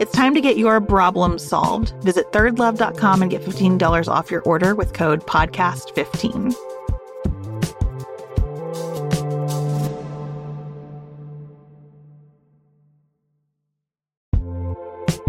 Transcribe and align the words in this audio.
It's 0.00 0.12
time 0.12 0.34
to 0.34 0.40
get 0.40 0.56
your 0.56 0.80
problem 0.80 1.38
solved. 1.38 1.92
Visit 2.02 2.32
thirdlove.com 2.32 3.20
and 3.20 3.30
get 3.30 3.42
$15 3.42 4.08
off 4.08 4.30
your 4.30 4.40
order 4.42 4.74
with 4.74 4.94
code 4.94 5.26
PODCAST15. 5.26 6.54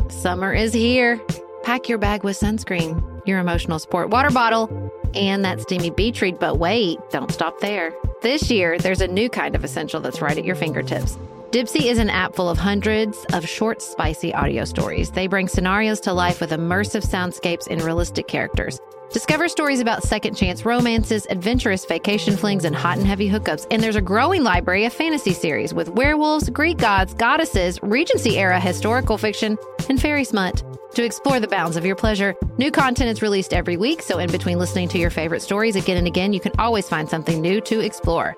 Summer 0.09 0.53
is 0.53 0.71
here. 0.71 1.19
Pack 1.63 1.89
your 1.89 1.97
bag 1.97 2.23
with 2.23 2.39
sunscreen, 2.39 3.27
your 3.27 3.39
emotional 3.39 3.77
support 3.77 4.09
water 4.09 4.29
bottle, 4.29 4.69
and 5.13 5.43
that 5.43 5.59
steamy 5.59 5.89
beach 5.89 6.21
read. 6.21 6.39
But 6.39 6.59
wait, 6.59 6.97
don't 7.09 7.31
stop 7.31 7.59
there. 7.59 7.93
This 8.21 8.49
year, 8.49 8.77
there's 8.77 9.01
a 9.01 9.07
new 9.07 9.27
kind 9.27 9.53
of 9.53 9.65
essential 9.65 9.99
that's 9.99 10.21
right 10.21 10.37
at 10.37 10.45
your 10.45 10.55
fingertips. 10.55 11.17
Dipsea 11.51 11.91
is 11.91 11.97
an 11.97 12.09
app 12.09 12.33
full 12.33 12.49
of 12.49 12.57
hundreds 12.57 13.25
of 13.33 13.45
short, 13.45 13.81
spicy 13.81 14.33
audio 14.33 14.63
stories. 14.63 15.11
They 15.11 15.27
bring 15.27 15.49
scenarios 15.49 15.99
to 16.01 16.13
life 16.13 16.39
with 16.39 16.51
immersive 16.51 17.05
soundscapes 17.05 17.67
and 17.69 17.81
realistic 17.81 18.29
characters. 18.29 18.79
Discover 19.11 19.49
stories 19.49 19.81
about 19.81 20.01
second 20.01 20.35
chance 20.35 20.63
romances, 20.63 21.27
adventurous 21.29 21.83
vacation 21.83 22.37
flings, 22.37 22.63
and 22.63 22.73
hot 22.73 22.99
and 22.99 23.05
heavy 23.05 23.29
hookups. 23.29 23.67
And 23.69 23.83
there's 23.83 23.97
a 23.97 24.01
growing 24.01 24.43
library 24.43 24.85
of 24.85 24.93
fantasy 24.93 25.33
series 25.33 25.73
with 25.73 25.89
werewolves, 25.89 26.49
Greek 26.49 26.77
gods, 26.77 27.13
goddesses, 27.13 27.77
Regency 27.83 28.37
era 28.37 28.57
historical 28.57 29.17
fiction, 29.17 29.57
and 29.89 30.01
fairy 30.01 30.23
smut. 30.23 30.63
To 30.95 31.03
explore 31.03 31.41
the 31.41 31.49
bounds 31.49 31.75
of 31.75 31.85
your 31.85 31.97
pleasure, 31.97 32.33
new 32.57 32.71
content 32.71 33.09
is 33.09 33.21
released 33.21 33.53
every 33.53 33.75
week, 33.75 34.01
so 34.03 34.19
in 34.19 34.31
between 34.31 34.57
listening 34.57 34.87
to 34.87 34.97
your 34.97 35.09
favorite 35.09 35.41
stories 35.41 35.75
again 35.75 35.97
and 35.97 36.07
again, 36.07 36.31
you 36.31 36.39
can 36.39 36.53
always 36.57 36.87
find 36.87 37.09
something 37.09 37.41
new 37.41 37.59
to 37.59 37.81
explore. 37.81 38.37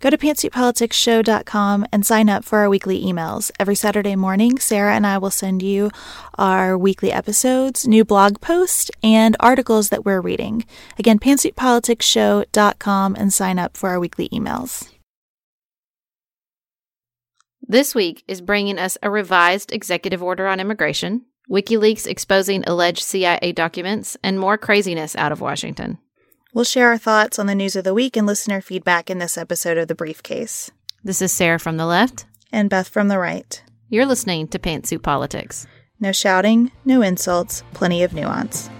Go 0.00 0.10
to 0.10 0.18
pantsuitpoliticsshow.com 0.18 1.86
and 1.92 2.04
sign 2.04 2.28
up 2.28 2.44
for 2.44 2.58
our 2.58 2.68
weekly 2.68 3.02
emails. 3.02 3.50
Every 3.58 3.74
Saturday 3.74 4.16
morning, 4.16 4.58
Sarah 4.58 4.94
and 4.94 5.06
I 5.06 5.18
will 5.18 5.30
send 5.30 5.62
you 5.62 5.90
our 6.36 6.76
weekly 6.76 7.12
episodes, 7.12 7.88
new 7.88 8.04
blog 8.04 8.40
posts, 8.40 8.90
and 9.02 9.36
articles 9.40 9.88
that 9.88 10.04
we're 10.04 10.20
reading. 10.20 10.64
Again, 10.98 11.18
pantsuitpoliticsshow.com 11.18 13.16
and 13.16 13.32
sign 13.32 13.58
up 13.58 13.76
for 13.76 13.90
our 13.90 14.00
weekly 14.00 14.28
emails. 14.28 14.90
This 17.68 17.96
week 17.96 18.22
is 18.28 18.40
bringing 18.40 18.78
us 18.78 18.96
a 19.02 19.10
revised 19.10 19.72
executive 19.72 20.22
order 20.22 20.46
on 20.46 20.60
immigration, 20.60 21.22
WikiLeaks 21.50 22.06
exposing 22.06 22.62
alleged 22.64 23.02
CIA 23.02 23.52
documents, 23.52 24.16
and 24.22 24.38
more 24.38 24.56
craziness 24.56 25.16
out 25.16 25.32
of 25.32 25.40
Washington. 25.40 25.98
We'll 26.56 26.64
share 26.64 26.88
our 26.88 26.96
thoughts 26.96 27.38
on 27.38 27.44
the 27.44 27.54
news 27.54 27.76
of 27.76 27.84
the 27.84 27.92
week 27.92 28.16
and 28.16 28.26
listener 28.26 28.62
feedback 28.62 29.10
in 29.10 29.18
this 29.18 29.36
episode 29.36 29.76
of 29.76 29.88
The 29.88 29.94
Briefcase. 29.94 30.70
This 31.04 31.20
is 31.20 31.30
Sarah 31.30 31.58
from 31.58 31.76
the 31.76 31.84
left. 31.84 32.24
And 32.50 32.70
Beth 32.70 32.88
from 32.88 33.08
the 33.08 33.18
right. 33.18 33.62
You're 33.90 34.06
listening 34.06 34.48
to 34.48 34.58
Pantsuit 34.58 35.02
Politics. 35.02 35.66
No 36.00 36.12
shouting, 36.12 36.72
no 36.82 37.02
insults, 37.02 37.62
plenty 37.74 38.02
of 38.02 38.14
nuance. 38.14 38.70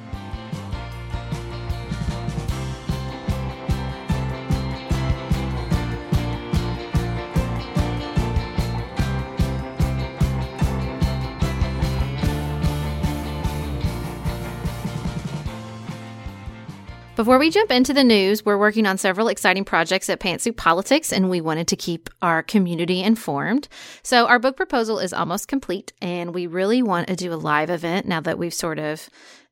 Before 17.16 17.38
we 17.38 17.48
jump 17.48 17.70
into 17.70 17.94
the 17.94 18.04
news, 18.04 18.44
we're 18.44 18.58
working 18.58 18.84
on 18.84 18.98
several 18.98 19.28
exciting 19.28 19.64
projects 19.64 20.10
at 20.10 20.20
Pantsuit 20.20 20.58
Politics, 20.58 21.14
and 21.14 21.30
we 21.30 21.40
wanted 21.40 21.66
to 21.68 21.74
keep 21.74 22.10
our 22.20 22.42
community 22.42 23.02
informed. 23.02 23.68
So, 24.02 24.26
our 24.26 24.38
book 24.38 24.54
proposal 24.54 24.98
is 24.98 25.14
almost 25.14 25.48
complete, 25.48 25.94
and 26.02 26.34
we 26.34 26.46
really 26.46 26.82
want 26.82 27.08
to 27.08 27.16
do 27.16 27.32
a 27.32 27.36
live 27.36 27.70
event 27.70 28.06
now 28.06 28.20
that 28.20 28.38
we've 28.38 28.52
sort 28.52 28.78
of 28.78 29.08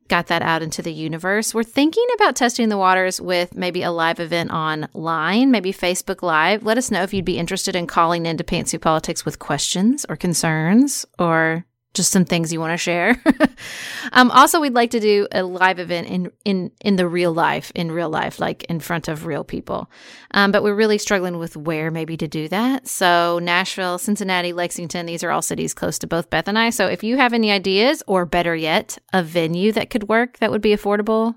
got 0.09 0.27
that 0.27 0.43
out 0.43 0.63
into 0.63 0.83
the 0.83 0.93
universe. 0.93 1.55
We're 1.55 1.63
thinking 1.63 2.05
about 2.17 2.37
testing 2.37 2.69
the 2.69 2.77
waters 2.77 3.19
with 3.19 3.55
maybe 3.55 3.83
a 3.83 3.91
live 3.91 4.21
event 4.21 4.51
online, 4.51 5.51
maybe 5.51 5.73
Facebook 5.73 6.23
Live. 6.23 6.65
Let 6.65 6.77
us 6.77 6.91
know 6.91 7.03
if 7.03 7.15
you'd 7.15 7.25
be 7.25 7.39
interested 7.39 7.75
in 7.75 7.87
calling 7.87 8.27
into 8.27 8.45
Pantsuit 8.45 8.83
Politics 8.83 9.25
with 9.25 9.39
questions 9.39 10.05
or 10.07 10.17
concerns 10.17 11.07
or 11.19 11.65
just 11.95 12.11
some 12.11 12.25
things 12.25 12.53
you 12.53 12.61
want 12.61 12.73
to 12.73 12.77
share. 12.77 13.23
um, 14.13 14.31
also, 14.33 14.61
we'd 14.61 14.75
like 14.75 14.91
to 14.91 15.01
do 15.01 15.27
a 15.33 15.43
live 15.43 15.79
event 15.79 16.09
in 16.09 16.31
in 16.45 16.71
in 16.81 16.97
the 16.97 17.09
real 17.09 17.33
life, 17.33 17.73
in 17.75 17.91
real 17.91 18.11
life, 18.11 18.41
like 18.41 18.65
in 18.65 18.81
front 18.81 19.09
of 19.09 19.27
real 19.27 19.45
people. 19.45 19.91
Um, 20.33 20.53
but 20.53 20.63
we're 20.63 20.75
really 20.75 20.99
struggling 20.99 21.39
with 21.39 21.57
where 21.57 21.91
maybe 21.91 22.17
to 22.17 22.29
do 22.29 22.49
that. 22.49 22.89
So 22.89 23.39
Nashville, 23.41 23.99
Cincinnati, 23.99 24.53
Lexington, 24.53 25.07
these 25.07 25.23
are 25.23 25.31
all 25.31 25.43
cities 25.43 25.73
close 25.73 25.99
to 26.01 26.07
both 26.07 26.31
Beth 26.31 26.49
and 26.49 26.59
I. 26.59 26.71
So 26.71 26.87
if 26.87 27.05
you 27.05 27.17
have 27.17 27.33
any 27.33 27.51
ideas, 27.51 28.03
or 28.07 28.27
better 28.27 28.55
yet, 28.57 28.99
a 29.13 29.23
venue 29.23 29.73
that 29.73 29.91
could 29.91 30.09
work 30.09 30.39
that 30.39 30.51
would 30.51 30.63
be 30.63 30.75
affordable 30.75 31.37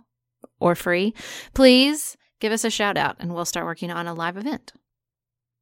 or 0.60 0.76
free, 0.76 1.14
please 1.54 2.18
give 2.40 2.52
us 2.52 2.64
a 2.64 2.70
shout 2.70 2.98
out, 2.98 3.16
and 3.20 3.34
we'll 3.34 3.46
start 3.46 3.66
working 3.66 3.92
on 3.92 4.08
a 4.08 4.14
live 4.14 4.38
event. 4.38 4.74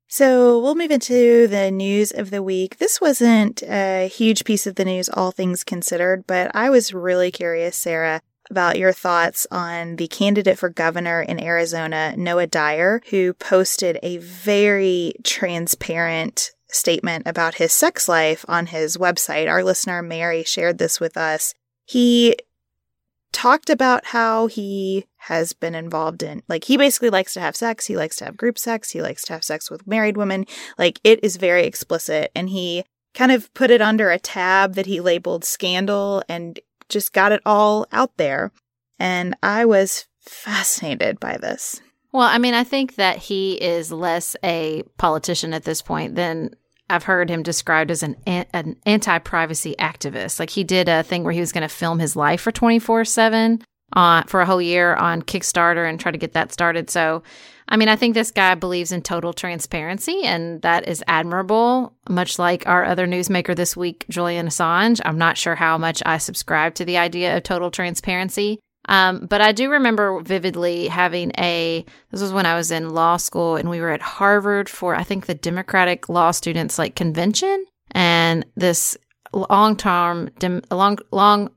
So 0.08 0.60
we'll 0.60 0.76
move 0.76 0.92
into 0.92 1.48
the 1.48 1.72
news 1.72 2.12
of 2.12 2.30
the 2.30 2.44
week. 2.44 2.78
This 2.78 3.02
wasn't 3.02 3.64
a 3.64 4.08
huge 4.08 4.46
piece 4.46 4.68
of 4.68 4.76
the 4.76 4.86
news, 4.86 5.10
all 5.10 5.32
things 5.32 5.64
considered, 5.64 6.26
but 6.28 6.56
I 6.56 6.70
was 6.70 6.94
really 6.94 7.32
curious, 7.32 7.76
Sarah, 7.76 8.22
about 8.50 8.78
your 8.78 8.94
thoughts 8.94 9.48
on 9.50 9.96
the 9.96 10.08
candidate 10.08 10.60
for 10.60 10.70
governor 10.70 11.22
in 11.22 11.44
Arizona, 11.44 12.14
Noah 12.16 12.48
Dyer, 12.48 13.02
who 13.10 13.34
posted 13.34 13.98
a 14.04 14.18
very 14.18 15.16
transparent 15.24 16.52
statement 16.68 17.26
about 17.26 17.56
his 17.56 17.74
sex 17.74 18.08
life 18.08 18.46
on 18.48 18.68
his 18.68 18.98
website. 18.98 19.50
Our 19.50 19.64
listener, 19.64 20.02
Mary, 20.02 20.44
shared 20.44 20.78
this 20.78 21.00
with 21.00 21.18
us. 21.18 21.54
He 21.86 22.36
talked 23.36 23.70
about 23.70 24.06
how 24.06 24.48
he 24.48 25.06
has 25.18 25.52
been 25.52 25.76
involved 25.76 26.24
in 26.24 26.42
like 26.48 26.64
he 26.64 26.78
basically 26.78 27.10
likes 27.10 27.34
to 27.34 27.42
have 27.42 27.54
sex 27.54 27.88
he 27.88 27.98
likes 27.98 28.16
to 28.16 28.24
have 28.24 28.38
group 28.38 28.58
sex 28.58 28.92
he 28.92 29.02
likes 29.02 29.24
to 29.24 29.34
have 29.34 29.44
sex 29.44 29.70
with 29.70 29.86
married 29.86 30.16
women. 30.16 30.46
Like 30.78 31.02
it 31.04 31.22
is 31.22 31.36
very 31.36 31.66
explicit 31.66 32.32
and 32.34 32.50
he 32.50 32.86
kind 33.14 33.34
of 33.34 33.54
put 33.54 33.72
it 33.72 33.82
under 33.82 34.10
a 34.10 34.20
tab 34.20 34.76
that 34.76 34.86
he 34.86 35.02
labeled 35.02 35.44
scandal 35.44 36.24
and 36.30 36.62
just 36.88 37.12
got 37.12 37.34
it 37.34 37.42
all 37.46 37.86
out 37.92 38.16
there. 38.16 38.54
And 39.00 39.36
i 39.44 39.66
was 39.66 40.06
fascinated 40.22 41.20
by 41.20 41.36
this. 41.36 41.82
Well 42.14 42.30
i 42.30 42.38
mean 42.38 42.54
i 42.54 42.64
think 42.64 42.96
that 42.96 43.18
he 43.18 43.56
is 43.56 43.92
less 43.92 44.38
a 44.46 44.84
politician 44.98 45.54
at 45.54 45.66
this 45.66 45.82
point 45.82 46.16
than 46.16 46.56
I've 46.90 47.04
heard 47.04 47.30
him 47.30 47.44
described 47.44 47.92
as 47.92 48.04
an 48.04 48.16
an 48.26 48.76
anti 48.86 49.18
privacy 49.20 49.76
activist. 49.80 50.40
Like 50.40 50.50
he 50.50 50.64
did 50.64 50.88
a 50.88 51.04
thing 51.04 51.24
where 51.24 51.34
he 51.34 51.40
was 51.40 51.52
going 51.52 51.68
to 51.68 51.74
film 51.74 52.00
his 52.00 52.16
life 52.16 52.42
for 52.42 52.52
twenty 52.52 52.80
four 52.80 53.06
seven 53.06 53.62
on 53.94 54.24
for 54.26 54.42
a 54.42 54.46
whole 54.46 54.62
year 54.62 54.96
on 54.96 55.22
Kickstarter 55.22 55.88
and 55.88 56.00
try 56.00 56.12
to 56.12 56.18
get 56.18 56.34
that 56.34 56.52
started. 56.52 56.90
So, 56.90 57.24
I 57.68 57.78
mean, 57.78 57.88
I 57.88 57.96
think 57.96 58.14
this 58.14 58.32
guy 58.32 58.56
believes 58.56 58.92
in 58.92 59.02
total 59.02 59.34
transparency, 59.34 60.22
and 60.24 60.62
that 60.62 60.88
is 60.88 61.04
admirable. 61.08 61.94
Much 62.10 62.38
like 62.38 62.68
our 62.68 62.86
other 62.86 63.08
newsmaker 63.08 63.56
this 63.56 63.76
week, 63.76 64.06
Julian 64.10 64.48
Assange. 64.48 65.02
I'm 65.04 65.18
not 65.18 65.38
sure 65.38 65.56
how 65.56 65.78
much 65.78 66.04
I 66.06 66.18
subscribe 66.18 66.76
to 66.76 66.86
the 66.86 66.98
idea 66.98 67.38
of 67.38 67.44
total 67.44 67.72
transparency. 67.72 68.60
Um, 68.88 69.26
but 69.26 69.42
I 69.42 69.52
do 69.52 69.72
remember 69.72 70.22
vividly 70.22 70.88
having 70.88 71.32
a, 71.38 71.86
this 72.12 72.22
was 72.22 72.34
when 72.34 72.46
I 72.46 72.56
was 72.56 72.72
in 72.72 72.92
law 72.92 73.18
school 73.18 73.56
and 73.56 73.70
we 73.70 73.82
were 73.82 73.92
at 73.92 74.02
Harvard 74.02 74.70
for, 74.70 74.96
I 74.96 75.04
think, 75.04 75.26
the 75.26 75.36
Democratic 75.36 76.10
Law 76.10 76.32
Students 76.32 76.78
like 76.78 76.96
convention. 76.96 77.66
And 77.92 78.46
this 78.56 78.98
long 79.34 79.76
term, 79.76 80.30
dem, 80.40 80.62
long, 80.72 81.00
long 81.12 81.50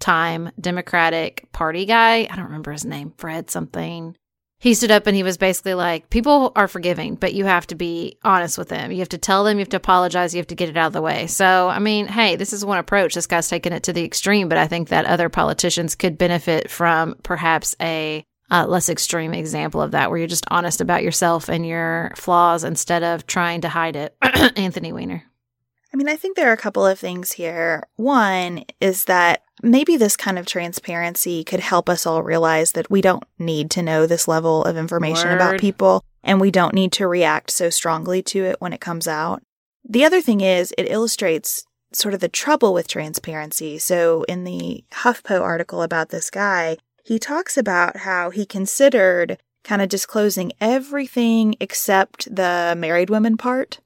time 0.00 0.50
Democratic 0.60 1.50
Party 1.52 1.86
guy, 1.86 2.26
I 2.30 2.36
don't 2.36 2.46
remember 2.46 2.72
his 2.72 2.84
name, 2.84 3.14
Fred 3.16 3.50
something 3.50 4.16
he 4.58 4.74
stood 4.74 4.90
up 4.90 5.06
and 5.06 5.14
he 5.14 5.22
was 5.22 5.36
basically 5.36 5.74
like, 5.74 6.08
People 6.10 6.52
are 6.56 6.68
forgiving, 6.68 7.14
but 7.14 7.34
you 7.34 7.44
have 7.44 7.66
to 7.68 7.74
be 7.74 8.18
honest 8.24 8.56
with 8.56 8.68
them. 8.68 8.90
You 8.90 8.98
have 8.98 9.08
to 9.10 9.18
tell 9.18 9.44
them, 9.44 9.58
you 9.58 9.62
have 9.62 9.68
to 9.70 9.76
apologize, 9.76 10.34
you 10.34 10.38
have 10.38 10.46
to 10.48 10.54
get 10.54 10.68
it 10.68 10.76
out 10.76 10.88
of 10.88 10.92
the 10.92 11.02
way. 11.02 11.26
So, 11.26 11.68
I 11.68 11.78
mean, 11.78 12.06
hey, 12.06 12.36
this 12.36 12.52
is 12.52 12.64
one 12.64 12.78
approach. 12.78 13.14
This 13.14 13.26
guy's 13.26 13.48
taken 13.48 13.72
it 13.72 13.82
to 13.84 13.92
the 13.92 14.04
extreme, 14.04 14.48
but 14.48 14.58
I 14.58 14.66
think 14.66 14.88
that 14.88 15.04
other 15.04 15.28
politicians 15.28 15.94
could 15.94 16.18
benefit 16.18 16.70
from 16.70 17.16
perhaps 17.22 17.76
a 17.80 18.24
uh, 18.50 18.64
less 18.66 18.88
extreme 18.88 19.34
example 19.34 19.82
of 19.82 19.90
that, 19.90 20.08
where 20.08 20.18
you're 20.18 20.28
just 20.28 20.46
honest 20.50 20.80
about 20.80 21.02
yourself 21.02 21.48
and 21.48 21.66
your 21.66 22.12
flaws 22.16 22.64
instead 22.64 23.02
of 23.02 23.26
trying 23.26 23.62
to 23.62 23.68
hide 23.68 23.96
it. 23.96 24.16
Anthony 24.22 24.92
Weiner. 24.92 25.24
I 25.92 25.96
mean, 25.96 26.08
I 26.08 26.16
think 26.16 26.36
there 26.36 26.50
are 26.50 26.54
a 26.54 26.58
couple 26.58 26.86
of 26.86 26.98
things 26.98 27.32
here. 27.32 27.84
One 27.96 28.64
is 28.80 29.06
that 29.06 29.42
maybe 29.66 29.96
this 29.96 30.16
kind 30.16 30.38
of 30.38 30.46
transparency 30.46 31.44
could 31.44 31.60
help 31.60 31.88
us 31.88 32.06
all 32.06 32.22
realize 32.22 32.72
that 32.72 32.90
we 32.90 33.00
don't 33.00 33.24
need 33.38 33.70
to 33.72 33.82
know 33.82 34.06
this 34.06 34.28
level 34.28 34.64
of 34.64 34.76
information 34.76 35.28
Word. 35.28 35.36
about 35.36 35.60
people 35.60 36.04
and 36.22 36.40
we 36.40 36.50
don't 36.50 36.74
need 36.74 36.92
to 36.92 37.06
react 37.06 37.50
so 37.50 37.70
strongly 37.70 38.22
to 38.22 38.44
it 38.44 38.56
when 38.60 38.72
it 38.72 38.80
comes 38.80 39.06
out. 39.06 39.42
The 39.88 40.04
other 40.04 40.20
thing 40.20 40.40
is, 40.40 40.74
it 40.76 40.90
illustrates 40.90 41.64
sort 41.92 42.14
of 42.14 42.20
the 42.20 42.28
trouble 42.28 42.74
with 42.74 42.88
transparency. 42.88 43.78
So, 43.78 44.24
in 44.24 44.44
the 44.44 44.84
HuffPo 44.92 45.40
article 45.40 45.82
about 45.82 46.08
this 46.08 46.30
guy, 46.30 46.78
he 47.04 47.18
talks 47.18 47.56
about 47.56 47.98
how 47.98 48.30
he 48.30 48.44
considered 48.44 49.38
kind 49.62 49.80
of 49.80 49.88
disclosing 49.88 50.52
everything 50.60 51.54
except 51.60 52.34
the 52.34 52.74
married 52.76 53.10
women 53.10 53.36
part. 53.36 53.80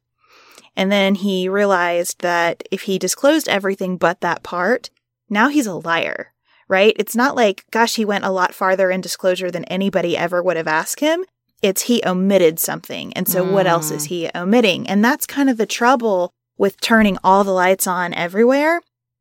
And 0.76 0.90
then 0.90 1.16
he 1.16 1.48
realized 1.48 2.20
that 2.20 2.62
if 2.70 2.82
he 2.82 2.98
disclosed 2.98 3.48
everything 3.48 3.98
but 3.98 4.20
that 4.22 4.42
part, 4.42 4.88
now 5.30 5.48
he's 5.48 5.66
a 5.66 5.74
liar, 5.74 6.32
right? 6.68 6.94
It's 6.98 7.16
not 7.16 7.36
like, 7.36 7.64
gosh, 7.70 7.96
he 7.96 8.04
went 8.04 8.24
a 8.24 8.30
lot 8.30 8.54
farther 8.54 8.90
in 8.90 9.00
disclosure 9.00 9.50
than 9.50 9.64
anybody 9.64 10.16
ever 10.16 10.42
would 10.42 10.56
have 10.56 10.68
asked 10.68 11.00
him. 11.00 11.24
It's 11.62 11.82
he 11.82 12.02
omitted 12.04 12.58
something. 12.58 13.12
And 13.14 13.28
so 13.28 13.44
mm. 13.44 13.52
what 13.52 13.66
else 13.66 13.90
is 13.90 14.04
mm. 14.04 14.08
he 14.08 14.30
omitting? 14.34 14.88
And 14.88 15.04
that's 15.04 15.26
kind 15.26 15.50
of 15.50 15.56
the 15.56 15.66
trouble 15.66 16.32
with 16.58 16.80
turning 16.80 17.18
all 17.22 17.44
the 17.44 17.52
lights 17.52 17.86
on 17.86 18.12
everywhere 18.14 18.80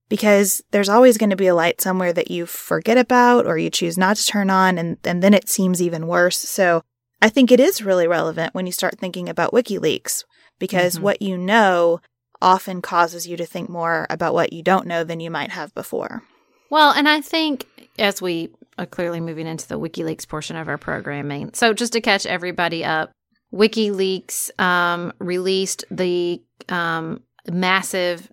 because 0.09 0.61
there's 0.71 0.89
always 0.89 1.17
going 1.17 1.29
to 1.29 1.35
be 1.35 1.47
a 1.47 1.55
light 1.55 1.79
somewhere 1.79 2.11
that 2.13 2.31
you 2.31 2.45
forget 2.45 2.97
about 2.97 3.45
or 3.45 3.57
you 3.57 3.69
choose 3.69 3.97
not 3.97 4.17
to 4.17 4.25
turn 4.25 4.49
on 4.49 4.77
and, 4.77 4.97
and 5.03 5.21
then 5.21 5.33
it 5.33 5.47
seems 5.47 5.81
even 5.81 6.07
worse. 6.07 6.39
So 6.39 6.83
I 7.21 7.29
think 7.29 7.51
it 7.51 7.59
is 7.59 7.83
really 7.83 8.07
relevant 8.07 8.53
when 8.53 8.65
you 8.65 8.71
start 8.71 8.97
thinking 8.97 9.29
about 9.29 9.51
WikiLeaks 9.51 10.23
because 10.57 10.95
mm-hmm. 10.95 11.03
what 11.03 11.21
you 11.21 11.37
know 11.37 12.01
often 12.41 12.81
causes 12.81 13.27
you 13.27 13.37
to 13.37 13.45
think 13.45 13.69
more 13.69 14.07
about 14.09 14.33
what 14.33 14.53
you 14.53 14.63
don't 14.63 14.87
know 14.87 15.03
than 15.03 15.19
you 15.19 15.29
might 15.29 15.51
have 15.51 15.73
before. 15.73 16.23
Well, 16.69 16.91
and 16.91 17.09
I 17.09 17.21
think 17.21 17.65
as 17.97 18.21
we 18.21 18.49
are 18.77 18.85
clearly 18.85 19.19
moving 19.19 19.47
into 19.47 19.67
the 19.67 19.79
WikiLeaks 19.79 20.27
portion 20.27 20.55
of 20.55 20.67
our 20.67 20.77
programming, 20.77 21.51
so 21.53 21.73
just 21.73 21.93
to 21.93 22.01
catch 22.01 22.25
everybody 22.25 22.85
up, 22.85 23.11
WikiLeaks 23.53 24.59
um, 24.59 25.11
released 25.19 25.83
the 25.89 26.41
um, 26.69 27.23
massive 27.51 28.31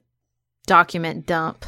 document 0.66 1.26
dump 1.26 1.64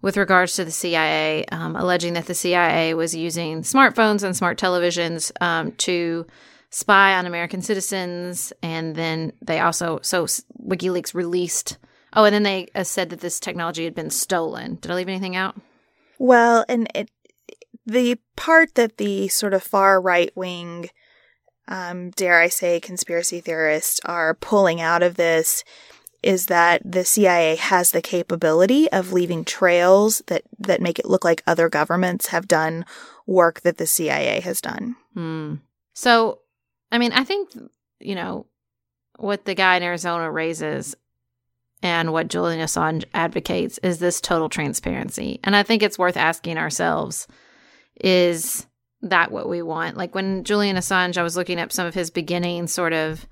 with 0.00 0.16
regards 0.16 0.54
to 0.56 0.64
the 0.64 0.70
CIA, 0.70 1.44
um, 1.52 1.76
alleging 1.76 2.14
that 2.14 2.26
the 2.26 2.34
CIA 2.34 2.94
was 2.94 3.14
using 3.14 3.62
smartphones 3.62 4.22
and 4.22 4.36
smart 4.36 4.58
televisions 4.58 5.30
um, 5.40 5.72
to 5.72 6.26
spy 6.72 7.14
on 7.14 7.26
American 7.26 7.62
citizens. 7.62 8.52
And 8.62 8.96
then 8.96 9.32
they 9.40 9.60
also, 9.60 10.00
so 10.02 10.24
WikiLeaks 10.24 11.14
released, 11.14 11.78
oh, 12.14 12.24
and 12.24 12.34
then 12.34 12.42
they 12.42 12.68
uh, 12.74 12.82
said 12.82 13.10
that 13.10 13.20
this 13.20 13.38
technology 13.38 13.84
had 13.84 13.94
been 13.94 14.10
stolen. 14.10 14.78
Did 14.80 14.90
I 14.90 14.94
leave 14.94 15.08
anything 15.08 15.36
out? 15.36 15.54
Well, 16.18 16.64
and 16.68 16.88
it, 16.94 17.10
the 17.86 18.18
part 18.36 18.74
that 18.74 18.96
the 18.96 19.28
sort 19.28 19.54
of 19.54 19.62
far 19.62 20.00
right 20.00 20.34
wing, 20.34 20.88
um, 21.68 22.10
dare 22.10 22.40
I 22.40 22.48
say, 22.48 22.80
conspiracy 22.80 23.40
theorists 23.40 24.00
are 24.06 24.34
pulling 24.34 24.80
out 24.80 25.02
of 25.02 25.16
this 25.16 25.64
is 26.22 26.46
that 26.46 26.80
the 26.84 27.04
CIA 27.04 27.56
has 27.56 27.90
the 27.90 28.00
capability 28.00 28.90
of 28.92 29.12
leaving 29.12 29.44
trails 29.44 30.22
that, 30.28 30.44
that 30.58 30.80
make 30.80 30.98
it 30.98 31.06
look 31.06 31.24
like 31.24 31.42
other 31.46 31.68
governments 31.68 32.28
have 32.28 32.46
done 32.48 32.86
work 33.26 33.60
that 33.62 33.76
the 33.76 33.86
CIA 33.86 34.40
has 34.40 34.60
done. 34.60 34.96
Hmm. 35.14 35.56
So 35.92 36.38
I 36.92 36.98
mean, 36.98 37.12
I 37.12 37.24
think, 37.24 37.48
you 38.00 38.14
know, 38.14 38.46
what 39.16 39.46
the 39.46 39.54
guy 39.54 39.76
in 39.76 39.82
Arizona 39.82 40.30
raises 40.30 40.94
and 41.82 42.12
what 42.12 42.28
Julian 42.28 42.60
Assange 42.60 43.04
advocates 43.14 43.78
is 43.82 43.98
this 43.98 44.20
total 44.20 44.48
transparency. 44.48 45.40
And 45.42 45.56
I 45.56 45.62
think 45.62 45.82
it's 45.82 45.98
worth 45.98 46.16
asking 46.16 46.58
ourselves 46.58 47.26
is 48.00 48.66
that 49.00 49.32
what 49.32 49.48
we 49.48 49.62
want? 49.62 49.96
Like 49.96 50.14
when 50.14 50.44
Julian 50.44 50.76
Assange, 50.76 51.18
I 51.18 51.22
was 51.22 51.36
looking 51.36 51.58
up 51.58 51.72
some 51.72 51.86
of 51.86 51.94
his 51.94 52.10
beginning 52.10 52.66
sort 52.66 52.92
of 52.92 53.26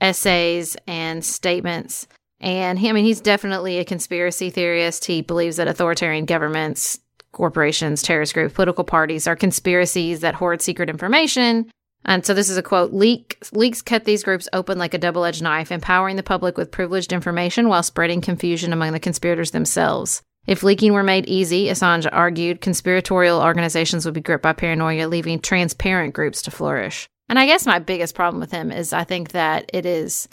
essays 0.00 0.76
and 0.86 1.24
statements. 1.24 2.08
And 2.40 2.78
he, 2.78 2.88
I 2.88 2.92
mean, 2.92 3.04
he's 3.04 3.20
definitely 3.20 3.78
a 3.78 3.84
conspiracy 3.84 4.50
theorist. 4.50 5.04
He 5.04 5.22
believes 5.22 5.56
that 5.56 5.68
authoritarian 5.68 6.24
governments, 6.24 6.98
corporations, 7.30 8.02
terrorist 8.02 8.34
groups, 8.34 8.54
political 8.54 8.84
parties 8.84 9.26
are 9.26 9.36
conspiracies 9.36 10.20
that 10.20 10.34
hoard 10.34 10.60
secret 10.60 10.90
information 10.90 11.70
and 12.04 12.24
so 12.26 12.34
this 12.34 12.50
is 12.50 12.56
a 12.56 12.62
quote 12.62 12.92
Leak, 12.92 13.38
Leaks 13.52 13.82
cut 13.82 14.04
these 14.04 14.24
groups 14.24 14.48
open 14.52 14.78
like 14.78 14.94
a 14.94 14.98
double 14.98 15.24
edged 15.24 15.42
knife, 15.42 15.70
empowering 15.70 16.16
the 16.16 16.22
public 16.22 16.56
with 16.56 16.70
privileged 16.70 17.12
information 17.12 17.68
while 17.68 17.82
spreading 17.82 18.20
confusion 18.20 18.72
among 18.72 18.92
the 18.92 19.00
conspirators 19.00 19.52
themselves. 19.52 20.22
If 20.46 20.64
leaking 20.64 20.92
were 20.92 21.04
made 21.04 21.26
easy, 21.26 21.66
Assange 21.66 22.08
argued, 22.10 22.60
conspiratorial 22.60 23.40
organizations 23.40 24.04
would 24.04 24.14
be 24.14 24.20
gripped 24.20 24.42
by 24.42 24.52
paranoia, 24.52 25.06
leaving 25.06 25.38
transparent 25.38 26.14
groups 26.14 26.42
to 26.42 26.50
flourish. 26.50 27.08
And 27.28 27.38
I 27.38 27.46
guess 27.46 27.64
my 27.64 27.78
biggest 27.78 28.16
problem 28.16 28.40
with 28.40 28.50
him 28.50 28.72
is 28.72 28.92
I 28.92 29.04
think 29.04 29.30
that 29.30 29.70
it 29.72 29.86
is 29.86 30.28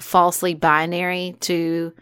falsely 0.00 0.54
binary 0.54 1.36
to 1.40 1.92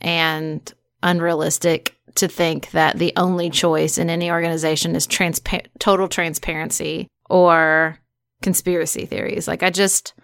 and 0.00 0.72
unrealistic 1.02 1.96
to 2.14 2.28
think 2.28 2.70
that 2.70 2.98
the 2.98 3.12
only 3.16 3.50
choice 3.50 3.98
in 3.98 4.08
any 4.08 4.30
organization 4.30 4.94
is 4.94 5.06
transpa- 5.06 5.66
total 5.80 6.08
transparency 6.08 7.08
or 7.28 7.98
conspiracy 8.44 9.06
theories. 9.06 9.48
Like 9.48 9.64
I 9.64 9.70
just 9.70 10.14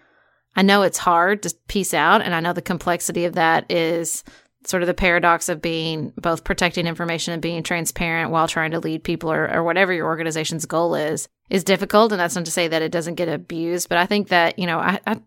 I 0.54 0.62
know 0.62 0.82
it's 0.82 0.98
hard 0.98 1.42
to 1.42 1.54
piece 1.66 1.94
out 1.94 2.22
and 2.22 2.34
I 2.34 2.40
know 2.40 2.52
the 2.52 2.62
complexity 2.62 3.24
of 3.24 3.34
that 3.34 3.68
is 3.70 4.22
sort 4.66 4.82
of 4.82 4.88
the 4.88 4.94
paradox 4.94 5.48
of 5.48 5.62
being 5.62 6.12
both 6.18 6.44
protecting 6.44 6.86
information 6.86 7.32
and 7.32 7.40
being 7.40 7.62
transparent 7.62 8.30
while 8.30 8.46
trying 8.46 8.72
to 8.72 8.78
lead 8.78 9.02
people 9.02 9.32
or, 9.32 9.50
or 9.50 9.64
whatever 9.64 9.90
your 9.92 10.06
organization's 10.06 10.66
goal 10.66 10.94
is 10.94 11.28
is 11.48 11.64
difficult 11.64 12.12
and 12.12 12.20
that's 12.20 12.36
not 12.36 12.44
to 12.44 12.50
say 12.50 12.68
that 12.68 12.82
it 12.82 12.92
doesn't 12.92 13.14
get 13.14 13.26
abused 13.26 13.88
but 13.88 13.96
i 13.96 14.04
think 14.04 14.28
that 14.28 14.58
you 14.58 14.66
know 14.66 14.78
i, 14.78 15.00
I 15.06 15.18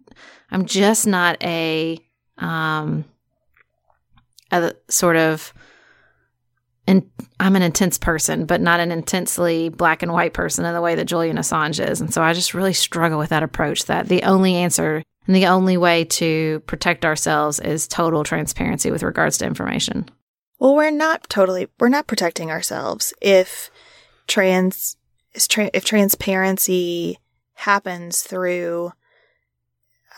i'm 0.52 0.66
just 0.68 1.08
not 1.08 1.44
a 1.44 1.98
um 2.38 3.06
a 4.52 4.76
sort 4.88 5.16
of 5.16 5.52
and 6.86 7.10
I'm 7.40 7.56
an 7.56 7.62
intense 7.62 7.98
person, 7.98 8.46
but 8.46 8.62
not 8.62 8.80
an 8.80 8.92
intensely 8.92 9.70
black 9.70 10.04
and 10.04 10.12
white 10.12 10.34
person 10.34 10.66
in 10.66 10.74
the 10.74 10.82
way 10.82 10.96
that 10.96 11.06
Julian 11.06 11.38
Assange 11.38 11.86
is. 11.86 12.02
And 12.02 12.14
so 12.14 12.22
I 12.22 12.34
just 12.34 12.54
really 12.54 12.74
struggle 12.74 13.18
with 13.18 13.30
that 13.30 13.44
approach 13.44 13.86
that 13.86 14.08
the 14.08 14.24
only 14.24 14.56
answer 14.56 15.04
and 15.26 15.36
the 15.36 15.48
only 15.48 15.78
way 15.78 16.04
to 16.06 16.60
protect 16.68 17.06
ourselves 17.06 17.60
is 17.60 17.88
total 17.88 18.24
transparency 18.24 18.92
with 18.92 19.04
regards 19.04 19.38
to 19.38 19.46
information. 19.46 20.10
Well, 20.60 20.76
we're 20.76 20.92
not 20.92 21.30
totally, 21.30 21.70
we're 21.80 21.90
not 21.90 22.08
protecting 22.08 22.52
ourselves 22.52 23.14
if 23.22 23.72
trans 24.28 24.98
if 25.36 25.84
transparency 25.84 27.18
happens 27.56 28.22
through 28.22 28.92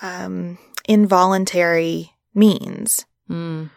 um, 0.02 0.58
involuntary 0.88 2.12
means. 2.34 3.06
Mm. 3.30 3.70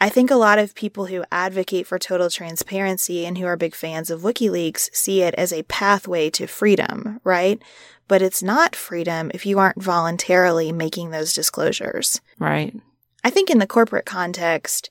I 0.00 0.08
think 0.08 0.30
a 0.30 0.36
lot 0.36 0.58
of 0.58 0.74
people 0.74 1.06
who 1.06 1.24
advocate 1.32 1.86
for 1.86 1.98
total 1.98 2.30
transparency 2.30 3.26
and 3.26 3.36
who 3.36 3.46
are 3.46 3.56
big 3.56 3.74
fans 3.74 4.10
of 4.10 4.20
WikiLeaks 4.20 4.94
see 4.94 5.22
it 5.22 5.34
as 5.34 5.52
a 5.52 5.64
pathway 5.64 6.30
to 6.30 6.46
freedom, 6.46 7.20
right? 7.24 7.60
But 8.06 8.22
it's 8.22 8.42
not 8.42 8.76
freedom 8.76 9.30
if 9.34 9.44
you 9.44 9.58
aren't 9.58 9.82
voluntarily 9.82 10.70
making 10.70 11.10
those 11.10 11.32
disclosures. 11.32 12.20
Right. 12.38 12.74
I 13.24 13.30
think 13.30 13.50
in 13.50 13.58
the 13.58 13.66
corporate 13.66 14.06
context, 14.06 14.90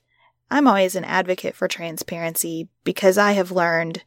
I'm 0.50 0.68
always 0.68 0.94
an 0.94 1.04
advocate 1.04 1.54
for 1.54 1.68
transparency 1.68 2.68
because 2.84 3.16
I 3.16 3.32
have 3.32 3.50
learned 3.50 4.04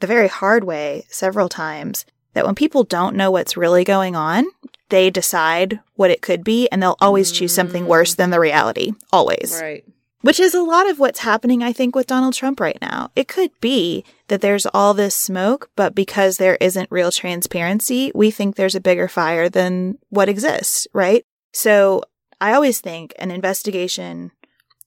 the 0.00 0.06
very 0.06 0.28
hard 0.28 0.64
way 0.64 1.04
several 1.08 1.48
times 1.48 2.06
that 2.32 2.46
when 2.46 2.54
people 2.54 2.84
don't 2.84 3.16
know 3.16 3.30
what's 3.30 3.56
really 3.56 3.84
going 3.84 4.14
on, 4.16 4.46
they 4.88 5.10
decide 5.10 5.80
what 5.94 6.10
it 6.10 6.22
could 6.22 6.44
be 6.44 6.68
and 6.68 6.82
they'll 6.82 6.96
always 7.00 7.32
choose 7.32 7.54
something 7.54 7.86
worse 7.86 8.14
mm. 8.14 8.16
than 8.16 8.30
the 8.30 8.40
reality. 8.40 8.92
Always. 9.12 9.58
Right. 9.60 9.84
Which 10.24 10.40
is 10.40 10.54
a 10.54 10.62
lot 10.62 10.88
of 10.88 10.98
what's 10.98 11.18
happening, 11.18 11.62
I 11.62 11.74
think, 11.74 11.94
with 11.94 12.06
Donald 12.06 12.32
Trump 12.32 12.58
right 12.58 12.78
now. 12.80 13.10
It 13.14 13.28
could 13.28 13.50
be 13.60 14.06
that 14.28 14.40
there's 14.40 14.64
all 14.64 14.94
this 14.94 15.14
smoke, 15.14 15.68
but 15.76 15.94
because 15.94 16.38
there 16.38 16.56
isn't 16.62 16.90
real 16.90 17.12
transparency, 17.12 18.10
we 18.14 18.30
think 18.30 18.56
there's 18.56 18.74
a 18.74 18.80
bigger 18.80 19.06
fire 19.06 19.50
than 19.50 19.98
what 20.08 20.30
exists, 20.30 20.86
right? 20.94 21.26
So 21.52 22.04
I 22.40 22.54
always 22.54 22.80
think 22.80 23.12
an 23.18 23.30
investigation, 23.30 24.30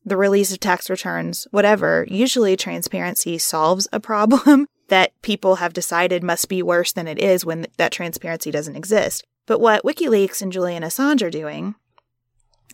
the 0.03 0.17
release 0.17 0.51
of 0.51 0.60
tax 0.60 0.89
returns, 0.89 1.48
whatever, 1.51 2.08
usually 2.10 2.58
transparency 2.58 3.38
solves 3.38 3.88
a 3.94 4.00
problem 4.00 4.65
that 4.88 5.12
people 5.22 5.58
have 5.58 5.72
decided 5.72 6.24
must 6.24 6.50
be 6.50 6.63
worse 6.63 6.94
than 6.94 7.08
it 7.08 7.20
is 7.20 7.46
when 7.46 7.67
that 7.77 7.91
transparency 7.91 8.50
doesn't 8.50 8.75
exist. 8.75 9.24
But 9.46 9.62
what 9.62 9.84
WikiLeaks 9.84 10.41
and 10.41 10.51
Julian 10.51 10.82
Assange 10.82 11.22
are 11.22 11.29
doing 11.29 11.75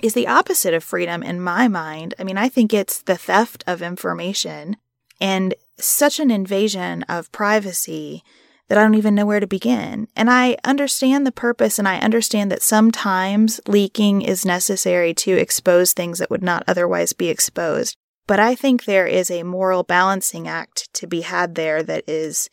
is 0.02 0.14
the 0.14 0.28
opposite 0.28 0.74
of 0.74 0.84
freedom 0.84 1.24
in 1.24 1.42
my 1.42 1.68
mind. 1.68 2.14
I 2.20 2.24
mean, 2.24 2.38
I 2.38 2.50
think 2.50 2.74
it's 2.74 3.02
the 3.02 3.18
theft 3.18 3.64
of 3.68 3.82
information 3.82 4.78
and 5.22 5.56
such 5.78 6.20
an 6.20 6.32
invasion 6.32 7.04
of 7.04 7.32
privacy 7.32 8.24
that 8.68 8.78
I 8.78 8.82
don't 8.82 8.96
even 8.96 9.16
know 9.16 9.26
where 9.26 9.40
to 9.40 9.48
begin. 9.48 10.08
And 10.16 10.30
I 10.30 10.58
understand 10.64 11.26
the 11.26 11.32
purpose 11.32 11.78
and 11.80 11.88
I 11.88 12.00
understand 12.00 12.52
that 12.52 12.62
sometimes 12.62 13.60
leaking 13.68 14.22
is 14.22 14.46
necessary 14.46 15.14
to 15.16 15.34
expose 15.34 15.94
things 15.94 16.20
that 16.20 16.30
would 16.30 16.44
not 16.44 16.64
otherwise 16.68 17.14
be 17.14 17.30
exposed. 17.30 17.96
But 18.26 18.40
I 18.40 18.56
think 18.56 18.86
there 18.86 19.06
is 19.08 19.30
a 19.30 19.44
moral 19.44 19.84
balancing 19.84 20.48
act 20.48 20.94
to 20.94 21.08
be 21.08 21.22
had 21.22 21.56
there 21.56 21.84
that 21.84 22.06
is 22.08 22.50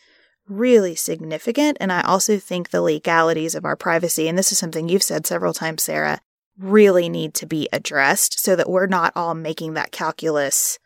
really 0.48 0.96
significant. 0.96 1.78
And 1.80 1.92
I 1.92 2.02
also 2.02 2.38
think 2.38 2.70
the 2.70 2.82
legalities 2.82 3.54
of 3.54 3.64
our 3.64 3.76
privacy, 3.76 4.28
and 4.28 4.36
this 4.36 4.50
is 4.50 4.58
something 4.58 4.88
you've 4.88 5.02
said 5.02 5.26
several 5.26 5.54
times, 5.54 5.84
Sarah, 5.84 6.20
really 6.60 7.08
need 7.08 7.34
to 7.34 7.46
be 7.46 7.68
addressed 7.72 8.40
so 8.40 8.54
that 8.56 8.68
we're 8.68 8.86
not 8.86 9.12
all 9.16 9.34
making 9.34 9.74
that 9.74 9.92
calculus 9.92 10.78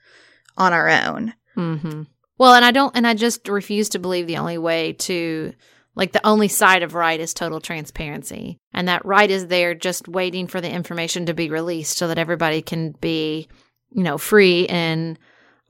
on 0.56 0.72
our 0.72 0.88
own. 0.88 1.34
Mm-hmm. 1.56 2.02
Well, 2.38 2.54
and 2.54 2.64
I 2.64 2.70
don't, 2.70 2.96
and 2.96 3.06
I 3.06 3.14
just 3.14 3.48
refuse 3.48 3.88
to 3.90 3.98
believe 3.98 4.26
the 4.26 4.38
only 4.38 4.58
way 4.58 4.94
to, 4.94 5.52
like, 5.94 6.12
the 6.12 6.26
only 6.26 6.48
side 6.48 6.82
of 6.82 6.94
right 6.94 7.20
is 7.20 7.34
total 7.34 7.60
transparency. 7.60 8.58
And 8.72 8.88
that 8.88 9.04
right 9.04 9.30
is 9.30 9.46
there 9.48 9.74
just 9.74 10.08
waiting 10.08 10.46
for 10.46 10.60
the 10.60 10.70
information 10.70 11.26
to 11.26 11.34
be 11.34 11.50
released 11.50 11.96
so 11.96 12.08
that 12.08 12.18
everybody 12.18 12.62
can 12.62 12.92
be 13.00 13.48
you 13.94 14.02
know, 14.02 14.18
free 14.18 14.66
and 14.66 15.18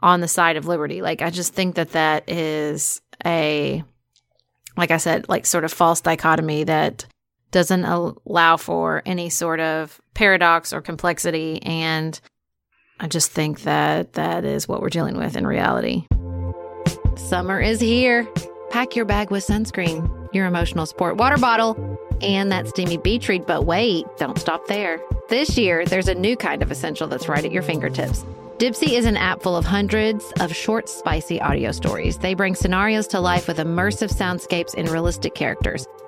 on 0.00 0.20
the 0.20 0.28
side 0.28 0.56
of 0.56 0.66
liberty. 0.66 1.02
Like, 1.02 1.22
I 1.22 1.30
just 1.30 1.54
think 1.54 1.76
that 1.76 1.92
that 1.92 2.28
is 2.28 3.00
a, 3.24 3.84
like 4.76 4.90
I 4.90 4.96
said, 4.96 5.28
like 5.28 5.46
sort 5.46 5.64
of 5.64 5.72
false 5.72 6.00
dichotomy 6.00 6.64
that 6.64 7.06
doesn't 7.54 7.84
allow 7.84 8.56
for 8.56 9.00
any 9.06 9.30
sort 9.30 9.60
of 9.60 10.00
paradox 10.12 10.72
or 10.72 10.82
complexity. 10.82 11.62
And 11.62 12.20
I 12.98 13.06
just 13.06 13.30
think 13.30 13.62
that 13.62 14.14
that 14.14 14.44
is 14.44 14.66
what 14.66 14.82
we're 14.82 14.88
dealing 14.88 15.16
with 15.16 15.36
in 15.36 15.46
reality. 15.46 16.04
Summer 17.16 17.60
is 17.60 17.78
here. 17.78 18.26
Pack 18.70 18.96
your 18.96 19.04
bag 19.04 19.30
with 19.30 19.46
sunscreen, 19.46 20.34
your 20.34 20.46
emotional 20.46 20.84
support 20.84 21.16
water 21.16 21.36
bottle, 21.36 21.76
and 22.20 22.50
that 22.50 22.66
steamy 22.66 22.96
beach 22.96 23.28
read. 23.28 23.46
But 23.46 23.66
wait, 23.66 24.04
don't 24.18 24.36
stop 24.36 24.66
there. 24.66 25.00
This 25.28 25.56
year, 25.56 25.86
there's 25.86 26.08
a 26.08 26.14
new 26.14 26.36
kind 26.36 26.60
of 26.60 26.72
essential 26.72 27.06
that's 27.06 27.28
right 27.28 27.44
at 27.44 27.52
your 27.52 27.62
fingertips. 27.62 28.24
Dipsea 28.58 28.98
is 28.98 29.06
an 29.06 29.16
app 29.16 29.42
full 29.42 29.56
of 29.56 29.64
hundreds 29.64 30.32
of 30.40 30.54
short, 30.54 30.88
spicy 30.88 31.40
audio 31.40 31.70
stories. 31.70 32.18
They 32.18 32.34
bring 32.34 32.56
scenarios 32.56 33.06
to 33.08 33.20
life 33.20 33.46
with 33.46 33.58
immersive 33.58 34.12
soundscapes 34.12 34.74
and 34.76 34.88
realistic 34.88 35.36
characters. 35.36 35.86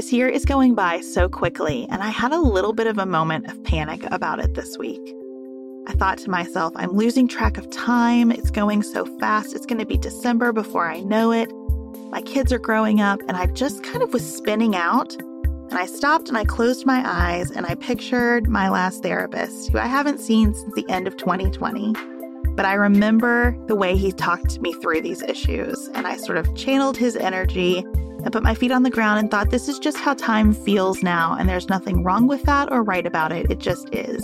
This 0.00 0.14
year 0.14 0.28
is 0.28 0.46
going 0.46 0.74
by 0.74 1.00
so 1.00 1.28
quickly, 1.28 1.86
and 1.90 2.02
I 2.02 2.08
had 2.08 2.32
a 2.32 2.40
little 2.40 2.72
bit 2.72 2.86
of 2.86 2.96
a 2.96 3.04
moment 3.04 3.50
of 3.50 3.62
panic 3.64 4.02
about 4.10 4.40
it 4.40 4.54
this 4.54 4.78
week. 4.78 5.14
I 5.86 5.92
thought 5.92 6.16
to 6.20 6.30
myself, 6.30 6.72
I'm 6.74 6.92
losing 6.92 7.28
track 7.28 7.58
of 7.58 7.68
time. 7.68 8.32
It's 8.32 8.50
going 8.50 8.82
so 8.82 9.04
fast. 9.18 9.54
It's 9.54 9.66
going 9.66 9.78
to 9.78 9.84
be 9.84 9.98
December 9.98 10.54
before 10.54 10.90
I 10.90 11.00
know 11.00 11.32
it. 11.32 11.52
My 12.10 12.22
kids 12.22 12.50
are 12.50 12.58
growing 12.58 13.02
up, 13.02 13.20
and 13.28 13.36
I 13.36 13.44
just 13.48 13.84
kind 13.84 14.02
of 14.02 14.14
was 14.14 14.24
spinning 14.24 14.74
out. 14.74 15.14
And 15.16 15.74
I 15.74 15.84
stopped 15.84 16.30
and 16.30 16.38
I 16.38 16.46
closed 16.46 16.86
my 16.86 17.02
eyes 17.04 17.50
and 17.50 17.66
I 17.66 17.74
pictured 17.74 18.48
my 18.48 18.70
last 18.70 19.02
therapist, 19.02 19.70
who 19.70 19.76
I 19.76 19.86
haven't 19.86 20.20
seen 20.20 20.54
since 20.54 20.74
the 20.74 20.88
end 20.88 21.08
of 21.08 21.18
2020. 21.18 21.92
But 22.54 22.64
I 22.64 22.72
remember 22.72 23.54
the 23.66 23.76
way 23.76 23.98
he 23.98 24.12
talked 24.12 24.62
me 24.62 24.72
through 24.72 25.02
these 25.02 25.20
issues, 25.20 25.90
and 25.92 26.06
I 26.06 26.16
sort 26.16 26.38
of 26.38 26.56
channeled 26.56 26.96
his 26.96 27.16
energy 27.16 27.84
and 28.22 28.32
put 28.32 28.42
my 28.42 28.54
feet 28.54 28.72
on 28.72 28.82
the 28.82 28.90
ground 28.90 29.18
and 29.18 29.30
thought, 29.30 29.50
this 29.50 29.68
is 29.68 29.78
just 29.78 29.98
how 29.98 30.14
time 30.14 30.52
feels 30.52 31.02
now, 31.02 31.36
and 31.38 31.48
there's 31.48 31.68
nothing 31.68 32.02
wrong 32.02 32.26
with 32.26 32.42
that 32.44 32.70
or 32.72 32.82
right 32.82 33.06
about 33.06 33.32
it. 33.32 33.50
It 33.50 33.58
just 33.58 33.88
is. 33.94 34.22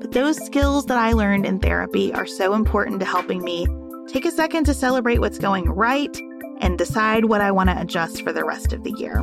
But 0.00 0.12
those 0.12 0.36
skills 0.44 0.86
that 0.86 0.98
I 0.98 1.12
learned 1.12 1.46
in 1.46 1.58
therapy 1.58 2.12
are 2.12 2.26
so 2.26 2.54
important 2.54 3.00
to 3.00 3.06
helping 3.06 3.42
me 3.42 3.66
take 4.06 4.24
a 4.24 4.30
second 4.30 4.64
to 4.64 4.74
celebrate 4.74 5.18
what's 5.18 5.38
going 5.38 5.68
right 5.68 6.16
and 6.60 6.78
decide 6.78 7.26
what 7.26 7.40
I 7.40 7.50
want 7.50 7.70
to 7.70 7.80
adjust 7.80 8.22
for 8.22 8.32
the 8.32 8.44
rest 8.44 8.72
of 8.72 8.84
the 8.84 8.92
year. 8.92 9.22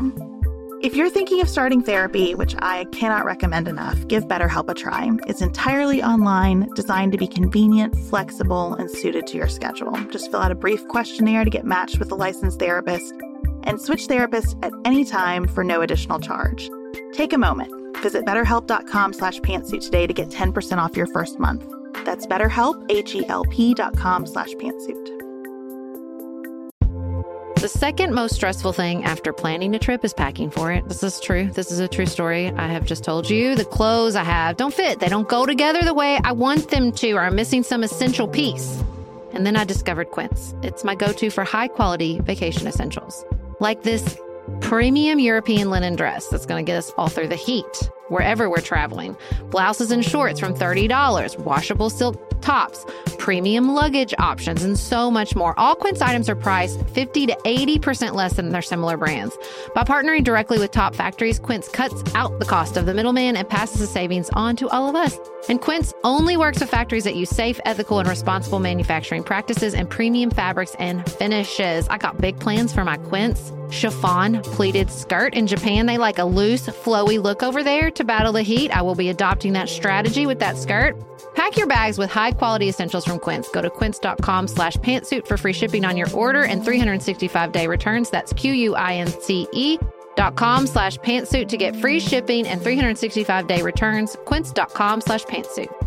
If 0.82 0.96
you're 0.96 1.10
thinking 1.10 1.42
of 1.42 1.50
starting 1.50 1.82
therapy, 1.82 2.36
which 2.36 2.56
I 2.60 2.86
cannot 2.92 3.26
recommend 3.26 3.68
enough, 3.68 4.08
give 4.08 4.28
BetterHelp 4.28 4.70
a 4.70 4.74
try. 4.74 5.10
It's 5.26 5.42
entirely 5.42 6.04
online, 6.04 6.70
designed 6.76 7.14
to 7.14 7.18
be 7.18 7.28
convenient, 7.28 7.98
flexible, 7.98 8.76
and 8.76 8.92
suited 8.92 9.26
to 9.28 9.38
your 9.38 9.48
schedule. 9.48 9.94
Just 10.12 10.30
fill 10.30 10.42
out 10.42 10.52
a 10.52 10.56
brief 10.56 10.88
questionnaire 10.88 11.44
to 11.44 11.50
get 11.50 11.66
matched 11.66 11.98
with 11.98 12.12
a 12.12 12.16
licensed 12.16 12.60
therapist 12.60 13.14
and 13.66 13.82
switch 13.82 14.08
therapists 14.08 14.58
at 14.64 14.74
any 14.86 15.04
time 15.04 15.48
for 15.48 15.64
no 15.64 15.82
additional 15.82 16.20
charge. 16.20 16.70
Take 17.14 17.34
a 17.34 17.38
moment 17.38 17.72
Visit 18.02 18.26
betterhelp.com 18.26 19.14
slash 19.14 19.40
pantsuit 19.40 19.82
today 19.82 20.06
to 20.06 20.14
get 20.14 20.30
10% 20.30 20.78
off 20.78 20.96
your 20.96 21.08
first 21.08 21.40
month. 21.40 21.66
That's 22.06 22.28
betterhelp, 22.28 22.86
H-E-L-P 22.90 23.74
dot 23.74 23.98
com 23.98 24.28
slash 24.28 24.54
pantsuit. 24.54 25.12
The 27.60 27.70
second 27.70 28.14
most 28.14 28.36
stressful 28.36 28.74
thing 28.74 29.04
after 29.06 29.34
planning 29.34 29.74
a 29.74 29.80
trip 29.80 30.06
is 30.06 30.14
packing 30.14 30.52
for 30.52 30.72
it. 30.72 30.88
This 30.88 31.02
is 31.02 31.20
true. 31.20 31.50
This 31.52 31.72
is 31.72 31.80
a 31.80 31.88
true 31.88 32.06
story. 32.06 32.52
I 32.52 32.68
have 32.68 32.86
just 32.86 33.04
told 33.04 33.28
you 33.28 33.56
the 33.56 33.66
clothes 33.66 34.16
I 34.16 34.24
have 34.24 34.56
don't 34.56 34.74
fit. 34.74 35.00
They 35.00 35.08
don't 35.08 35.28
go 35.28 35.48
together 35.48 35.82
the 35.82 35.96
way 35.96 36.20
I 36.24 36.34
want 36.34 36.70
them 36.70 36.92
to, 36.92 37.14
or 37.14 37.22
I'm 37.22 37.36
missing 37.36 37.64
some 37.64 37.82
essential 37.82 38.28
piece. 38.28 38.84
And 39.34 39.48
then 39.48 39.56
I 39.56 39.64
discovered 39.64 40.12
Quince. 40.12 40.54
It's 40.62 40.84
my 40.84 40.94
go 40.94 41.12
to 41.12 41.32
for 41.32 41.44
high 41.44 41.70
quality 41.70 42.20
vacation 42.20 42.68
essentials. 42.68 43.26
Like 43.60 43.84
this 43.84 44.18
premium 44.62 45.20
European 45.20 45.70
linen 45.70 45.96
dress 45.96 46.28
that's 46.28 46.46
going 46.46 46.66
to 46.66 46.70
get 46.70 46.78
us 46.78 46.92
all 46.98 47.08
through 47.08 47.30
the 47.30 47.36
heat 47.36 47.90
wherever 48.10 48.50
we're 48.50 48.62
traveling. 48.62 49.18
Blouses 49.50 49.92
and 49.92 50.04
shorts 50.04 50.40
from 50.40 50.54
$30, 50.54 51.40
washable 51.40 51.90
silk 51.90 52.35
tops, 52.46 52.86
premium 53.18 53.74
luggage 53.74 54.14
options, 54.20 54.64
and 54.64 54.78
so 54.78 55.10
much 55.10 55.36
more. 55.36 55.60
All 55.60 55.76
Quince 55.76 56.00
items 56.00 56.30
are 56.30 56.36
priced 56.36 56.88
50 56.90 57.26
to 57.26 57.36
80% 57.44 58.14
less 58.14 58.34
than 58.34 58.50
their 58.50 58.62
similar 58.62 58.98
brands. 58.98 59.36
By 59.74 59.84
partnering 59.84 60.24
directly 60.24 60.60
with 60.60 60.70
top 60.70 60.94
factories, 60.94 61.40
Quince 61.40 61.68
cuts 61.68 62.04
out 62.14 62.38
the 62.40 62.46
cost 62.46 62.78
of 62.78 62.86
the 62.86 62.94
middleman 62.94 63.36
and 63.36 63.50
passes 63.50 63.80
the 63.80 63.88
savings 63.88 64.30
on 64.34 64.56
to 64.58 64.70
all 64.70 64.88
of 64.88 64.96
us. 64.96 65.18
And 65.50 65.60
Quince 65.60 65.92
only 66.04 66.38
works 66.38 66.60
with 66.60 66.70
factories 66.70 67.04
that 67.06 67.16
use 67.16 67.30
safe, 67.30 67.60
ethical, 67.66 67.98
and 67.98 68.08
responsible 68.08 68.60
manufacturing 68.60 69.24
practices 69.24 69.74
and 69.74 69.90
premium 69.90 70.30
fabrics 70.30 70.76
and 70.78 71.10
finishes. 71.14 71.88
I 71.90 71.98
got 71.98 72.22
big 72.22 72.40
plans 72.40 72.72
for 72.72 72.84
my 72.84 72.98
Quince 72.98 73.52
chiffon 73.72 74.42
pleated 74.44 74.92
skirt. 74.92 75.34
In 75.34 75.48
Japan, 75.48 75.86
they 75.86 75.98
like 75.98 76.20
a 76.20 76.26
loose, 76.26 76.68
flowy 76.68 77.22
look 77.22 77.44
over 77.44 77.64
there 77.64 77.92
to 77.92 78.04
battle 78.04 78.34
the 78.34 78.42
heat. 78.42 78.76
I 78.76 78.82
will 78.82 78.96
be 78.96 79.10
adopting 79.10 79.54
that 79.54 79.70
strategy 79.70 80.26
with 80.26 80.40
that 80.40 80.58
skirt. 80.58 80.96
Pack 81.36 81.58
your 81.58 81.68
bags 81.68 81.98
with 81.98 82.10
high 82.10 82.32
quality 82.32 82.70
essentials 82.70 83.06
from 83.06 83.20
Quince. 83.20 83.50
Go 83.50 83.62
to 83.62 83.70
quince.com 83.70 84.48
slash 84.48 84.78
pantsuit 84.78 85.28
for 85.28 85.38
free 85.38 85.54
shipping 85.54 85.84
on 85.86 85.98
your 85.98 86.12
order 86.12 86.44
and 86.44 86.64
365 86.64 87.52
day 87.52 87.68
returns. 87.68 88.10
That's 88.10 88.34
Q-U-I-N-C-E 88.34 89.80
dot 90.16 90.36
com 90.36 90.66
slash 90.66 90.98
pantsuit 91.00 91.50
to 91.50 91.58
get 91.58 91.76
free 91.76 92.00
shipping 92.00 92.48
and 92.48 92.62
365 92.62 93.48
day 93.48 93.62
returns. 93.62 94.16
Quince.com 94.26 95.02
slash 95.02 95.26
pantsuit. 95.26 95.85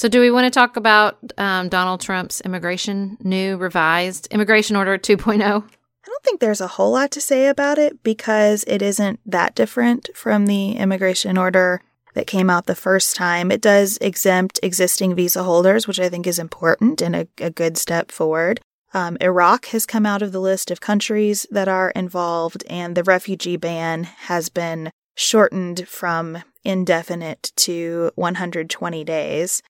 So, 0.00 0.08
do 0.08 0.18
we 0.18 0.30
want 0.30 0.46
to 0.46 0.50
talk 0.50 0.78
about 0.78 1.18
um, 1.36 1.68
Donald 1.68 2.00
Trump's 2.00 2.40
immigration, 2.40 3.18
new 3.22 3.58
revised 3.58 4.28
immigration 4.30 4.74
order 4.74 4.96
2.0? 4.96 5.42
I 5.42 5.42
don't 5.42 6.24
think 6.24 6.40
there's 6.40 6.62
a 6.62 6.68
whole 6.68 6.92
lot 6.92 7.10
to 7.10 7.20
say 7.20 7.48
about 7.48 7.76
it 7.76 8.02
because 8.02 8.64
it 8.66 8.80
isn't 8.80 9.20
that 9.26 9.54
different 9.54 10.08
from 10.14 10.46
the 10.46 10.72
immigration 10.72 11.36
order 11.36 11.82
that 12.14 12.26
came 12.26 12.48
out 12.48 12.64
the 12.64 12.74
first 12.74 13.14
time. 13.14 13.52
It 13.52 13.60
does 13.60 13.98
exempt 14.00 14.58
existing 14.62 15.16
visa 15.16 15.42
holders, 15.42 15.86
which 15.86 16.00
I 16.00 16.08
think 16.08 16.26
is 16.26 16.38
important 16.38 17.02
and 17.02 17.14
a, 17.14 17.28
a 17.36 17.50
good 17.50 17.76
step 17.76 18.10
forward. 18.10 18.58
Um, 18.94 19.18
Iraq 19.20 19.66
has 19.66 19.84
come 19.84 20.06
out 20.06 20.22
of 20.22 20.32
the 20.32 20.40
list 20.40 20.70
of 20.70 20.80
countries 20.80 21.44
that 21.50 21.68
are 21.68 21.90
involved, 21.90 22.64
and 22.70 22.96
the 22.96 23.04
refugee 23.04 23.58
ban 23.58 24.04
has 24.04 24.48
been 24.48 24.92
shortened 25.14 25.86
from 25.86 26.38
indefinite 26.64 27.52
to 27.56 28.12
120 28.14 29.04
days. 29.04 29.60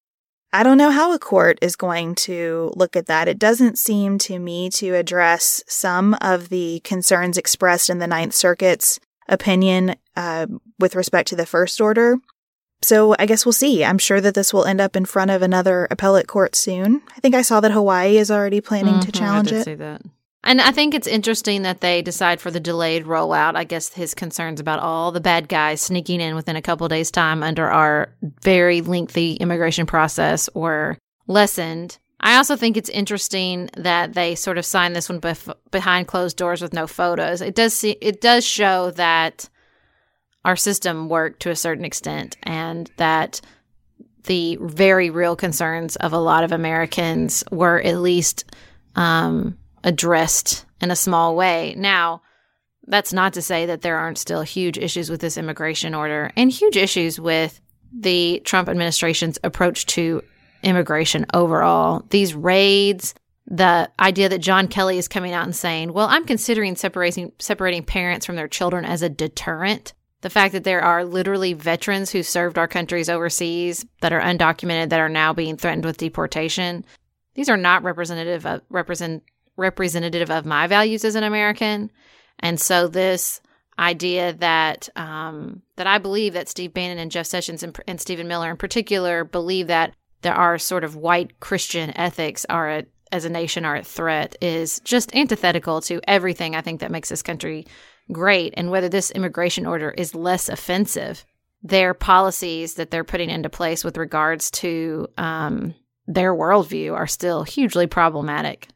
I 0.52 0.62
don't 0.62 0.78
know 0.78 0.90
how 0.90 1.12
a 1.12 1.18
court 1.18 1.58
is 1.62 1.76
going 1.76 2.16
to 2.16 2.72
look 2.74 2.96
at 2.96 3.06
that. 3.06 3.28
It 3.28 3.38
doesn't 3.38 3.78
seem 3.78 4.18
to 4.18 4.38
me 4.38 4.68
to 4.70 4.94
address 4.94 5.62
some 5.68 6.16
of 6.20 6.48
the 6.48 6.80
concerns 6.80 7.38
expressed 7.38 7.88
in 7.88 7.98
the 7.98 8.08
Ninth 8.08 8.34
Circuit's 8.34 8.98
opinion 9.28 9.94
uh, 10.16 10.46
with 10.78 10.96
respect 10.96 11.28
to 11.28 11.36
the 11.36 11.46
first 11.46 11.80
order. 11.80 12.16
So 12.82 13.14
I 13.18 13.26
guess 13.26 13.44
we'll 13.44 13.52
see. 13.52 13.84
I'm 13.84 13.98
sure 13.98 14.20
that 14.20 14.34
this 14.34 14.52
will 14.52 14.64
end 14.64 14.80
up 14.80 14.96
in 14.96 15.04
front 15.04 15.30
of 15.30 15.42
another 15.42 15.86
appellate 15.90 16.26
court 16.26 16.56
soon. 16.56 17.02
I 17.16 17.20
think 17.20 17.34
I 17.34 17.42
saw 17.42 17.60
that 17.60 17.72
Hawaii 17.72 18.16
is 18.16 18.30
already 18.30 18.60
planning 18.60 18.94
mm-hmm, 18.94 19.02
to 19.02 19.12
challenge 19.12 19.52
it. 19.52 20.02
And 20.42 20.60
I 20.60 20.72
think 20.72 20.94
it's 20.94 21.06
interesting 21.06 21.62
that 21.62 21.80
they 21.80 22.00
decide 22.00 22.40
for 22.40 22.50
the 22.50 22.60
delayed 22.60 23.04
rollout. 23.04 23.56
I 23.56 23.64
guess 23.64 23.92
his 23.92 24.14
concerns 24.14 24.58
about 24.58 24.80
all 24.80 25.12
the 25.12 25.20
bad 25.20 25.48
guys 25.48 25.82
sneaking 25.82 26.20
in 26.20 26.34
within 26.34 26.56
a 26.56 26.62
couple 26.62 26.88
days' 26.88 27.10
time 27.10 27.42
under 27.42 27.68
our 27.68 28.14
very 28.42 28.80
lengthy 28.80 29.34
immigration 29.34 29.86
process 29.86 30.48
were 30.54 30.96
lessened. 31.26 31.98
I 32.20 32.36
also 32.36 32.56
think 32.56 32.76
it's 32.76 32.88
interesting 32.88 33.70
that 33.76 34.14
they 34.14 34.34
sort 34.34 34.58
of 34.58 34.66
signed 34.66 34.94
this 34.94 35.08
one 35.08 35.20
bef- 35.20 35.54
behind 35.70 36.06
closed 36.06 36.36
doors 36.36 36.62
with 36.62 36.72
no 36.72 36.86
photos. 36.86 37.40
It 37.40 37.54
does 37.54 37.74
see, 37.74 37.96
it 38.00 38.20
does 38.20 38.44
show 38.44 38.90
that 38.92 39.48
our 40.44 40.56
system 40.56 41.08
worked 41.08 41.40
to 41.40 41.50
a 41.50 41.56
certain 41.56 41.84
extent 41.84 42.36
and 42.42 42.90
that 42.96 43.40
the 44.24 44.58
very 44.60 45.10
real 45.10 45.36
concerns 45.36 45.96
of 45.96 46.12
a 46.12 46.18
lot 46.18 46.44
of 46.44 46.52
Americans 46.52 47.42
were 47.50 47.80
at 47.80 47.98
least 47.98 48.44
um, 48.96 49.56
addressed 49.84 50.66
in 50.80 50.90
a 50.90 50.96
small 50.96 51.36
way. 51.36 51.74
Now, 51.76 52.22
that's 52.86 53.12
not 53.12 53.34
to 53.34 53.42
say 53.42 53.66
that 53.66 53.82
there 53.82 53.98
aren't 53.98 54.18
still 54.18 54.42
huge 54.42 54.78
issues 54.78 55.10
with 55.10 55.20
this 55.20 55.36
immigration 55.36 55.94
order 55.94 56.32
and 56.36 56.50
huge 56.50 56.76
issues 56.76 57.20
with 57.20 57.60
the 57.92 58.40
Trump 58.44 58.68
administration's 58.68 59.38
approach 59.44 59.86
to 59.86 60.22
immigration 60.62 61.26
overall. 61.34 62.04
These 62.10 62.34
raids, 62.34 63.14
the 63.46 63.90
idea 63.98 64.28
that 64.28 64.38
John 64.38 64.68
Kelly 64.68 64.98
is 64.98 65.08
coming 65.08 65.32
out 65.32 65.44
and 65.44 65.56
saying, 65.56 65.92
"Well, 65.92 66.06
I'm 66.08 66.24
considering 66.24 66.76
separating 66.76 67.32
separating 67.38 67.84
parents 67.84 68.26
from 68.26 68.36
their 68.36 68.48
children 68.48 68.84
as 68.84 69.02
a 69.02 69.08
deterrent." 69.08 69.92
The 70.22 70.30
fact 70.30 70.52
that 70.52 70.64
there 70.64 70.82
are 70.82 71.04
literally 71.04 71.54
veterans 71.54 72.10
who 72.10 72.22
served 72.22 72.58
our 72.58 72.68
countries 72.68 73.08
overseas 73.08 73.86
that 74.02 74.12
are 74.12 74.20
undocumented 74.20 74.90
that 74.90 75.00
are 75.00 75.08
now 75.08 75.32
being 75.32 75.56
threatened 75.56 75.84
with 75.84 75.96
deportation. 75.96 76.84
These 77.34 77.48
are 77.48 77.56
not 77.56 77.82
representative 77.82 78.44
of 78.44 78.60
represent 78.68 79.22
representative 79.56 80.30
of 80.30 80.46
my 80.46 80.66
values 80.66 81.04
as 81.04 81.14
an 81.14 81.24
American. 81.24 81.90
And 82.38 82.60
so 82.60 82.88
this 82.88 83.40
idea 83.78 84.34
that 84.34 84.88
um, 84.96 85.62
that 85.76 85.86
I 85.86 85.98
believe 85.98 86.34
that 86.34 86.48
Steve 86.48 86.74
Bannon 86.74 86.98
and 86.98 87.10
Jeff 87.10 87.26
Sessions 87.26 87.62
and, 87.62 87.78
and 87.86 88.00
Stephen 88.00 88.28
Miller 88.28 88.50
in 88.50 88.56
particular 88.56 89.24
believe 89.24 89.68
that 89.68 89.94
there 90.22 90.34
are 90.34 90.58
sort 90.58 90.84
of 90.84 90.96
white 90.96 91.40
Christian 91.40 91.96
ethics 91.96 92.44
are 92.48 92.82
as 93.12 93.24
a 93.24 93.30
nation 93.30 93.64
are 93.64 93.76
at 93.76 93.86
threat 93.86 94.36
is 94.40 94.80
just 94.80 95.14
antithetical 95.14 95.80
to 95.80 96.00
everything 96.06 96.54
I 96.54 96.60
think 96.60 96.80
that 96.80 96.90
makes 96.90 97.08
this 97.08 97.22
country 97.22 97.66
great. 98.12 98.54
And 98.56 98.70
whether 98.70 98.88
this 98.88 99.10
immigration 99.10 99.66
order 99.66 99.90
is 99.90 100.14
less 100.14 100.48
offensive, 100.48 101.24
their 101.62 101.94
policies 101.94 102.74
that 102.74 102.90
they're 102.90 103.04
putting 103.04 103.30
into 103.30 103.48
place 103.48 103.84
with 103.84 103.96
regards 103.96 104.50
to 104.52 105.08
um, 105.18 105.74
their 106.06 106.34
worldview 106.34 106.94
are 106.94 107.06
still 107.06 107.42
hugely 107.42 107.86
problematic. 107.86 108.68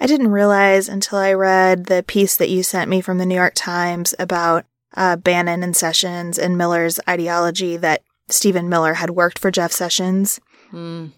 I 0.00 0.06
didn't 0.06 0.28
realize 0.28 0.88
until 0.88 1.18
I 1.18 1.32
read 1.32 1.86
the 1.86 2.02
piece 2.02 2.36
that 2.36 2.50
you 2.50 2.62
sent 2.62 2.90
me 2.90 3.00
from 3.00 3.18
the 3.18 3.26
New 3.26 3.34
York 3.34 3.54
Times 3.54 4.14
about 4.18 4.64
uh, 4.96 5.16
Bannon 5.16 5.62
and 5.62 5.76
Sessions 5.76 6.38
and 6.38 6.58
Miller's 6.58 6.98
ideology 7.08 7.76
that 7.76 8.02
Stephen 8.28 8.68
Miller 8.68 8.94
had 8.94 9.10
worked 9.10 9.38
for 9.38 9.50
Jeff 9.50 9.72
Sessions 9.72 10.40
mm. 10.72 11.10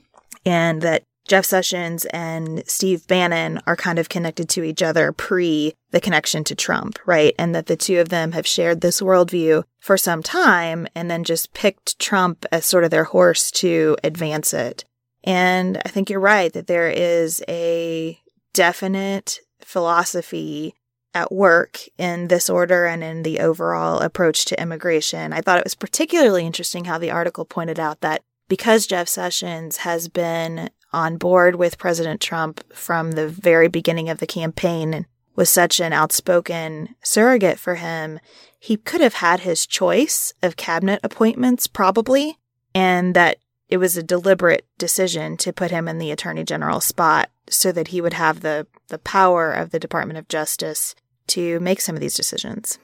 and 0.45 0.83
that 0.83 1.05
Jeff 1.29 1.45
Sessions 1.45 2.05
and 2.07 2.63
Steve 2.67 3.07
Bannon 3.07 3.61
are 3.67 3.77
kind 3.77 3.99
of 3.99 4.09
connected 4.09 4.49
to 4.51 4.63
each 4.63 4.83
other 4.83 5.13
pre 5.13 5.75
the 5.93 6.01
connection 6.01 6.43
to 6.45 6.55
Trump, 6.55 6.99
right? 7.07 7.35
And 7.39 7.55
that 7.55 7.67
the 7.67 7.77
two 7.77 8.01
of 8.01 8.09
them 8.09 8.33
have 8.33 8.47
shared 8.47 8.81
this 8.81 9.01
worldview 9.01 9.65
for 9.79 9.97
some 9.97 10.23
time 10.23 10.87
and 10.95 11.11
then 11.11 11.23
just 11.23 11.55
picked 11.55 11.99
Trump 11.99 12.45
as 12.51 12.67
sort 12.67 12.85
of 12.85 12.91
their 12.91 13.05
horse 13.05 13.51
to 13.53 13.97
advance 14.03 14.53
it. 14.53 14.85
And 15.25 15.81
I 15.85 15.89
think 15.89 16.11
you're 16.11 16.19
right 16.19 16.53
that 16.53 16.67
there 16.67 16.91
is 16.91 17.43
a 17.49 18.19
definite 18.53 19.41
philosophy 19.61 20.75
at 21.15 21.33
work 21.33 21.81
in 21.99 22.29
this 22.29 22.49
order 22.49 22.87
and 22.87 23.05
in 23.05 23.23
the 23.23 23.41
overall 23.41 24.01
approach 24.01 24.45
to 24.47 24.61
immigration. 24.61 25.33
I 25.33 25.41
thought 25.41 25.59
it 25.59 25.65
was 25.65 25.75
particularly 25.75 26.47
interesting 26.47 26.87
how 26.87 26.99
the 26.99 27.11
article 27.11 27.45
pointed 27.45 27.79
out 27.79 28.01
that 28.01 28.23
because 28.49 28.87
Jeff 28.87 29.09
Sessions 29.09 29.79
has 29.79 30.09
been 30.09 30.71
on 30.93 31.17
board 31.17 31.57
with 31.57 31.79
President 31.79 32.21
Trump 32.21 32.63
from 32.75 33.13
the 33.13 33.29
very 33.29 33.69
beginning 33.69 34.09
of 34.09 34.19
the 34.19 34.27
campaign 34.27 34.95
and 34.95 35.07
was 35.35 35.49
such 35.49 35.81
an 35.81 35.93
outspoken 35.93 36.95
surrogate 37.03 37.59
for 37.59 37.77
him, 37.77 38.21
he 38.59 38.77
could 38.77 39.01
have 39.01 39.15
had 39.15 39.41
his 39.41 39.67
choice 39.67 40.35
of 40.43 40.57
cabinet 40.57 41.01
appointments, 41.03 41.67
probably, 41.67 42.39
and 42.75 43.15
that 43.15 43.39
it 43.73 43.79
was 43.79 43.97
a 43.97 44.03
deliberate 44.03 44.67
decision 44.77 45.35
to 45.39 45.51
put 45.51 45.71
him 45.71 45.89
in 45.89 45.97
the 45.97 46.11
attorney 46.11 46.45
general 46.45 46.79
spot 46.79 47.31
so 47.49 47.73
that 47.73 47.89
he 47.89 48.03
would 48.03 48.13
have 48.13 48.43
the 48.43 48.67
the 48.89 48.99
power 48.99 49.51
of 49.51 49.71
the 49.71 49.79
Department 49.79 50.19
of 50.19 50.29
Justice 50.29 50.95
to 51.29 51.59
make 51.61 51.81
some 51.81 51.95
of 51.95 52.03
these 52.03 52.13
decisions. 52.13 52.79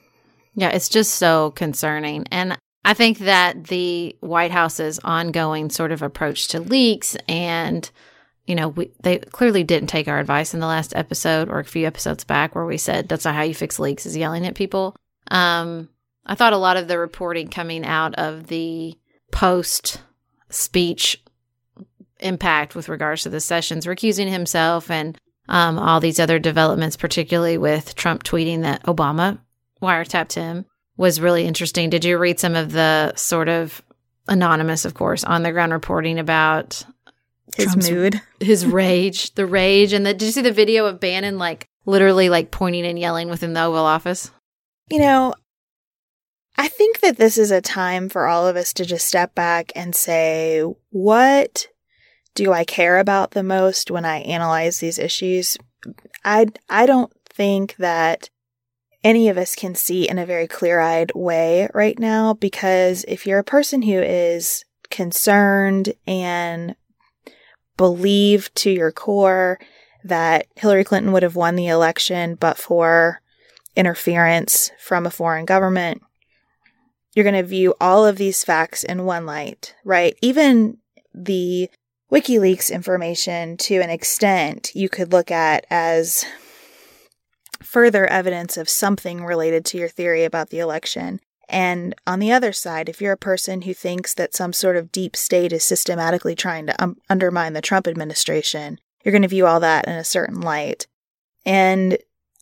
Yeah, 0.55 0.71
it's 0.71 0.89
just 0.89 1.17
so 1.17 1.51
concerning. 1.51 2.25
And 2.31 2.57
I 2.87 2.95
think 2.95 3.19
that 3.19 3.65
the 3.65 4.17
White 4.21 4.51
House's 4.51 4.99
ongoing 5.05 5.69
sort 5.69 5.93
of 5.93 6.01
approach 6.01 6.49
to 6.49 6.61
leaks 6.61 7.19
and 7.29 7.91
you 8.47 8.55
know, 8.55 8.69
we, 8.69 8.91
they 9.03 9.19
clearly 9.19 9.65
didn't 9.65 9.91
take 9.91 10.09
our 10.09 10.19
advice 10.19 10.55
in 10.55 10.61
the 10.61 10.67
last 10.67 10.97
episode 10.97 11.51
or 11.51 11.59
a 11.59 11.65
few 11.65 11.87
episodes 11.87 12.25
back 12.25 12.55
where 12.55 12.65
we 12.65 12.79
said 12.79 13.11
that's 13.11 13.27
not 13.27 13.35
how 13.35 13.43
you 13.43 13.55
fix 13.55 13.79
leaks 13.79 14.07
is 14.07 14.17
yelling 14.17 14.47
at 14.47 14.55
people. 14.55 14.97
Um, 15.31 15.91
I 16.25 16.35
thought 16.35 16.55
a 16.55 16.57
lot 16.57 16.79
of 16.79 16.89
the 16.89 16.99
reporting 16.99 17.49
coming 17.49 17.85
out 17.85 18.15
of 18.15 18.47
the 18.47 18.97
post 19.31 20.01
speech 20.51 21.23
impact 22.21 22.75
with 22.75 22.89
regards 22.89 23.23
to 23.23 23.29
the 23.29 23.41
sessions, 23.41 23.87
recusing 23.87 24.29
himself 24.29 24.91
and 24.91 25.17
um, 25.49 25.79
all 25.79 26.01
these 26.01 26.21
other 26.21 26.39
developments, 26.39 26.97
particularly 26.97 27.59
with 27.59 27.95
Trump 27.95 28.23
tweeting 28.23 28.63
that 28.63 28.83
Obama 28.85 29.39
wiretapped 29.81 30.35
him, 30.35 30.67
was 30.97 31.21
really 31.21 31.47
interesting. 31.47 31.91
Did 31.91 32.05
you 32.05 32.19
read 32.19 32.41
some 32.41 32.57
of 32.57 32.73
the 32.73 33.15
sort 33.15 33.49
of 33.49 33.83
anonymous, 34.29 34.85
of 34.85 34.95
course, 34.95 35.25
on 35.25 35.43
the 35.43 35.53
ground 35.53 35.73
reporting 35.73 36.19
about 36.19 36.85
his 37.57 37.67
Trump's, 37.67 37.91
mood, 37.91 38.21
his 38.41 38.67
rage, 38.67 39.35
the 39.35 39.47
rage, 39.47 39.93
and 39.93 40.05
the, 40.05 40.13
did 40.13 40.27
you 40.27 40.33
see 40.33 40.43
the 40.43 40.53
video 40.53 40.85
of 40.87 41.01
Bannon 41.01 41.39
like 41.39 41.67
literally 41.87 42.29
like 42.29 42.51
pointing 42.51 42.85
and 42.85 42.99
yelling 42.99 43.31
within 43.31 43.55
the 43.55 43.63
Oval 43.63 43.85
Office? 43.85 44.31
You 44.91 44.99
know, 44.99 45.35
I 46.59 46.67
think 46.67 47.01
that 47.01 47.19
this 47.19 47.39
is 47.39 47.53
a 47.53 47.61
time 47.61 48.09
for 48.09 48.27
all 48.27 48.49
of 48.49 48.57
us 48.57 48.73
to 48.75 48.85
just 48.85 49.07
step 49.07 49.33
back 49.33 49.71
and 49.77 49.95
say, 49.95 50.65
what 50.91 51.69
do 52.35 52.53
I 52.53 52.65
care 52.65 52.99
about 52.99 53.31
the 53.31 53.45
most 53.45 53.93
when 53.93 54.05
I 54.05 54.19
analyze 54.19 54.81
these 54.81 54.99
issues? 54.99 55.57
I, 56.25 56.49
I 56.69 56.85
don't 56.87 57.13
think 57.27 57.77
that 57.77 58.29
any 59.05 59.29
of 59.29 59.39
us 59.39 59.55
can 59.55 59.77
see 59.77 60.09
in 60.09 60.19
a 60.19 60.27
very 60.27 60.49
clear 60.49 60.81
eyed 60.81 61.13
way 61.15 61.69
right 61.75 61.97
now 61.97 62.35
because 62.35 63.05
if 63.07 63.25
you're 63.25 63.39
a 63.39 63.45
person 63.45 63.83
who 63.83 64.01
is 64.01 64.65
concerned 64.91 65.95
and 66.09 66.75
believe 67.77 68.53
to 68.55 68.71
your 68.71 68.91
core 68.91 69.61
that 70.03 70.49
Hillary 70.57 70.83
Clinton 70.83 71.13
would 71.13 71.23
have 71.23 71.37
won 71.37 71.55
the 71.55 71.69
election 71.69 72.35
but 72.35 72.59
for 72.59 73.23
interference 73.77 74.73
from 74.81 75.07
a 75.07 75.11
foreign 75.11 75.45
government, 75.45 76.03
you're 77.15 77.25
going 77.25 77.35
to 77.35 77.43
view 77.43 77.75
all 77.81 78.07
of 78.07 78.17
these 78.17 78.45
facts 78.45 78.85
in 78.85 79.05
one 79.05 79.27
light, 79.27 79.75
right? 79.85 80.17
Even 80.23 80.79
the 81.15 81.71
WikiLeaks 82.13 82.73
information 82.73 83.57
to 83.59 83.81
an 83.81 83.91
extent 83.91 84.71
you 84.75 84.89
could 84.89 85.13
look 85.13 85.31
at 85.31 85.67
as 85.71 86.25
further 87.63 88.07
evidence 88.07 88.57
of 88.57 88.69
something 88.69 89.25
related 89.25 89.65
to 89.67 89.79
your 89.79 89.89
theory 89.89 90.25
about 90.25 90.51
the 90.51 90.59
election. 90.59 91.21
And 91.49 91.95
on 92.07 92.19
the 92.19 92.33
other 92.33 92.53
side, 92.53 92.89
if 92.89 93.01
you're 93.01 93.13
a 93.13 93.19
person 93.19 93.63
who 93.63 93.75
thinks 93.75 94.15
that 94.15 94.35
some 94.35 94.53
sort 94.53 94.77
of 94.77 94.93
deep 94.93 95.17
state 95.17 95.53
is 95.53 95.65
systematically 95.65 96.35
trying 96.35 96.67
to 96.67 96.83
um, 96.83 96.97
undermine 97.09 97.55
the 97.55 97.61
Trump 97.61 97.87
administration, 97.87 98.79
you're 99.03 99.13
going 99.13 99.23
to 99.23 99.29
view 99.29 99.47
all 99.47 99.61
that 99.61 99.87
in 99.87 99.95
a 99.95 100.05
certain 100.05 100.41
light. 100.41 100.87
And 101.45 101.99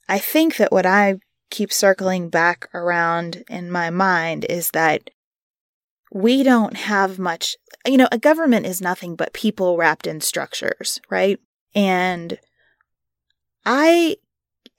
I 0.08 0.18
think 0.18 0.56
that 0.56 0.72
what 0.72 0.86
I 0.86 1.18
keep 1.50 1.72
circling 1.72 2.28
back 2.28 2.68
around 2.74 3.44
in 3.48 3.70
my 3.70 3.90
mind 3.90 4.44
is 4.44 4.70
that 4.70 5.10
we 6.12 6.42
don't 6.42 6.76
have 6.76 7.18
much, 7.18 7.56
you 7.84 7.96
know, 7.96 8.08
a 8.12 8.18
government 8.18 8.66
is 8.66 8.80
nothing 8.80 9.16
but 9.16 9.32
people 9.32 9.76
wrapped 9.76 10.06
in 10.06 10.20
structures, 10.20 11.00
right? 11.10 11.38
And 11.74 12.38
I 13.64 14.16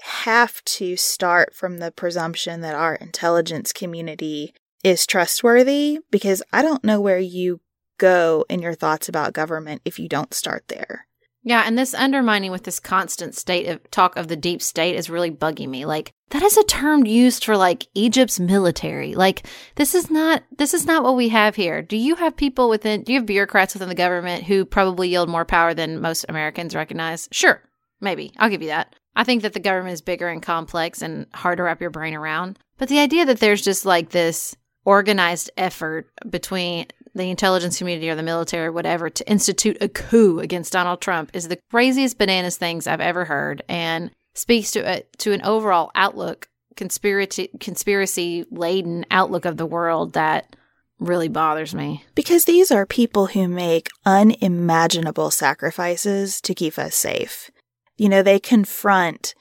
have 0.02 0.64
to 0.64 0.96
start 0.96 1.54
from 1.56 1.78
the 1.78 1.92
presumption 1.92 2.62
that 2.62 2.76
our 2.76 2.96
intelligence 2.96 3.74
community 3.74 4.54
is 4.84 5.06
trustworthy 5.06 6.00
because 6.12 6.44
I 6.54 6.62
don't 6.62 6.84
know 6.84 7.02
where 7.02 7.20
you 7.20 7.62
go 7.98 8.46
in 8.48 8.62
your 8.62 8.76
thoughts 8.76 9.10
about 9.10 9.34
government 9.34 9.82
if 9.84 10.00
you 10.00 10.08
don't 10.08 10.34
start 10.34 10.66
there. 10.68 11.07
Yeah, 11.48 11.64
and 11.66 11.78
this 11.78 11.94
undermining 11.94 12.52
with 12.52 12.64
this 12.66 12.82
constant 12.82 13.34
state 13.34 13.68
of 13.68 13.90
talk 13.90 14.18
of 14.18 14.28
the 14.28 14.36
deep 14.36 14.62
state 14.62 14.98
is 14.98 15.10
really 15.10 15.32
bugging 15.32 15.70
me. 15.70 15.86
Like 15.86 16.12
that 16.32 16.44
is 16.44 16.58
a 16.58 16.64
term 16.66 17.06
used 17.06 17.46
for 17.46 17.56
like 17.56 17.88
Egypt's 17.94 18.38
military. 18.38 19.16
Like 19.16 19.48
this 19.76 19.96
is 19.96 20.12
not 20.12 20.44
this 20.58 20.74
is 20.74 20.86
not 20.86 21.06
what 21.06 21.16
we 21.16 21.30
have 21.30 21.56
here. 21.56 21.82
Do 21.82 21.96
you 21.96 22.16
have 22.16 22.36
people 22.36 22.68
within 22.68 23.04
do 23.04 23.14
you 23.14 23.20
have 23.20 23.26
bureaucrats 23.26 23.74
within 23.74 23.88
the 23.88 23.96
government 23.96 24.44
who 24.44 24.66
probably 24.66 25.08
yield 25.08 25.30
more 25.30 25.46
power 25.46 25.74
than 25.74 26.02
most 26.02 26.26
Americans 26.28 26.76
recognize? 26.76 27.30
Sure. 27.32 27.62
Maybe. 28.02 28.34
I'll 28.38 28.50
give 28.50 28.62
you 28.62 28.68
that. 28.68 28.94
I 29.16 29.24
think 29.24 29.42
that 29.44 29.54
the 29.54 29.62
government 29.62 29.94
is 29.94 30.02
bigger 30.02 30.28
and 30.28 30.44
complex 30.44 31.02
and 31.02 31.28
hard 31.34 31.60
to 31.60 31.64
wrap 31.64 31.80
your 31.80 31.92
brain 31.92 32.14
around. 32.14 32.60
But 32.78 32.90
the 32.90 33.00
idea 33.00 33.26
that 33.26 33.40
there's 33.40 33.62
just 33.62 33.86
like 33.86 34.10
this 34.10 34.54
organized 34.84 35.50
effort 35.56 36.10
between 36.30 36.88
the 37.18 37.30
intelligence 37.30 37.78
community 37.78 38.10
or 38.10 38.16
the 38.16 38.24
military 38.24 38.68
or 38.68 38.72
whatever 38.72 39.10
to 39.10 39.30
institute 39.30 39.78
a 39.82 39.90
coup 39.90 40.40
against 40.40 40.74
Donald 40.74 41.02
Trump 41.02 41.32
is 41.34 41.48
the 41.48 41.60
craziest 41.70 42.18
bananas 42.18 42.58
things 42.58 42.88
I've 42.88 43.02
ever 43.02 43.26
heard 43.26 43.64
and 43.68 44.12
speaks 44.36 44.72
to 44.72 44.80
a, 44.80 45.04
to 45.18 45.34
an 45.34 45.42
overall 45.44 45.92
outlook 45.96 46.48
conspiracy 46.76 47.50
conspiracy 47.60 48.46
laden 48.52 49.06
outlook 49.10 49.46
of 49.46 49.58
the 49.58 49.66
world 49.66 50.14
that 50.14 50.56
really 51.00 51.28
bothers 51.28 51.76
me. 51.76 52.06
Because 52.16 52.46
these 52.46 52.72
are 52.72 52.86
people 52.86 53.28
who 53.28 53.48
make 53.48 53.90
unimaginable 54.06 55.32
sacrifices 55.32 56.42
to 56.42 56.56
keep 56.56 56.78
us 56.78 56.96
safe. 56.96 57.52
You 57.98 58.10
know, 58.10 58.24
they 58.24 58.40
confront 58.40 59.34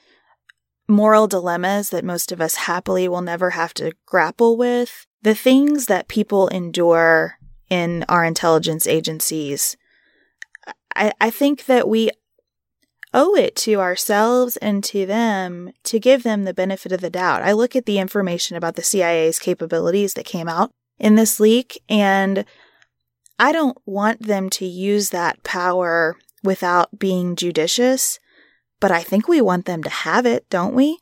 moral 0.87 1.27
dilemmas 1.27 1.89
that 1.89 2.05
most 2.05 2.31
of 2.31 2.41
us 2.41 2.55
happily 2.55 3.07
will 3.07 3.21
never 3.21 3.51
have 3.51 3.73
to 3.75 3.93
grapple 4.05 4.57
with. 4.57 5.05
The 5.21 5.35
things 5.35 5.87
that 5.87 6.07
people 6.07 6.47
endure 6.49 7.37
in 7.69 8.05
our 8.09 8.23
intelligence 8.23 8.87
agencies. 8.87 9.75
I, 10.95 11.11
I 11.19 11.29
think 11.29 11.65
that 11.65 11.87
we 11.87 12.09
owe 13.13 13.35
it 13.35 13.55
to 13.55 13.75
ourselves 13.75 14.57
and 14.57 14.83
to 14.83 15.05
them 15.05 15.71
to 15.83 15.99
give 15.99 16.23
them 16.23 16.43
the 16.43 16.53
benefit 16.53 16.91
of 16.91 17.01
the 17.01 17.09
doubt. 17.09 17.41
I 17.41 17.53
look 17.53 17.75
at 17.75 17.85
the 17.85 17.99
information 17.99 18.57
about 18.57 18.75
the 18.75 18.83
CIA's 18.83 19.39
capabilities 19.39 20.13
that 20.15 20.25
came 20.25 20.47
out 20.47 20.71
in 20.99 21.15
this 21.15 21.39
leak, 21.39 21.81
and 21.87 22.45
I 23.39 23.51
don't 23.51 23.77
want 23.85 24.23
them 24.23 24.49
to 24.51 24.65
use 24.65 25.09
that 25.11 25.43
power 25.43 26.17
without 26.43 26.99
being 26.99 27.35
judicious 27.35 28.19
but 28.79 28.91
I 28.91 29.01
think 29.01 29.27
we 29.27 29.41
want 29.41 29.65
them 29.65 29.83
to 29.83 29.89
have 29.89 30.25
it, 30.25 30.49
don't 30.49 30.75
we? 30.75 30.97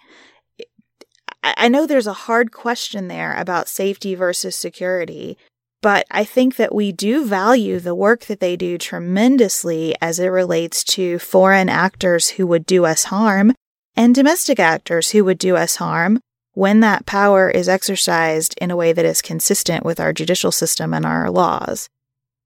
I 1.43 1.67
know 1.67 1.85
there's 1.85 2.07
a 2.07 2.13
hard 2.13 2.51
question 2.51 3.07
there 3.07 3.35
about 3.35 3.67
safety 3.67 4.15
versus 4.15 4.55
security, 4.55 5.37
but 5.85 6.07
I 6.09 6.23
think 6.23 6.55
that 6.55 6.73
we 6.73 6.91
do 6.91 7.23
value 7.27 7.79
the 7.79 7.93
work 7.93 8.21
that 8.21 8.39
they 8.39 8.55
do 8.55 8.75
tremendously 8.75 9.93
as 10.01 10.17
it 10.17 10.29
relates 10.29 10.83
to 10.95 11.19
foreign 11.19 11.69
actors 11.69 12.29
who 12.29 12.47
would 12.47 12.65
do 12.65 12.85
us 12.85 13.03
harm 13.03 13.53
and 13.95 14.15
domestic 14.15 14.59
actors 14.59 15.11
who 15.11 15.23
would 15.25 15.37
do 15.37 15.55
us 15.55 15.75
harm 15.75 16.21
when 16.53 16.79
that 16.79 17.05
power 17.05 17.51
is 17.51 17.69
exercised 17.69 18.55
in 18.59 18.71
a 18.71 18.75
way 18.75 18.93
that 18.93 19.05
is 19.05 19.21
consistent 19.21 19.85
with 19.85 19.99
our 19.99 20.11
judicial 20.11 20.51
system 20.51 20.91
and 20.91 21.05
our 21.05 21.29
laws. 21.29 21.87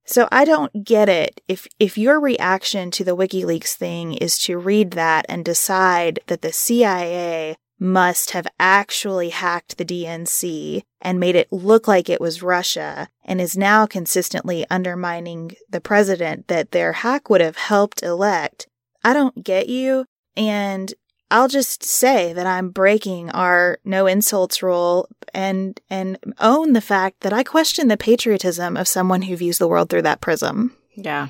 So 0.04 0.28
I 0.30 0.44
don't 0.44 0.84
get 0.84 1.08
it. 1.08 1.40
If 1.48 1.66
if 1.78 1.96
your 1.96 2.20
reaction 2.20 2.90
to 2.90 3.04
the 3.04 3.16
WikiLeaks 3.16 3.74
thing 3.74 4.12
is 4.12 4.38
to 4.40 4.58
read 4.58 4.90
that 4.90 5.24
and 5.30 5.46
decide 5.46 6.18
that 6.26 6.42
the 6.42 6.52
CIA 6.52 7.56
must 7.80 8.32
have 8.32 8.46
actually 8.60 9.30
hacked 9.30 9.78
the 9.78 9.84
DNC 9.84 10.82
and 11.00 11.18
made 11.18 11.34
it 11.34 11.50
look 11.50 11.88
like 11.88 12.10
it 12.10 12.20
was 12.20 12.42
Russia 12.42 13.08
and 13.24 13.40
is 13.40 13.56
now 13.56 13.86
consistently 13.86 14.66
undermining 14.70 15.52
the 15.68 15.80
president 15.80 16.46
that 16.48 16.72
their 16.72 16.92
hack 16.92 17.30
would 17.30 17.40
have 17.40 17.56
helped 17.56 18.02
elect. 18.02 18.68
I 19.02 19.14
don't 19.14 19.42
get 19.42 19.68
you. 19.68 20.04
And 20.36 20.92
I'll 21.30 21.48
just 21.48 21.82
say 21.82 22.32
that 22.32 22.46
I'm 22.46 22.70
breaking 22.70 23.30
our 23.30 23.78
no 23.84 24.06
insults 24.06 24.62
rule 24.62 25.08
and 25.32 25.80
and 25.88 26.18
own 26.40 26.72
the 26.72 26.80
fact 26.80 27.20
that 27.20 27.32
I 27.32 27.44
question 27.44 27.88
the 27.88 27.96
patriotism 27.96 28.76
of 28.76 28.88
someone 28.88 29.22
who 29.22 29.36
views 29.36 29.58
the 29.58 29.68
world 29.68 29.88
through 29.88 30.02
that 30.02 30.20
prism. 30.20 30.76
Yeah. 30.94 31.28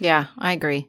Yeah, 0.00 0.26
I 0.38 0.52
agree. 0.52 0.88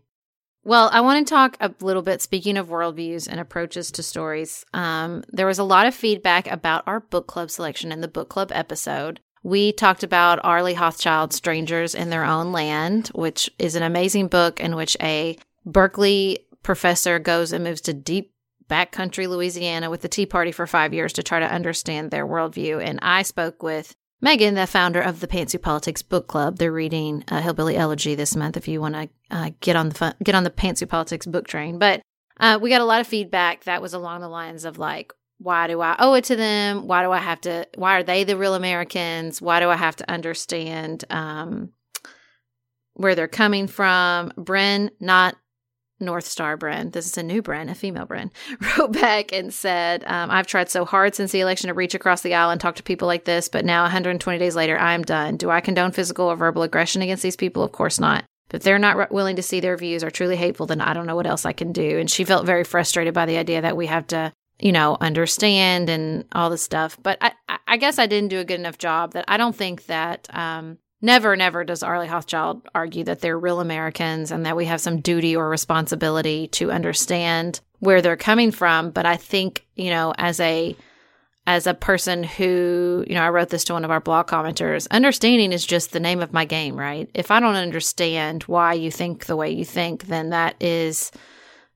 Well, 0.68 0.90
I 0.92 1.00
want 1.00 1.26
to 1.26 1.34
talk 1.34 1.56
a 1.62 1.74
little 1.80 2.02
bit, 2.02 2.22
speaking 2.22 2.58
of 2.58 2.68
worldviews 2.68 3.26
and 3.26 3.40
approaches 3.40 3.90
to 3.92 4.04
stories. 4.04 4.66
Um, 4.74 5.24
there 5.30 5.48
was 5.48 5.60
a 5.60 5.64
lot 5.64 5.88
of 5.88 5.96
feedback 5.96 6.46
about 6.52 6.84
our 6.86 7.00
book 7.00 7.26
club 7.26 7.50
selection 7.50 7.90
in 7.90 8.02
the 8.02 8.10
book 8.10 8.28
club 8.28 8.52
episode. 8.54 9.22
We 9.44 9.72
talked 9.72 10.04
about 10.04 10.44
Arlie 10.44 10.74
Hochschild's 10.74 11.38
Strangers 11.38 11.96
in 11.96 12.10
Their 12.10 12.26
Own 12.26 12.52
Land, 12.52 13.08
which 13.16 13.50
is 13.58 13.76
an 13.76 13.84
amazing 13.84 14.28
book 14.28 14.60
in 14.60 14.76
which 14.76 14.98
a 15.02 15.38
Berkeley 15.66 16.40
professor 16.64 17.18
goes 17.18 17.54
and 17.54 17.64
moves 17.64 17.80
to 17.82 17.94
deep 17.94 18.34
backcountry 18.70 19.26
Louisiana 19.30 19.90
with 19.90 20.02
the 20.02 20.10
Tea 20.10 20.26
Party 20.26 20.52
for 20.52 20.68
five 20.68 20.94
years 20.94 21.14
to 21.14 21.24
try 21.24 21.40
to 21.40 21.50
understand 21.50 22.12
their 22.12 22.28
worldview. 22.28 22.86
And 22.86 23.00
I 23.02 23.22
spoke 23.22 23.64
with 23.64 23.96
Megan, 24.20 24.56
the 24.56 24.66
founder 24.66 25.00
of 25.00 25.20
the 25.20 25.28
Pantsuit 25.28 25.62
Politics 25.62 26.02
Book 26.02 26.28
Club. 26.28 26.58
They're 26.58 26.72
reading 26.72 27.24
uh, 27.28 27.42
Hillbilly 27.42 27.78
Elegy 27.78 28.16
this 28.16 28.36
month. 28.36 28.58
If 28.58 28.68
you 28.68 28.82
want 28.82 28.96
to 28.96 29.10
uh, 29.30 29.52
get 29.60 29.76
on 29.76 29.90
the 29.90 29.96
fun- 29.96 30.16
get 30.24 30.34
on 30.34 30.44
the 30.44 30.50
Pantsuit 30.50 30.90
Politics 30.90 31.26
book 31.28 31.48
train, 31.48 31.78
but 31.78 32.02
uh, 32.40 32.58
we 32.62 32.70
got 32.70 32.82
a 32.82 32.86
lot 32.86 33.02
of 33.02 33.08
feedback 33.08 33.66
that 33.66 33.82
was 33.82 33.94
along 33.94 34.22
the 34.22 34.28
lines 34.28 34.66
of 34.66 34.80
like, 34.80 35.14
why 35.38 35.68
do 35.68 35.82
I 35.82 35.96
owe 36.00 36.16
it 36.16 36.24
to 36.26 36.36
them? 36.36 36.88
Why 36.88 37.04
do 37.04 37.12
I 37.12 37.20
have 37.20 37.42
to? 37.42 37.68
Why 37.76 38.00
are 38.00 38.04
they 38.04 38.24
the 38.24 38.38
real 38.38 38.56
Americans? 38.56 39.40
Why 39.40 39.60
do 39.60 39.70
I 39.70 39.76
have 39.76 39.96
to 39.98 40.12
understand 40.12 41.06
um, 41.12 41.70
where 42.94 43.14
they're 43.14 43.28
coming 43.28 43.68
from? 43.68 44.32
Bren, 44.32 44.90
not 45.00 45.36
North 46.00 46.26
Star 46.26 46.58
Bren, 46.58 46.92
this 46.92 47.06
is 47.06 47.18
a 47.18 47.24
new 47.24 47.42
Bren, 47.42 47.70
a 47.70 47.76
female 47.76 48.06
Bren, 48.06 48.30
wrote 48.78 48.94
back 48.94 49.34
and 49.34 49.54
said, 49.54 50.04
um, 50.06 50.30
I've 50.30 50.48
tried 50.48 50.70
so 50.70 50.86
hard 50.86 51.16
since 51.16 51.32
the 51.32 51.42
election 51.42 51.70
to 51.70 51.74
reach 51.74 51.96
across 51.96 52.22
the 52.22 52.34
aisle 52.34 52.52
and 52.52 52.62
talk 52.62 52.76
to 52.76 52.84
people 52.84 53.08
like 53.08 53.26
this, 53.26 53.50
but 53.50 53.66
now 53.66 53.84
120 53.84 54.38
days 54.38 54.56
later, 54.56 54.78
I'm 54.78 55.02
done. 55.02 55.38
Do 55.38 55.50
I 55.50 55.62
condone 55.62 55.92
physical 55.92 56.28
or 56.28 56.36
verbal 56.36 56.64
aggression 56.64 57.02
against 57.02 57.24
these 57.24 57.36
people? 57.36 57.64
Of 57.64 57.72
course 57.72 58.00
not. 58.00 58.26
But 58.50 58.58
if 58.58 58.64
they're 58.64 58.80
not 58.80 59.12
willing 59.12 59.36
to 59.36 59.44
see 59.44 59.60
their 59.60 59.76
views 59.78 60.04
are 60.04 60.12
truly 60.12 60.38
hateful, 60.38 60.68
then 60.68 60.82
I 60.82 60.94
don't 60.94 61.06
know 61.06 61.16
what 61.16 61.28
else 61.28 61.46
I 61.46 61.54
can 61.54 61.74
do. 61.74 62.00
And 62.00 62.10
she 62.10 62.24
felt 62.24 62.46
very 62.46 62.64
frustrated 62.64 63.14
by 63.14 63.26
the 63.26 63.38
idea 63.38 63.62
that 63.62 63.76
we 63.76 63.88
have 63.88 64.08
to, 64.08 64.32
you 64.60 64.72
know, 64.72 64.98
understand 65.02 65.90
and 65.90 66.26
all 66.32 66.50
this 66.50 66.64
stuff. 66.64 66.98
But 67.02 67.18
I, 67.20 67.34
I 67.68 67.78
guess 67.78 68.00
I 68.00 68.06
didn't 68.06 68.30
do 68.30 68.40
a 68.40 68.46
good 68.46 68.60
enough 68.60 68.78
job 68.78 69.14
that 69.14 69.26
I 69.28 69.36
don't 69.36 69.56
think 69.56 69.88
that 69.88 70.28
um, 70.34 70.78
Never, 71.02 71.36
never 71.36 71.64
does 71.64 71.84
Arlie 71.84 72.08
Hochschild 72.08 72.64
argue 72.74 73.04
that 73.04 73.22
they're 73.22 73.38
real 73.38 73.60
Americans 73.60 74.32
and 74.32 74.46
that 74.46 74.56
we 74.56 74.66
have 74.66 74.82
some 74.82 75.00
duty 75.00 75.36
or 75.36 75.48
responsibility 75.48 76.48
to 76.50 76.72
understand 76.72 77.60
where 77.80 78.02
they're 78.02 78.18
coming 78.18 78.52
from. 78.52 78.90
But 78.90 79.06
I 79.06 79.16
think, 79.16 79.68
you 79.76 79.92
know, 79.92 80.14
as 80.18 80.40
a 80.40 80.76
as 81.46 81.66
a 81.66 81.74
person 81.74 82.24
who, 82.24 83.06
you 83.08 83.16
know, 83.16 83.22
I 83.22 83.30
wrote 83.30 83.50
this 83.50 83.64
to 83.66 83.74
one 83.74 83.86
of 83.86 83.92
our 83.92 84.02
blog 84.02 84.28
commenters, 84.28 84.86
understanding 84.92 85.54
is 85.54 85.66
just 85.66 85.94
the 85.94 86.00
name 86.00 86.22
of 86.22 86.34
my 86.34 86.44
game, 86.44 86.76
right? 86.76 87.10
If 87.14 87.32
I 87.32 87.40
don't 87.40 87.56
understand 87.56 88.44
why 88.44 88.74
you 88.74 88.92
think 88.92 89.26
the 89.26 89.38
way 89.38 89.52
you 89.52 89.64
think, 89.64 90.08
then 90.08 90.32
that 90.32 90.62
is 90.62 91.10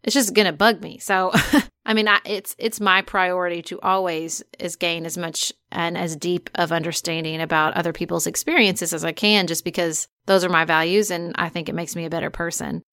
it's 0.03 0.15
just 0.15 0.34
going 0.34 0.47
to 0.47 0.51
bug 0.51 0.81
me. 0.81 0.97
So, 0.97 1.31
I 1.86 1.93
mean, 1.93 2.07
I, 2.07 2.19
it's 2.25 2.55
it's 2.57 2.81
my 2.81 3.01
priority 3.01 3.62
to 3.63 3.79
always 3.81 4.43
is 4.60 4.75
gain 4.75 5.05
as 5.05 5.17
much 5.17 5.53
and 5.71 5.97
as 5.97 6.15
deep 6.15 6.49
of 6.55 6.71
understanding 6.71 7.41
about 7.41 7.73
other 7.73 7.93
people's 7.93 8.27
experiences 8.27 8.93
as 8.93 9.05
I 9.05 9.12
can 9.12 9.47
just 9.47 9.63
because 9.63 10.07
those 10.25 10.43
are 10.43 10.49
my 10.49 10.65
values 10.65 11.12
and 11.12 11.34
I 11.36 11.49
think 11.49 11.69
it 11.69 11.75
makes 11.75 11.95
me 11.95 12.05
a 12.05 12.10
better 12.10 12.29
person. 12.29 12.84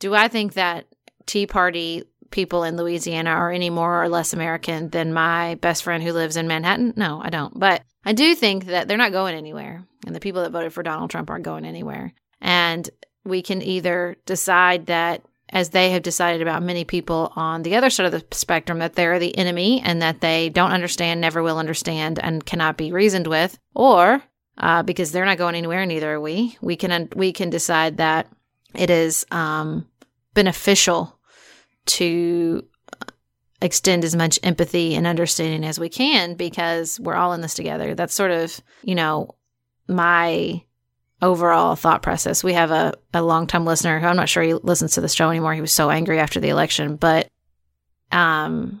Do 0.00 0.14
I 0.14 0.28
think 0.28 0.54
that 0.54 0.86
Tea 1.26 1.46
Party 1.46 2.04
people 2.30 2.62
in 2.64 2.76
Louisiana 2.76 3.30
are 3.30 3.50
any 3.50 3.70
more 3.70 4.02
or 4.02 4.08
less 4.08 4.32
American 4.32 4.90
than 4.90 5.12
my 5.12 5.54
best 5.56 5.82
friend 5.82 6.02
who 6.02 6.12
lives 6.12 6.36
in 6.36 6.48
Manhattan? 6.48 6.94
No, 6.96 7.20
I 7.22 7.30
don't. 7.30 7.58
But 7.58 7.82
I 8.04 8.12
do 8.12 8.34
think 8.34 8.66
that 8.66 8.88
they're 8.88 8.96
not 8.96 9.12
going 9.12 9.34
anywhere. 9.34 9.84
And 10.06 10.14
the 10.14 10.20
people 10.20 10.42
that 10.42 10.52
voted 10.52 10.72
for 10.72 10.82
Donald 10.82 11.10
Trump 11.10 11.30
aren't 11.30 11.44
going 11.44 11.64
anywhere. 11.64 12.12
And 12.40 12.88
we 13.24 13.42
can 13.42 13.62
either 13.62 14.16
decide 14.26 14.86
that, 14.86 15.22
as 15.50 15.70
they 15.70 15.90
have 15.90 16.02
decided 16.02 16.42
about 16.42 16.62
many 16.62 16.84
people 16.84 17.32
on 17.36 17.62
the 17.62 17.76
other 17.76 17.90
side 17.90 18.06
of 18.06 18.12
the 18.12 18.24
spectrum, 18.36 18.78
that 18.80 18.94
they're 18.94 19.18
the 19.18 19.36
enemy 19.36 19.80
and 19.84 20.02
that 20.02 20.20
they 20.20 20.48
don't 20.48 20.72
understand, 20.72 21.20
never 21.20 21.42
will 21.42 21.58
understand, 21.58 22.18
and 22.18 22.44
cannot 22.44 22.76
be 22.76 22.92
reasoned 22.92 23.26
with, 23.26 23.58
or 23.74 24.22
uh, 24.58 24.82
because 24.82 25.12
they're 25.12 25.24
not 25.24 25.38
going 25.38 25.54
anywhere, 25.54 25.86
neither 25.86 26.14
are 26.14 26.20
we. 26.20 26.56
We 26.60 26.76
can 26.76 27.08
we 27.14 27.32
can 27.32 27.50
decide 27.50 27.98
that 27.98 28.28
it 28.74 28.90
is 28.90 29.24
um, 29.30 29.86
beneficial 30.34 31.18
to 31.86 32.64
extend 33.60 34.04
as 34.04 34.14
much 34.14 34.38
empathy 34.42 34.94
and 34.94 35.06
understanding 35.06 35.64
as 35.64 35.80
we 35.80 35.88
can 35.88 36.34
because 36.34 37.00
we're 37.00 37.14
all 37.14 37.32
in 37.32 37.40
this 37.40 37.54
together. 37.54 37.94
That's 37.94 38.14
sort 38.14 38.30
of, 38.30 38.60
you 38.82 38.94
know, 38.94 39.34
my 39.88 40.62
overall 41.20 41.76
thought 41.76 42.02
process. 42.02 42.44
We 42.44 42.52
have 42.52 42.70
a, 42.70 42.94
a 43.12 43.22
longtime 43.22 43.64
listener 43.64 43.98
who 43.98 44.06
I'm 44.06 44.16
not 44.16 44.28
sure 44.28 44.42
he 44.42 44.54
listens 44.54 44.92
to 44.94 45.00
the 45.00 45.08
show 45.08 45.30
anymore. 45.30 45.54
He 45.54 45.60
was 45.60 45.72
so 45.72 45.90
angry 45.90 46.18
after 46.18 46.40
the 46.40 46.48
election, 46.48 46.96
but 46.96 47.28
um 48.12 48.80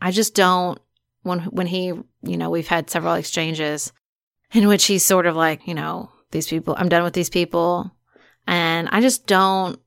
I 0.00 0.10
just 0.10 0.34
don't 0.34 0.80
when 1.22 1.40
when 1.40 1.66
he, 1.66 1.86
you 2.22 2.36
know, 2.36 2.50
we've 2.50 2.68
had 2.68 2.90
several 2.90 3.14
exchanges 3.14 3.92
in 4.52 4.68
which 4.68 4.86
he's 4.86 5.04
sort 5.04 5.26
of 5.26 5.36
like, 5.36 5.66
you 5.66 5.74
know, 5.74 6.10
these 6.32 6.48
people, 6.48 6.74
I'm 6.76 6.88
done 6.88 7.04
with 7.04 7.14
these 7.14 7.30
people. 7.30 7.90
And 8.46 8.88
I 8.90 9.00
just 9.00 9.26
don't 9.26 9.78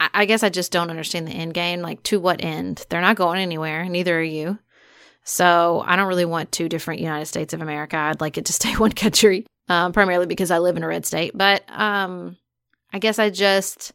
I 0.00 0.24
guess 0.26 0.42
I 0.42 0.48
just 0.48 0.72
don't 0.72 0.90
understand 0.90 1.28
the 1.28 1.32
end 1.32 1.54
game. 1.54 1.80
Like, 1.80 2.02
to 2.04 2.20
what 2.20 2.42
end? 2.42 2.84
They're 2.88 3.00
not 3.00 3.16
going 3.16 3.40
anywhere. 3.40 3.88
Neither 3.88 4.18
are 4.18 4.22
you. 4.22 4.58
So 5.22 5.82
I 5.86 5.96
don't 5.96 6.08
really 6.08 6.24
want 6.24 6.52
two 6.52 6.68
different 6.68 7.00
United 7.00 7.26
States 7.26 7.54
of 7.54 7.62
America. 7.62 7.96
I'd 7.96 8.20
like 8.20 8.36
it 8.36 8.44
to 8.46 8.52
stay 8.52 8.72
one 8.76 8.92
country, 8.92 9.46
um, 9.68 9.92
primarily 9.92 10.26
because 10.26 10.50
I 10.50 10.58
live 10.58 10.76
in 10.76 10.82
a 10.82 10.88
red 10.88 11.06
state. 11.06 11.32
But 11.34 11.62
um, 11.68 12.36
I 12.92 12.98
guess 12.98 13.18
I 13.18 13.30
just, 13.30 13.92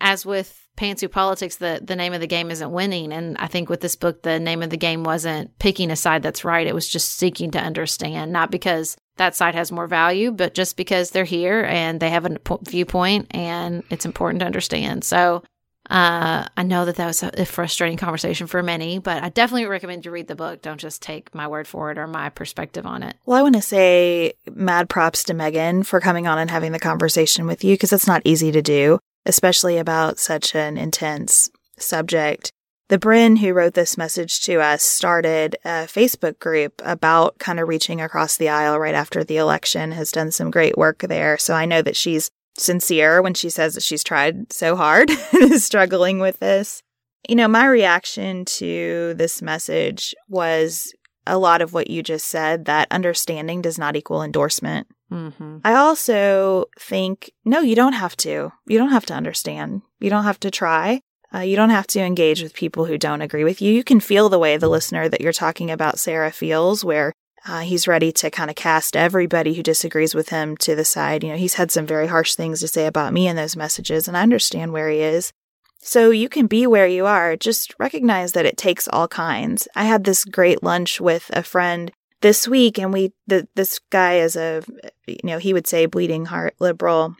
as 0.00 0.24
with 0.26 0.60
pantsuit 0.76 1.10
politics, 1.10 1.56
the 1.56 1.80
the 1.82 1.96
name 1.96 2.12
of 2.12 2.20
the 2.20 2.26
game 2.26 2.50
isn't 2.50 2.72
winning. 2.72 3.12
And 3.12 3.36
I 3.38 3.46
think 3.46 3.68
with 3.68 3.80
this 3.80 3.96
book, 3.96 4.22
the 4.22 4.40
name 4.40 4.62
of 4.62 4.70
the 4.70 4.76
game 4.76 5.04
wasn't 5.04 5.58
picking 5.58 5.90
a 5.90 5.96
side 5.96 6.22
that's 6.22 6.44
right. 6.44 6.66
It 6.66 6.74
was 6.74 6.88
just 6.88 7.14
seeking 7.14 7.50
to 7.52 7.60
understand, 7.60 8.32
not 8.32 8.50
because 8.50 8.96
that 9.16 9.36
side 9.36 9.54
has 9.54 9.70
more 9.70 9.86
value, 9.86 10.32
but 10.32 10.54
just 10.54 10.76
because 10.76 11.10
they're 11.10 11.24
here 11.24 11.64
and 11.64 12.00
they 12.00 12.10
have 12.10 12.26
a 12.26 12.36
viewpoint 12.62 13.28
and 13.30 13.84
it's 13.90 14.04
important 14.04 14.40
to 14.40 14.46
understand. 14.46 15.04
So 15.04 15.44
uh, 15.90 16.46
I 16.56 16.62
know 16.62 16.86
that 16.86 16.96
that 16.96 17.06
was 17.06 17.22
a 17.22 17.44
frustrating 17.44 17.98
conversation 17.98 18.46
for 18.46 18.62
many, 18.62 18.98
but 18.98 19.22
I 19.22 19.28
definitely 19.28 19.66
recommend 19.66 20.04
you 20.04 20.10
read 20.10 20.28
the 20.28 20.34
book. 20.34 20.62
Don't 20.62 20.80
just 20.80 21.02
take 21.02 21.34
my 21.34 21.46
word 21.46 21.68
for 21.68 21.90
it 21.90 21.98
or 21.98 22.06
my 22.06 22.30
perspective 22.30 22.86
on 22.86 23.02
it. 23.02 23.16
Well, 23.26 23.38
I 23.38 23.42
want 23.42 23.56
to 23.56 23.62
say 23.62 24.32
mad 24.50 24.88
props 24.88 25.24
to 25.24 25.34
Megan 25.34 25.82
for 25.82 26.00
coming 26.00 26.26
on 26.26 26.38
and 26.38 26.50
having 26.50 26.72
the 26.72 26.78
conversation 26.78 27.46
with 27.46 27.62
you 27.62 27.74
because 27.74 27.92
it's 27.92 28.06
not 28.06 28.22
easy 28.24 28.50
to 28.52 28.62
do, 28.62 28.98
especially 29.26 29.76
about 29.76 30.18
such 30.18 30.54
an 30.54 30.78
intense 30.78 31.50
subject. 31.78 32.50
The 32.88 32.98
Bryn 32.98 33.36
who 33.36 33.52
wrote 33.52 33.74
this 33.74 33.98
message 33.98 34.42
to 34.42 34.60
us 34.60 34.82
started 34.82 35.56
a 35.64 35.86
Facebook 35.86 36.38
group 36.38 36.80
about 36.84 37.38
kind 37.38 37.58
of 37.58 37.68
reaching 37.68 38.00
across 38.00 38.36
the 38.36 38.50
aisle 38.50 38.78
right 38.78 38.94
after 38.94 39.24
the 39.24 39.38
election, 39.38 39.92
has 39.92 40.12
done 40.12 40.30
some 40.30 40.50
great 40.50 40.76
work 40.76 41.00
there. 41.00 41.38
So 41.38 41.54
I 41.54 41.64
know 41.64 41.80
that 41.82 41.96
she's 41.96 42.30
sincere 42.56 43.22
when 43.22 43.34
she 43.34 43.50
says 43.50 43.74
that 43.74 43.82
she's 43.82 44.04
tried 44.04 44.52
so 44.52 44.76
hard 44.76 45.10
and 45.32 45.52
is 45.52 45.64
struggling 45.64 46.18
with 46.20 46.38
this. 46.40 46.82
You 47.28 47.36
know, 47.36 47.48
my 47.48 47.66
reaction 47.66 48.44
to 48.44 49.14
this 49.14 49.40
message 49.40 50.14
was 50.28 50.92
a 51.26 51.38
lot 51.38 51.62
of 51.62 51.72
what 51.72 51.88
you 51.88 52.02
just 52.02 52.26
said 52.26 52.66
that 52.66 52.88
understanding 52.90 53.62
does 53.62 53.78
not 53.78 53.96
equal 53.96 54.22
endorsement. 54.22 54.86
Mm-hmm. 55.10 55.58
I 55.64 55.74
also 55.74 56.66
think, 56.78 57.32
no, 57.44 57.60
you 57.60 57.76
don't 57.76 57.94
have 57.94 58.16
to. 58.18 58.52
You 58.66 58.78
don't 58.78 58.90
have 58.90 59.06
to 59.06 59.14
understand. 59.14 59.82
You 60.00 60.10
don't 60.10 60.24
have 60.24 60.40
to 60.40 60.50
try. 60.50 61.00
Uh, 61.34 61.40
you 61.40 61.56
don't 61.56 61.70
have 61.70 61.86
to 61.88 62.00
engage 62.00 62.42
with 62.42 62.54
people 62.54 62.84
who 62.84 62.98
don't 62.98 63.22
agree 63.22 63.44
with 63.44 63.60
you. 63.60 63.72
You 63.72 63.82
can 63.82 64.00
feel 64.00 64.28
the 64.28 64.38
way 64.38 64.56
the 64.56 64.68
listener 64.68 65.08
that 65.08 65.20
you're 65.20 65.32
talking 65.32 65.70
about, 65.70 65.98
Sarah, 65.98 66.30
feels, 66.30 66.84
where 66.84 67.12
uh, 67.46 67.60
he's 67.60 67.86
ready 67.86 68.10
to 68.10 68.30
kind 68.30 68.48
of 68.48 68.56
cast 68.56 68.96
everybody 68.96 69.54
who 69.54 69.62
disagrees 69.62 70.14
with 70.14 70.30
him 70.30 70.56
to 70.58 70.74
the 70.74 70.84
side. 70.84 71.22
You 71.22 71.30
know, 71.30 71.36
he's 71.36 71.54
had 71.54 71.70
some 71.70 71.86
very 71.86 72.06
harsh 72.06 72.34
things 72.34 72.60
to 72.60 72.68
say 72.68 72.86
about 72.86 73.12
me 73.12 73.28
in 73.28 73.36
those 73.36 73.56
messages, 73.56 74.08
and 74.08 74.16
I 74.16 74.22
understand 74.22 74.72
where 74.72 74.88
he 74.88 75.00
is. 75.00 75.32
So 75.80 76.10
you 76.10 76.30
can 76.30 76.46
be 76.46 76.66
where 76.66 76.86
you 76.86 77.04
are. 77.04 77.36
Just 77.36 77.74
recognize 77.78 78.32
that 78.32 78.46
it 78.46 78.56
takes 78.56 78.88
all 78.88 79.06
kinds. 79.06 79.68
I 79.76 79.84
had 79.84 80.04
this 80.04 80.24
great 80.24 80.62
lunch 80.62 81.00
with 81.00 81.30
a 81.34 81.42
friend 81.42 81.92
this 82.22 82.48
week, 82.48 82.78
and 82.78 82.90
we 82.90 83.12
the, 83.26 83.46
this 83.54 83.78
guy 83.90 84.14
is 84.14 84.36
a 84.36 84.62
you 85.06 85.20
know 85.24 85.38
he 85.38 85.52
would 85.52 85.66
say 85.66 85.84
bleeding 85.84 86.26
heart 86.26 86.54
liberal, 86.58 87.14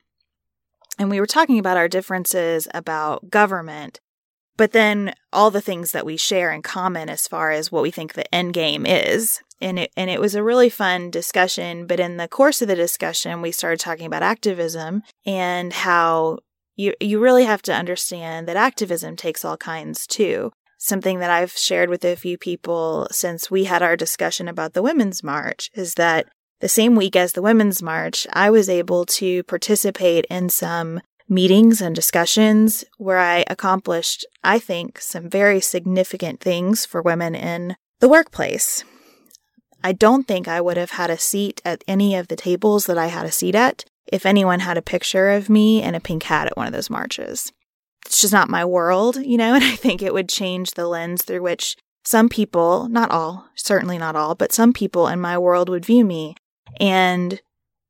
and 0.98 1.10
we 1.10 1.20
were 1.20 1.26
talking 1.26 1.58
about 1.58 1.76
our 1.76 1.88
differences 1.88 2.66
about 2.72 3.28
government 3.28 4.00
but 4.56 4.72
then 4.72 5.14
all 5.32 5.50
the 5.50 5.60
things 5.60 5.92
that 5.92 6.06
we 6.06 6.16
share 6.16 6.52
in 6.52 6.62
common 6.62 7.08
as 7.08 7.26
far 7.26 7.50
as 7.50 7.72
what 7.72 7.82
we 7.82 7.90
think 7.90 8.14
the 8.14 8.32
end 8.34 8.54
game 8.54 8.86
is. 8.86 9.40
And 9.60 9.78
it, 9.78 9.92
and 9.96 10.10
it 10.10 10.20
was 10.20 10.34
a 10.34 10.42
really 10.42 10.68
fun 10.68 11.10
discussion. 11.10 11.86
But 11.86 12.00
in 12.00 12.16
the 12.16 12.28
course 12.28 12.62
of 12.62 12.68
the 12.68 12.76
discussion, 12.76 13.42
we 13.42 13.52
started 13.52 13.80
talking 13.80 14.06
about 14.06 14.22
activism 14.22 15.02
and 15.24 15.72
how 15.72 16.38
you, 16.76 16.94
you 17.00 17.18
really 17.18 17.44
have 17.44 17.62
to 17.62 17.74
understand 17.74 18.46
that 18.48 18.56
activism 18.56 19.16
takes 19.16 19.44
all 19.44 19.56
kinds 19.56 20.06
too. 20.06 20.52
Something 20.78 21.18
that 21.20 21.30
I've 21.30 21.52
shared 21.52 21.88
with 21.88 22.04
a 22.04 22.16
few 22.16 22.36
people 22.36 23.08
since 23.10 23.50
we 23.50 23.64
had 23.64 23.82
our 23.82 23.96
discussion 23.96 24.48
about 24.48 24.74
the 24.74 24.82
Women's 24.82 25.22
March 25.22 25.70
is 25.74 25.94
that 25.94 26.26
the 26.60 26.68
same 26.68 26.94
week 26.94 27.16
as 27.16 27.32
the 27.32 27.42
Women's 27.42 27.82
March, 27.82 28.26
I 28.32 28.50
was 28.50 28.68
able 28.68 29.06
to 29.06 29.42
participate 29.44 30.26
in 30.30 30.48
some 30.48 31.00
meetings 31.28 31.80
and 31.80 31.94
discussions 31.94 32.84
where 32.98 33.18
I 33.18 33.44
accomplished, 33.48 34.26
I 34.42 34.58
think, 34.58 35.00
some 35.00 35.28
very 35.28 35.60
significant 35.60 36.40
things 36.40 36.84
for 36.84 37.02
women 37.02 37.34
in 37.34 37.76
the 38.00 38.08
workplace. 38.08 38.84
I 39.82 39.92
don't 39.92 40.26
think 40.26 40.48
I 40.48 40.60
would 40.60 40.76
have 40.76 40.92
had 40.92 41.10
a 41.10 41.18
seat 41.18 41.60
at 41.64 41.84
any 41.87 42.14
of 42.14 42.28
the 42.28 42.37
tables 42.37 42.87
that 42.87 42.98
I 42.98 43.06
had 43.06 43.26
a 43.26 43.32
seat 43.32 43.54
at 43.54 43.84
if 44.06 44.26
anyone 44.26 44.60
had 44.60 44.76
a 44.76 44.82
picture 44.82 45.30
of 45.30 45.48
me 45.48 45.82
and 45.82 45.96
a 45.96 46.00
pink 46.00 46.24
hat 46.24 46.46
at 46.46 46.56
one 46.56 46.66
of 46.66 46.72
those 46.72 46.90
marches. 46.90 47.52
It's 48.06 48.20
just 48.20 48.32
not 48.32 48.48
my 48.48 48.64
world, 48.64 49.16
you 49.16 49.37
know, 49.37 49.54
and 49.54 49.64
I 49.64 49.76
think 49.76 50.02
it 50.02 50.14
would 50.14 50.28
change 50.28 50.72
the 50.72 50.87
lens 50.87 51.22
through 51.22 51.42
which 51.42 51.76
some 52.04 52.28
people, 52.28 52.88
not 52.88 53.10
all, 53.10 53.48
certainly 53.54 53.96
not 53.96 54.14
all, 54.16 54.34
but 54.34 54.52
some 54.52 54.72
people 54.72 55.08
in 55.08 55.20
my 55.20 55.38
world 55.38 55.68
would 55.68 55.87
view 55.87 56.04
me. 56.04 56.37
And 56.78 57.40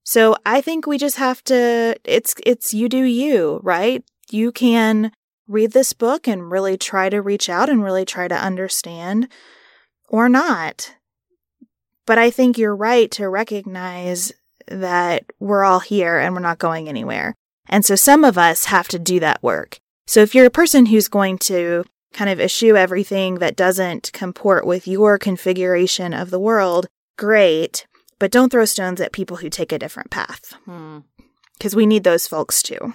so 0.04 0.36
I 0.44 0.60
think 0.60 0.86
we 0.86 0.98
just 0.98 1.16
have 1.16 1.42
to 1.44 1.96
it's 2.04 2.34
it's 2.44 2.74
you 2.74 2.88
do 2.88 3.02
you, 3.02 3.60
right? 3.62 4.04
You 4.30 4.52
can 4.52 5.12
read 5.48 5.72
this 5.72 5.92
book 5.92 6.28
and 6.28 6.50
really 6.50 6.76
try 6.76 7.08
to 7.08 7.22
reach 7.22 7.48
out 7.48 7.68
and 7.68 7.82
really 7.82 8.04
try 8.04 8.28
to 8.28 8.34
understand 8.34 9.28
or 10.08 10.28
not. 10.28 10.94
But 12.06 12.18
I 12.18 12.30
think 12.30 12.58
you're 12.58 12.76
right 12.76 13.10
to 13.12 13.28
recognize 13.28 14.32
that 14.68 15.24
we're 15.40 15.64
all 15.64 15.80
here 15.80 16.18
and 16.18 16.34
we're 16.34 16.40
not 16.40 16.58
going 16.58 16.88
anywhere. 16.88 17.34
And 17.68 17.84
so 17.84 17.96
some 17.96 18.24
of 18.24 18.36
us 18.36 18.66
have 18.66 18.88
to 18.88 18.98
do 18.98 19.20
that 19.20 19.42
work. 19.42 19.78
So 20.06 20.20
if 20.20 20.34
you're 20.34 20.46
a 20.46 20.50
person 20.50 20.86
who's 20.86 21.08
going 21.08 21.38
to 21.38 21.84
kind 22.12 22.28
of 22.28 22.40
eschew 22.40 22.76
everything 22.76 23.36
that 23.36 23.56
doesn't 23.56 24.12
comport 24.12 24.66
with 24.66 24.86
your 24.86 25.18
configuration 25.18 26.12
of 26.12 26.30
the 26.30 26.38
world, 26.38 26.86
great 27.16 27.86
but 28.18 28.30
don't 28.30 28.50
throw 28.50 28.64
stones 28.64 29.00
at 29.00 29.12
people 29.12 29.38
who 29.38 29.50
take 29.50 29.72
a 29.72 29.78
different 29.78 30.10
path 30.10 30.54
because 30.66 31.72
hmm. 31.72 31.78
we 31.78 31.86
need 31.86 32.04
those 32.04 32.26
folks 32.26 32.62
too. 32.62 32.94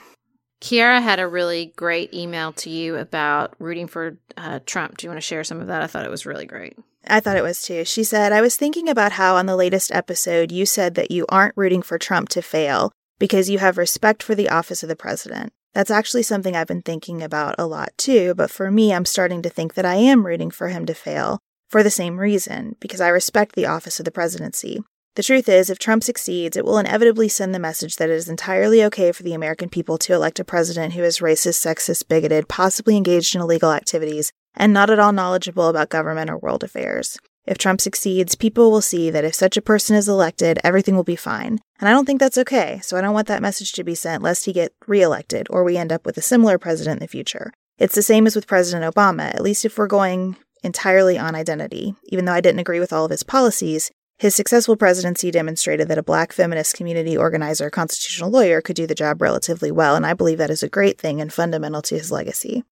Kiara 0.62 1.01
had 1.01 1.19
a 1.19 1.27
really 1.27 1.73
great 1.77 2.13
email 2.13 2.51
to 2.53 2.69
you 2.69 2.97
about 2.97 3.55
rooting 3.60 3.88
for 3.88 4.17
uh, 4.36 4.60
Trump. 4.65 4.97
Do 4.97 5.05
you 5.05 5.10
want 5.10 5.17
to 5.17 5.25
share 5.25 5.43
some 5.43 5.62
of 5.62 5.67
that? 5.67 5.82
I 5.82 5.88
thought 5.88 6.05
it 6.05 6.12
was 6.12 6.25
really 6.25 6.45
great. 6.45 6.77
I 7.08 7.21
thought 7.21 7.38
it 7.38 7.43
was 7.43 7.62
too. 7.62 7.86
She 7.86 8.03
said, 8.03 8.34
I 8.34 8.41
was 8.41 8.58
thinking 8.58 8.89
about 8.89 9.13
how 9.13 9.38
on 9.38 9.45
the 9.45 9.55
latest 9.55 9.89
episode 9.91 10.51
you 10.51 10.65
said 10.65 10.95
that 10.95 11.12
you 11.12 11.25
aren't 11.29 11.55
rooting 11.55 11.82
for 11.82 11.97
Trump 11.97 12.27
to 12.29 12.41
fail 12.41 12.91
because 13.19 13.49
you 13.49 13.60
have 13.60 13.77
respect 13.77 14.21
for 14.21 14.36
the 14.36 14.49
office 14.49 14.84
of 14.84 14.89
the 14.89 14.97
president. 14.97 15.53
That's 15.73 15.91
actually 15.91 16.23
something 16.23 16.55
I've 16.55 16.67
been 16.67 16.82
thinking 16.82 17.21
about 17.21 17.55
a 17.58 17.65
lot 17.65 17.91
too, 17.97 18.34
but 18.34 18.51
for 18.51 18.69
me, 18.69 18.93
I'm 18.93 19.05
starting 19.05 19.41
to 19.43 19.49
think 19.49 19.75
that 19.75 19.86
I 19.86 19.95
am 19.95 20.25
rooting 20.25 20.51
for 20.51 20.69
him 20.69 20.86
to 20.88 20.93
fail 20.93 21.39
for 21.69 21.84
the 21.84 21.91
same 21.91 22.19
reason, 22.19 22.75
because 22.79 22.99
I 22.99 23.10
respect 23.10 23.55
the 23.55 23.67
office 23.67 23.99
of 23.99 24.05
the 24.05 24.12
presidency. 24.12 24.84
The 25.19 25.23
truth 25.23 25.49
is, 25.49 25.69
if 25.69 25.79
Trump 25.79 26.01
succeeds, 26.01 26.55
it 26.55 26.63
will 26.63 26.77
inevitably 26.77 27.27
send 27.27 27.53
the 27.53 27.60
message 27.60 27.97
that 27.97 28.10
it 28.10 28.13
is 28.13 28.29
entirely 28.29 28.82
okay 28.86 29.12
for 29.12 29.23
the 29.23 29.34
American 29.34 29.67
people 29.67 29.97
to 29.97 30.13
elect 30.13 30.39
a 30.39 30.45
president 30.45 30.93
who 30.93 31.03
is 31.03 31.19
racist, 31.19 31.60
sexist, 31.60 32.08
bigoted, 32.08 32.47
possibly 32.47 32.95
engaged 32.95 33.36
in 33.36 33.41
illegal 33.41 33.73
activities, 33.73 34.32
and 34.55 34.71
not 34.71 34.89
at 34.89 34.97
all 34.97 35.12
knowledgeable 35.12 35.67
about 35.67 35.89
government 35.89 36.29
or 36.29 36.38
world 36.38 36.63
affairs. 36.63 37.17
If 37.45 37.58
Trump 37.58 37.82
succeeds, 37.82 38.36
people 38.36 38.71
will 38.71 38.79
see 38.79 39.10
that 39.10 39.25
if 39.25 39.36
such 39.36 39.58
a 39.58 39.62
person 39.62 39.97
is 39.97 40.08
elected, 40.08 40.58
everything 40.63 40.95
will 40.95 41.03
be 41.03 41.17
fine. 41.17 41.60
And 41.82 41.89
I 41.89 41.91
don't 41.91 42.05
think 42.05 42.21
that's 42.21 42.38
okay, 42.38 42.79
so 42.82 42.95
I 42.95 43.01
don't 43.01 43.13
want 43.13 43.27
that 43.27 43.41
message 43.41 43.73
to 43.73 43.84
be 43.84 43.95
sent 43.95 44.23
lest 44.23 44.45
he 44.45 44.53
get 44.53 44.71
reelected 44.88 45.47
or 45.49 45.65
we 45.65 45.75
end 45.75 45.91
up 45.91 46.05
with 46.05 46.15
a 46.15 46.21
similar 46.21 46.58
president 46.58 47.01
in 47.01 47.03
the 47.03 47.10
future. 47.10 47.51
It's 47.77 47.95
the 47.95 48.01
same 48.01 48.25
as 48.25 48.38
with 48.38 48.47
President 48.47 48.95
Obama, 48.95 49.36
at 49.36 49.41
least 49.41 49.65
if 49.65 49.77
we're 49.77 49.88
going 49.88 50.38
entirely 50.63 51.17
on 51.17 51.36
identity. 51.36 51.95
Even 52.05 52.23
though 52.23 52.32
I 52.32 52.41
didn't 52.41 52.60
agree 52.60 52.79
with 52.79 52.93
all 52.93 53.03
of 53.03 53.12
his 53.12 53.23
policies, 53.23 53.91
his 54.19 54.36
successful 54.36 54.75
presidency 54.75 55.32
demonstrated 55.32 55.88
that 55.88 55.97
a 55.97 56.03
black 56.03 56.34
feminist 56.34 56.75
community 56.75 57.15
organizer, 57.15 57.69
constitutional 57.69 58.29
lawyer 58.29 58.60
could 58.62 58.75
do 58.75 58.86
the 58.86 58.93
job 58.93 59.21
relatively 59.21 59.71
well, 59.71 59.95
and 59.95 60.05
I 60.05 60.13
believe 60.13 60.39
that 60.39 60.49
is 60.49 60.62
a 60.62 60.67
great 60.67 60.99
thing 60.99 61.21
and 61.21 61.32
fundamental 61.32 61.82
to 61.84 61.95
his 61.95 62.12
legacy. 62.12 62.65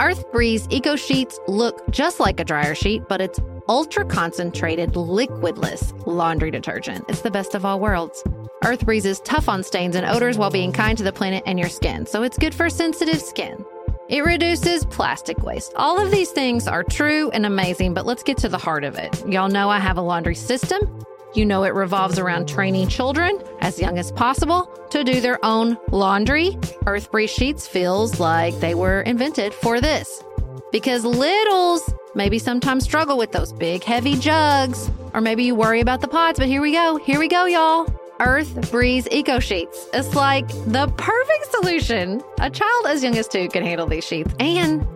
Earth 0.00 0.30
Breeze 0.30 0.66
Eco 0.68 0.96
Sheets 0.96 1.40
look 1.48 1.90
just 1.90 2.20
like 2.20 2.38
a 2.40 2.44
dryer 2.44 2.74
sheet, 2.74 3.02
but 3.08 3.22
it's 3.22 3.40
ultra 3.70 4.04
concentrated, 4.04 4.92
liquidless 4.92 6.06
laundry 6.06 6.50
detergent. 6.50 7.06
It's 7.08 7.22
the 7.22 7.30
best 7.30 7.54
of 7.54 7.64
all 7.64 7.80
worlds. 7.80 8.22
Earth 8.64 8.84
Breeze 8.84 9.06
is 9.06 9.20
tough 9.20 9.48
on 9.48 9.62
stains 9.62 9.96
and 9.96 10.04
odors 10.04 10.36
while 10.36 10.50
being 10.50 10.72
kind 10.72 10.98
to 10.98 11.04
the 11.04 11.12
planet 11.12 11.42
and 11.46 11.58
your 11.58 11.70
skin, 11.70 12.04
so 12.04 12.22
it's 12.22 12.36
good 12.36 12.54
for 12.54 12.68
sensitive 12.68 13.22
skin. 13.22 13.64
It 14.08 14.24
reduces 14.24 14.86
plastic 14.86 15.42
waste. 15.42 15.74
All 15.76 16.00
of 16.00 16.10
these 16.10 16.30
things 16.30 16.66
are 16.66 16.82
true 16.82 17.28
and 17.30 17.44
amazing, 17.44 17.92
but 17.92 18.06
let's 18.06 18.22
get 18.22 18.38
to 18.38 18.48
the 18.48 18.56
heart 18.56 18.84
of 18.84 18.96
it. 18.96 19.22
Y'all 19.28 19.50
know 19.50 19.68
I 19.68 19.78
have 19.80 19.98
a 19.98 20.02
laundry 20.02 20.34
system. 20.34 21.04
You 21.34 21.44
know 21.44 21.64
it 21.64 21.74
revolves 21.74 22.18
around 22.18 22.48
training 22.48 22.88
children 22.88 23.38
as 23.60 23.78
young 23.78 23.98
as 23.98 24.10
possible 24.10 24.64
to 24.92 25.04
do 25.04 25.20
their 25.20 25.44
own 25.44 25.76
laundry. 25.90 26.56
Earth 26.86 27.10
Breeze 27.10 27.30
Sheets 27.30 27.68
feels 27.68 28.18
like 28.18 28.58
they 28.60 28.74
were 28.74 29.02
invented 29.02 29.52
for 29.52 29.78
this. 29.78 30.24
Because 30.72 31.04
littles 31.04 31.92
maybe 32.14 32.38
sometimes 32.38 32.84
struggle 32.84 33.18
with 33.18 33.32
those 33.32 33.52
big 33.52 33.84
heavy 33.84 34.16
jugs, 34.16 34.90
or 35.12 35.20
maybe 35.20 35.44
you 35.44 35.54
worry 35.54 35.80
about 35.80 36.00
the 36.00 36.08
pods, 36.08 36.38
but 36.38 36.48
here 36.48 36.62
we 36.62 36.72
go. 36.72 36.96
Here 36.96 37.18
we 37.18 37.28
go, 37.28 37.44
y'all. 37.44 37.86
Earth 38.20 38.70
Breeze 38.70 39.06
Eco 39.10 39.38
Sheets. 39.38 39.88
It's 39.92 40.14
like 40.14 40.48
the 40.48 40.92
perfect 40.96 41.50
solution. 41.50 42.22
A 42.40 42.50
child 42.50 42.86
as 42.86 43.02
young 43.02 43.16
as 43.16 43.28
two 43.28 43.48
can 43.48 43.62
handle 43.62 43.86
these 43.86 44.04
sheets. 44.06 44.32
And 44.40 44.86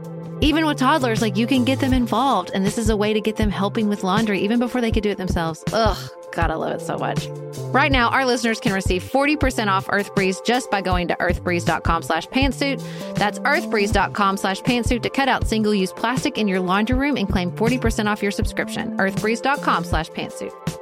even 0.42 0.66
with 0.66 0.78
toddlers, 0.78 1.22
like 1.22 1.36
you 1.36 1.46
can 1.46 1.64
get 1.64 1.78
them 1.78 1.92
involved. 1.92 2.50
And 2.52 2.66
this 2.66 2.78
is 2.78 2.88
a 2.88 2.96
way 2.96 3.12
to 3.12 3.20
get 3.20 3.36
them 3.36 3.50
helping 3.50 3.88
with 3.88 4.02
laundry 4.02 4.40
even 4.40 4.58
before 4.58 4.80
they 4.80 4.90
could 4.90 5.04
do 5.04 5.10
it 5.10 5.18
themselves. 5.18 5.62
Ugh, 5.72 5.96
God, 6.32 6.50
I 6.50 6.54
love 6.54 6.72
it 6.72 6.80
so 6.80 6.98
much. 6.98 7.28
Right 7.72 7.92
now, 7.92 8.08
our 8.08 8.26
listeners 8.26 8.58
can 8.58 8.72
receive 8.72 9.04
40% 9.04 9.68
off 9.68 9.88
Earth 9.90 10.14
Breeze 10.16 10.40
just 10.40 10.70
by 10.70 10.82
going 10.82 11.06
to 11.08 11.14
earthbreeze.com 11.14 12.02
slash 12.02 12.26
pantsuit. 12.26 12.82
That's 13.14 13.38
earthbreeze.com 13.38 14.36
slash 14.36 14.60
pantsuit 14.62 15.02
to 15.02 15.10
cut 15.10 15.28
out 15.28 15.46
single-use 15.46 15.92
plastic 15.92 16.38
in 16.38 16.48
your 16.48 16.60
laundry 16.60 16.96
room 16.96 17.16
and 17.16 17.28
claim 17.28 17.52
40% 17.52 18.06
off 18.06 18.20
your 18.20 18.32
subscription. 18.32 18.96
earthbreeze.com 18.96 19.84
slash 19.84 20.10
pantsuit. 20.10 20.81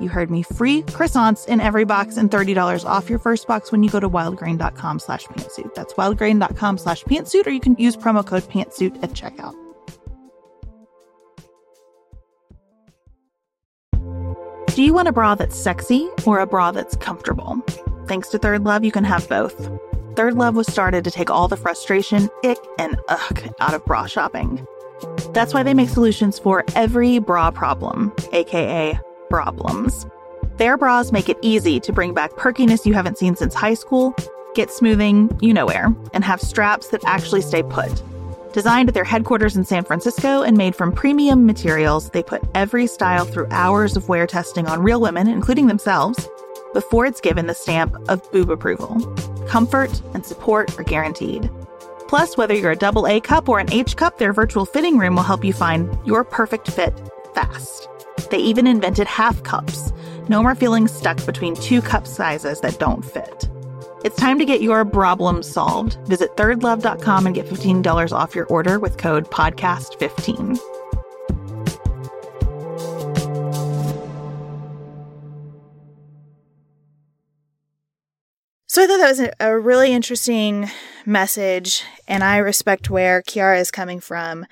You 0.00 0.08
heard 0.08 0.30
me. 0.30 0.42
Free 0.42 0.82
croissants 0.82 1.46
in 1.48 1.60
every 1.60 1.84
box 1.84 2.16
and 2.16 2.30
$30 2.30 2.84
off 2.84 3.10
your 3.10 3.18
first 3.18 3.46
box 3.48 3.72
when 3.72 3.82
you 3.82 3.90
go 3.90 4.00
to 4.00 4.08
wildgrain.com 4.08 4.98
slash 5.00 5.24
pantsuit. 5.24 5.74
That's 5.74 5.94
wildgrain.com 5.94 6.78
slash 6.78 7.04
pantsuit, 7.04 7.46
or 7.46 7.50
you 7.50 7.60
can 7.60 7.74
use 7.78 7.96
promo 7.96 8.24
code 8.24 8.44
pantsuit 8.44 9.02
at 9.02 9.10
checkout. 9.10 9.54
Do 14.74 14.84
you 14.84 14.94
want 14.94 15.08
a 15.08 15.12
bra 15.12 15.34
that's 15.34 15.56
sexy 15.56 16.08
or 16.24 16.38
a 16.38 16.46
bra 16.46 16.70
that's 16.70 16.94
comfortable? 16.96 17.60
Thanks 18.06 18.28
to 18.28 18.38
Third 18.38 18.62
Love, 18.62 18.84
you 18.84 18.92
can 18.92 19.02
have 19.02 19.28
both. 19.28 19.68
Third 20.14 20.34
Love 20.34 20.54
was 20.54 20.68
started 20.68 21.02
to 21.02 21.10
take 21.10 21.30
all 21.30 21.48
the 21.48 21.56
frustration, 21.56 22.28
ick, 22.44 22.58
and 22.78 22.96
ugh 23.08 23.54
out 23.58 23.74
of 23.74 23.84
bra 23.84 24.06
shopping. 24.06 24.64
That's 25.32 25.52
why 25.52 25.64
they 25.64 25.74
make 25.74 25.88
solutions 25.88 26.38
for 26.38 26.64
every 26.76 27.18
bra 27.18 27.50
problem, 27.50 28.12
aka 28.32 29.00
problems. 29.28 30.06
Their 30.56 30.76
bras 30.76 31.12
make 31.12 31.28
it 31.28 31.38
easy 31.40 31.78
to 31.80 31.92
bring 31.92 32.14
back 32.14 32.36
perkiness 32.36 32.84
you 32.84 32.94
haven't 32.94 33.18
seen 33.18 33.36
since 33.36 33.54
high 33.54 33.74
school, 33.74 34.14
get 34.54 34.70
smoothing 34.70 35.36
you 35.40 35.54
know 35.54 35.66
where, 35.66 35.94
and 36.12 36.24
have 36.24 36.40
straps 36.40 36.88
that 36.88 37.04
actually 37.04 37.42
stay 37.42 37.62
put. 37.62 38.02
Designed 38.52 38.88
at 38.88 38.94
their 38.94 39.04
headquarters 39.04 39.56
in 39.56 39.64
San 39.64 39.84
Francisco 39.84 40.42
and 40.42 40.56
made 40.56 40.74
from 40.74 40.90
premium 40.90 41.46
materials, 41.46 42.10
they 42.10 42.22
put 42.22 42.42
every 42.54 42.86
style 42.86 43.24
through 43.24 43.46
hours 43.50 43.96
of 43.96 44.08
wear 44.08 44.26
testing 44.26 44.66
on 44.66 44.82
real 44.82 45.00
women, 45.00 45.28
including 45.28 45.66
themselves, 45.66 46.28
before 46.72 47.06
it's 47.06 47.20
given 47.20 47.46
the 47.46 47.54
stamp 47.54 47.94
of 48.08 48.28
boob 48.32 48.50
approval. 48.50 49.00
Comfort 49.46 50.02
and 50.14 50.24
support 50.24 50.76
are 50.78 50.82
guaranteed. 50.82 51.50
Plus, 52.08 52.36
whether 52.36 52.54
you're 52.54 52.70
a 52.70 52.76
double 52.76 53.06
A 53.06 53.20
cup 53.20 53.48
or 53.48 53.60
an 53.60 53.72
H 53.72 53.96
cup, 53.96 54.18
their 54.18 54.32
virtual 54.32 54.64
fitting 54.64 54.98
room 54.98 55.14
will 55.14 55.22
help 55.22 55.44
you 55.44 55.52
find 55.52 55.96
your 56.06 56.24
perfect 56.24 56.70
fit 56.70 56.98
fast. 57.34 57.88
They 58.30 58.38
even 58.38 58.66
invented 58.66 59.06
half 59.06 59.42
cups. 59.42 59.92
No 60.28 60.42
more 60.42 60.54
feeling 60.54 60.88
stuck 60.88 61.24
between 61.24 61.54
two 61.54 61.80
cup 61.80 62.06
sizes 62.06 62.60
that 62.60 62.78
don't 62.78 63.04
fit. 63.04 63.48
It's 64.04 64.16
time 64.16 64.38
to 64.38 64.44
get 64.44 64.62
your 64.62 64.84
problem 64.84 65.42
solved. 65.42 65.98
Visit 66.06 66.36
thirdlove.com 66.36 67.26
and 67.26 67.34
get 67.34 67.46
$15 67.46 68.12
off 68.12 68.34
your 68.34 68.46
order 68.46 68.78
with 68.78 68.96
code 68.96 69.30
PODCAST15. 69.30 70.58
So 78.70 78.84
I 78.84 78.86
thought 78.86 78.98
that 78.98 79.08
was 79.08 79.30
a, 79.40 79.58
really 79.58 79.92
interesting 79.92 80.70
message, 81.04 81.82
and 82.06 82.22
I 82.22 82.36
respect 82.36 82.88
where 82.88 83.22
Kiara 83.22 83.58
is 83.58 83.72
coming 83.72 83.98
from. 83.98 84.46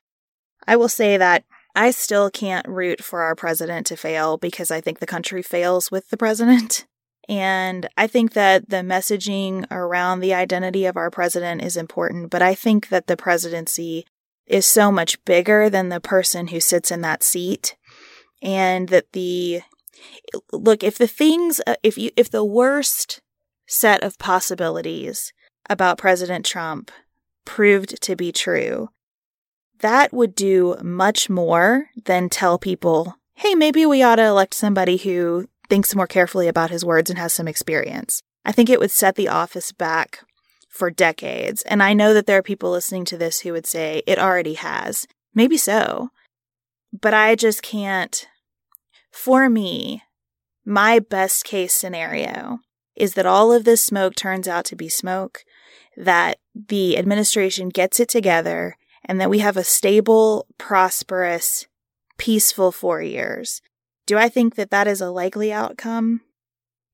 I 0.67 0.75
will 0.75 0.89
say 0.89 1.17
that 1.17 1.45
I 1.77 1.91
still 1.91 2.31
can't 2.31 2.67
root 2.67 3.05
for 3.05 3.21
our 3.21 3.35
president 3.37 3.87
to 3.89 3.97
fail 3.97 4.39
because 4.39 4.71
I 4.71 4.81
think 4.81 4.99
the 4.99 5.07
country 5.07 5.43
fails 5.43 5.91
with 5.91 6.09
the 6.09 6.17
president. 6.17 6.87
And 7.29 7.89
I 7.97 8.07
think 8.07 8.35
that 8.35 8.69
the 8.69 8.83
messaging 8.83 9.67
around 9.69 10.21
the 10.21 10.33
identity 10.33 10.87
of 10.87 10.97
our 10.97 11.11
president 11.11 11.61
is 11.61 11.77
important, 11.77 12.31
but 12.31 12.41
I 12.41 12.55
think 12.55 12.89
that 12.91 13.09
the 13.09 13.17
presidency 13.17 14.07
is 14.47 14.65
so 14.65 14.93
much 14.93 15.25
bigger 15.25 15.69
than 15.69 15.89
the 15.89 15.99
person 15.99 16.47
who 16.47 16.61
sits 16.61 16.93
in 16.93 17.01
that 17.01 17.25
seat. 17.25 17.77
And 18.43 18.91
that 18.91 19.13
the 19.13 19.63
look, 20.53 20.85
if 20.85 20.99
the 20.99 21.09
things, 21.09 21.61
uh, 21.67 21.75
if 21.83 21.99
you, 21.99 22.13
if 22.17 22.31
the 22.31 22.45
worst 22.45 23.21
set 23.67 24.05
of 24.05 24.19
possibilities 24.19 25.33
about 25.69 25.99
President 25.99 26.45
Trump 26.45 26.93
proved 27.45 28.01
to 28.03 28.15
be 28.15 28.31
true, 28.31 28.91
that 29.81 30.13
would 30.13 30.35
do 30.35 30.77
much 30.83 31.29
more 31.29 31.91
than 32.05 32.29
tell 32.29 32.59
people, 32.59 33.17
hey, 33.35 33.55
maybe 33.55 33.85
we 33.85 34.03
ought 34.03 34.17
to 34.17 34.25
elect 34.25 34.55
somebody 34.55 34.97
who 34.97 35.49
thinks 35.69 35.95
more 35.95 36.07
carefully 36.07 36.49
about 36.49 36.71
his 36.71 36.85
words 36.85 37.11
and 37.11 37.19
has 37.19 37.33
some 37.33 37.49
experience. 37.49 38.23
I 38.45 38.53
think 38.53 38.71
it 38.71 38.81
would 38.81 38.91
set 38.91 39.17
the 39.17 39.29
office 39.29 39.73
back 39.73 40.21
for 40.69 40.91
decades. 40.91 41.63
And 41.63 41.83
I 41.83 41.95
know 41.95 42.15
that 42.15 42.27
there 42.27 42.39
are 42.39 42.43
people 42.43 42.71
listening 42.71 43.05
to 43.07 43.19
this 43.19 43.41
who 43.41 43.53
would 43.53 43.67
say 43.67 44.03
it 44.07 44.19
already 44.19 44.55
has. 44.55 45.07
Maybe 45.35 45.57
so. 45.57 46.11
But 46.93 47.15
I 47.15 47.35
just 47.35 47.63
can't. 47.63 48.27
For 49.11 49.49
me, 49.49 50.03
my 50.65 50.99
best 50.99 51.45
case 51.45 51.73
scenario 51.73 52.61
is 52.95 53.15
that 53.15 53.27
all 53.27 53.53
of 53.53 53.65
this 53.65 53.83
smoke 53.83 54.15
turns 54.15 54.47
out 54.49 54.65
to 54.67 54.77
be 54.77 54.89
smoke, 54.89 55.45
that 55.97 56.39
the 56.55 56.97
administration 56.97 57.69
gets 57.69 58.01
it 58.01 58.09
together, 58.09 58.77
and 59.07 59.21
that 59.21 59.31
we 59.31 59.39
have 59.39 59.57
a 59.57 59.65
stable, 59.65 60.47
prosperous, 60.59 61.67
peaceful 62.19 62.73
four 62.73 63.01
years. 63.01 63.63
Do 64.07 64.19
I 64.19 64.29
think 64.29 64.57
that 64.57 64.71
that 64.71 64.87
is 64.87 65.01
a 65.01 65.11
likely 65.11 65.53
outcome? 65.53 66.21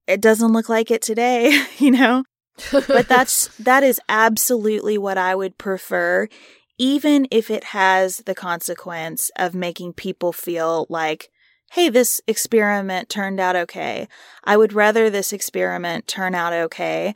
It 0.06 0.20
doesn't 0.20 0.52
look 0.52 0.68
like 0.68 0.90
it 0.90 1.02
today, 1.02 1.64
you 1.78 1.90
know? 1.90 2.24
but 2.70 3.08
that's 3.08 3.48
that 3.58 3.82
is 3.82 4.00
absolutely 4.08 4.98
what 4.98 5.18
I 5.18 5.34
would 5.34 5.58
prefer 5.58 6.28
even 6.78 7.28
if 7.30 7.50
it 7.50 7.64
has 7.64 8.18
the 8.18 8.34
consequence 8.34 9.30
of 9.36 9.54
making 9.54 9.92
people 9.92 10.32
feel 10.32 10.86
like 10.88 11.30
hey 11.72 11.88
this 11.88 12.20
experiment 12.26 13.08
turned 13.08 13.40
out 13.40 13.56
okay. 13.56 14.06
I 14.44 14.56
would 14.56 14.72
rather 14.72 15.08
this 15.08 15.32
experiment 15.32 16.06
turn 16.06 16.34
out 16.34 16.52
okay 16.52 17.14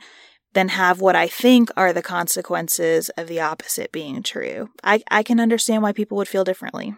than 0.57 0.69
have 0.69 0.99
what 0.99 1.15
I 1.15 1.27
think 1.27 1.69
are 1.77 1.93
the 1.93 2.01
consequences 2.01 3.09
of 3.09 3.27
the 3.27 3.39
opposite 3.39 3.91
being 3.91 4.23
true. 4.23 4.71
I, 4.83 5.03
I 5.11 5.21
can 5.21 5.39
understand 5.39 5.83
why 5.83 5.91
people 5.91 6.17
would 6.17 6.27
feel 6.27 6.43
differently. 6.43 6.95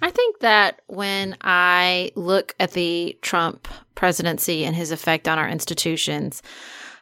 I 0.00 0.12
think 0.12 0.38
that 0.38 0.82
when 0.86 1.36
I 1.40 2.12
look 2.14 2.54
at 2.60 2.74
the 2.74 3.18
Trump 3.22 3.66
presidency 3.96 4.64
and 4.64 4.76
his 4.76 4.92
effect 4.92 5.26
on 5.26 5.40
our 5.40 5.48
institutions, 5.48 6.44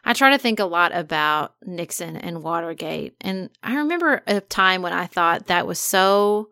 I 0.05 0.13
try 0.13 0.31
to 0.31 0.39
think 0.39 0.59
a 0.59 0.65
lot 0.65 0.91
about 0.91 1.53
Nixon 1.63 2.17
and 2.17 2.41
Watergate. 2.41 3.13
And 3.21 3.51
I 3.61 3.75
remember 3.75 4.23
a 4.25 4.41
time 4.41 4.81
when 4.81 4.93
I 4.93 5.05
thought 5.05 5.45
that 5.45 5.67
was 5.67 5.77
so 5.77 6.49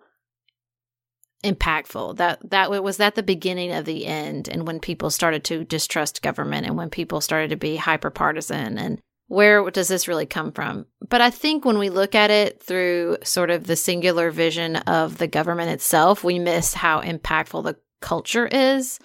impactful 1.43 2.17
that 2.17 2.39
that 2.49 2.71
was 2.83 2.97
that 2.97 3.15
the 3.15 3.23
beginning 3.23 3.71
of 3.73 3.85
the 3.85 4.05
end 4.05 4.47
and 4.47 4.65
when 4.65 4.79
people 4.79 5.09
started 5.09 5.43
to 5.43 5.65
distrust 5.65 6.21
government 6.21 6.65
and 6.65 6.77
when 6.77 6.89
people 6.89 7.19
started 7.19 7.49
to 7.49 7.57
be 7.57 7.75
hyper 7.75 8.09
partisan 8.09 8.77
and 8.77 9.01
where 9.27 9.69
does 9.71 9.87
this 9.87 10.07
really 10.07 10.25
come 10.25 10.51
from? 10.51 10.85
But 11.09 11.21
I 11.21 11.29
think 11.29 11.65
when 11.65 11.79
we 11.79 11.89
look 11.89 12.13
at 12.13 12.29
it 12.29 12.61
through 12.61 13.17
sort 13.23 13.49
of 13.49 13.65
the 13.65 13.75
singular 13.75 14.29
vision 14.31 14.75
of 14.75 15.17
the 15.17 15.27
government 15.27 15.71
itself, 15.71 16.23
we 16.23 16.39
miss 16.39 16.73
how 16.73 17.01
impactful 17.01 17.63
the 17.63 17.77
culture 18.01 18.45
is 18.45 18.99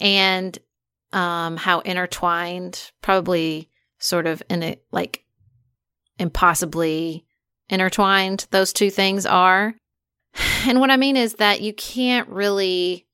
and 0.00 0.58
um, 1.12 1.56
how 1.56 1.80
intertwined, 1.80 2.92
probably 3.02 3.68
sort 3.98 4.26
of 4.26 4.42
in 4.48 4.62
it, 4.62 4.84
like 4.90 5.24
impossibly 6.18 7.26
intertwined 7.68 8.46
those 8.50 8.72
two 8.72 8.90
things 8.90 9.26
are. 9.26 9.74
And 10.66 10.80
what 10.80 10.90
I 10.90 10.96
mean 10.96 11.16
is 11.16 11.34
that 11.34 11.60
you 11.60 11.74
can't 11.74 12.28
really 12.28 13.06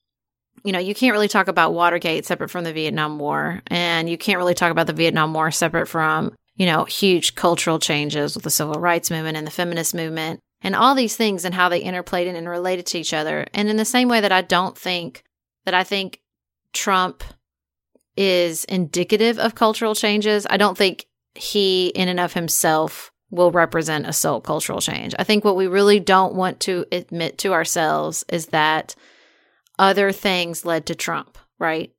you 0.63 0.73
know, 0.73 0.79
you 0.79 0.95
can't 0.95 1.15
really 1.15 1.27
talk 1.27 1.49
about 1.49 1.73
Watergate 1.73 2.27
separate 2.27 2.51
from 2.51 2.65
the 2.65 2.73
Vietnam 2.75 3.19
War, 3.19 3.63
and 3.69 4.11
you 4.11 4.19
can't 4.19 4.37
really 4.37 4.55
talk 4.55 4.71
about 4.71 4.87
the 4.87 4.93
Vietnam 4.93 5.33
War 5.33 5.51
separate 5.51 5.87
from 5.87 6.35
you 6.61 6.67
know, 6.67 6.85
huge 6.85 7.37
cultural 7.37 7.79
changes 7.79 8.35
with 8.35 8.45
the 8.45 8.51
civil 8.51 8.75
rights 8.75 9.11
movement 9.11 9.35
and 9.35 9.47
the 9.47 9.51
feminist 9.51 9.95
movement 9.95 10.41
and 10.61 10.77
all 10.77 10.95
these 10.95 11.17
things 11.17 11.47
and 11.47 11.55
how 11.55 11.71
they 11.71 11.83
interplayed 11.83 12.29
and 12.29 12.47
related 12.47 12.85
to 12.85 12.99
each 12.99 13.15
other. 13.15 13.47
And 13.55 13.71
in 13.71 13.79
the 13.79 13.85
same 13.87 14.09
way 14.09 14.21
that 14.21 14.31
I 14.31 14.43
don't 14.43 14.77
think 14.77 15.23
that 15.65 15.73
I 15.73 15.85
think 15.85 16.21
Trump 16.75 17.25
is 18.15 18.67
indicative 18.67 19.39
of 19.39 19.55
cultural 19.55 19.95
changes, 19.95 20.47
I 20.51 20.59
don't 20.59 20.77
think 20.77 21.07
he, 21.35 21.89
in 21.89 22.09
and 22.09 22.21
of 22.21 22.35
himself, 22.35 23.11
will 23.31 23.51
represent 23.53 24.07
a 24.07 24.13
sole 24.13 24.41
cultural 24.41 24.81
change. 24.81 25.15
I 25.19 25.25
think 25.25 25.45
what 25.45 25.57
we 25.57 25.67
really 25.67 26.01
don't 26.01 26.35
want 26.35 26.61
to 26.61 26.85
admit 26.91 27.39
to 27.39 27.53
ourselves 27.53 28.25
is 28.29 28.47
that 28.47 28.95
other 29.79 30.13
things 30.13 30.65
led 30.65 30.87
to 30.87 30.95
Trump, 30.95 31.39
right? 31.59 31.93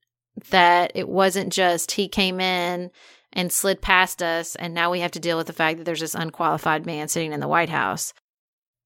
That 0.50 0.92
it 0.96 1.08
wasn't 1.08 1.54
just 1.54 1.94
he 1.94 2.08
came 2.08 2.40
in 2.40 2.92
and 3.34 3.52
slid 3.52 3.82
past 3.82 4.22
us. 4.22 4.56
And 4.56 4.74
now 4.74 4.92
we 4.92 5.00
have 5.00 5.12
to 5.12 5.20
deal 5.20 5.38
with 5.38 5.48
the 5.48 5.54
fact 5.54 5.78
that 5.78 5.86
there's 5.86 6.02
this 6.02 6.16
unqualified 6.16 6.86
man 6.86 7.08
sitting 7.08 7.32
in 7.32 7.40
the 7.40 7.48
White 7.48 7.70
House. 7.70 8.14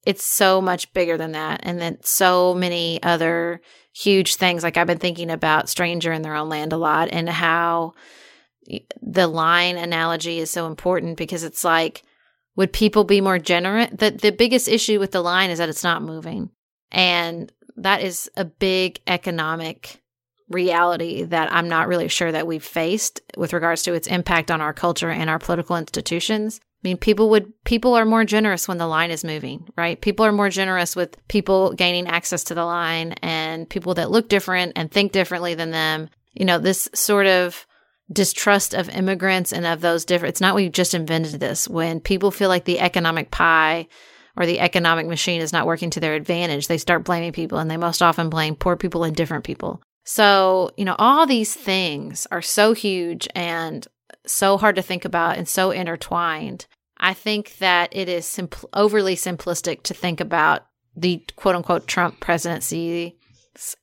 It's 0.05 0.23
so 0.23 0.61
much 0.61 0.93
bigger 0.93 1.17
than 1.17 1.31
that. 1.31 1.61
And 1.63 1.79
then 1.79 1.97
so 2.01 2.53
many 2.53 3.01
other 3.01 3.59
huge 3.91 4.35
things. 4.35 4.61
Like 4.61 4.77
I've 4.77 4.85
been 4.85 4.99
thinking 4.99 5.31
about 5.31 5.67
Stranger 5.67 6.13
in 6.13 6.21
Their 6.21 6.35
Own 6.35 6.49
Land 6.49 6.73
a 6.73 6.77
lot 6.77 7.09
and 7.11 7.27
how 7.27 7.93
the 9.01 9.27
line 9.27 9.77
analogy 9.77 10.37
is 10.37 10.51
so 10.51 10.67
important 10.67 11.17
because 11.17 11.43
it's 11.43 11.63
like, 11.63 12.03
would 12.55 12.73
people 12.73 13.03
be 13.03 13.21
more 13.21 13.39
generous? 13.39 13.89
The, 13.91 14.11
the 14.11 14.31
biggest 14.31 14.67
issue 14.67 14.99
with 14.99 15.11
the 15.11 15.21
line 15.21 15.49
is 15.49 15.59
that 15.59 15.69
it's 15.69 15.83
not 15.83 16.01
moving. 16.01 16.49
And 16.91 17.51
that 17.77 18.01
is 18.01 18.29
a 18.37 18.45
big 18.45 19.01
economic 19.07 20.01
reality 20.49 21.23
that 21.23 21.51
I'm 21.51 21.67
not 21.67 21.87
really 21.87 22.07
sure 22.07 22.31
that 22.31 22.47
we've 22.47 22.63
faced 22.63 23.21
with 23.35 23.53
regards 23.53 23.83
to 23.83 23.93
its 23.93 24.07
impact 24.07 24.51
on 24.51 24.61
our 24.61 24.73
culture 24.73 25.09
and 25.09 25.29
our 25.29 25.39
political 25.39 25.75
institutions. 25.75 26.59
I 26.83 26.87
mean, 26.89 26.97
people 26.97 27.31
would 27.31 27.51
people 27.63 27.95
are 27.95 28.05
more 28.05 28.23
generous 28.23 28.67
when 28.67 28.77
the 28.77 28.85
line 28.85 29.09
is 29.09 29.23
moving, 29.23 29.67
right? 29.75 29.99
People 29.99 30.23
are 30.25 30.31
more 30.31 30.49
generous 30.49 30.95
with 30.95 31.17
people 31.27 31.73
gaining 31.73 32.07
access 32.07 32.43
to 32.45 32.53
the 32.53 32.63
line 32.63 33.13
and 33.23 33.67
people 33.67 33.95
that 33.95 34.11
look 34.11 34.29
different 34.29 34.73
and 34.75 34.91
think 34.91 35.11
differently 35.11 35.55
than 35.55 35.71
them. 35.71 36.09
You 36.33 36.45
know, 36.45 36.59
this 36.59 36.87
sort 36.93 37.25
of 37.25 37.65
distrust 38.11 38.73
of 38.73 38.89
immigrants 38.89 39.51
and 39.51 39.65
of 39.65 39.81
those 39.81 40.05
different 40.05 40.29
it's 40.29 40.41
not 40.41 40.55
we 40.55 40.69
just 40.69 40.93
invented 40.93 41.39
this. 41.39 41.67
When 41.67 41.99
people 41.99 42.31
feel 42.31 42.49
like 42.49 42.65
the 42.65 42.79
economic 42.79 43.31
pie 43.31 43.87
or 44.37 44.45
the 44.45 44.59
economic 44.59 45.07
machine 45.07 45.41
is 45.41 45.53
not 45.53 45.65
working 45.65 45.89
to 45.91 45.99
their 45.99 46.13
advantage, 46.13 46.67
they 46.67 46.77
start 46.77 47.03
blaming 47.03 47.31
people 47.31 47.57
and 47.57 47.69
they 47.69 47.77
most 47.77 48.01
often 48.01 48.29
blame 48.29 48.55
poor 48.55 48.75
people 48.75 49.03
and 49.03 49.15
different 49.15 49.43
people. 49.43 49.81
So, 50.03 50.71
you 50.77 50.85
know, 50.85 50.95
all 50.99 51.25
these 51.25 51.53
things 51.53 52.27
are 52.31 52.41
so 52.41 52.73
huge 52.73 53.27
and 53.33 53.87
so 54.25 54.57
hard 54.57 54.75
to 54.75 54.81
think 54.81 55.03
about 55.03 55.37
and 55.37 55.47
so 55.47 55.71
intertwined. 55.71 56.67
I 56.97 57.13
think 57.13 57.57
that 57.57 57.89
it 57.91 58.07
is 58.07 58.25
simpl- 58.25 58.65
overly 58.73 59.15
simplistic 59.15 59.83
to 59.83 59.93
think 59.93 60.21
about 60.21 60.65
the 60.95 61.23
quote 61.35 61.55
unquote 61.55 61.87
Trump 61.87 62.19
presidency's 62.19 63.13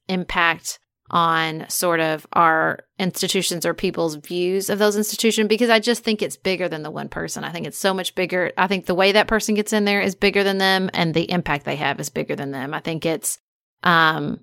impact 0.08 0.78
on 1.12 1.66
sort 1.68 2.00
of 2.00 2.26
our 2.32 2.80
institutions 2.98 3.66
or 3.66 3.74
people's 3.74 4.14
views 4.14 4.70
of 4.70 4.78
those 4.78 4.96
institutions 4.96 5.46
because 5.46 5.68
I 5.68 5.78
just 5.78 6.02
think 6.02 6.22
it's 6.22 6.36
bigger 6.36 6.68
than 6.68 6.82
the 6.82 6.90
one 6.90 7.08
person. 7.08 7.44
I 7.44 7.52
think 7.52 7.66
it's 7.66 7.78
so 7.78 7.92
much 7.92 8.14
bigger. 8.14 8.52
I 8.56 8.66
think 8.66 8.86
the 8.86 8.94
way 8.94 9.12
that 9.12 9.28
person 9.28 9.54
gets 9.54 9.72
in 9.72 9.84
there 9.84 10.00
is 10.00 10.14
bigger 10.14 10.42
than 10.42 10.58
them 10.58 10.88
and 10.94 11.12
the 11.12 11.30
impact 11.30 11.66
they 11.66 11.76
have 11.76 12.00
is 12.00 12.08
bigger 12.08 12.34
than 12.34 12.50
them. 12.50 12.72
I 12.72 12.80
think 12.80 13.04
it's 13.04 13.38
um 13.82 14.40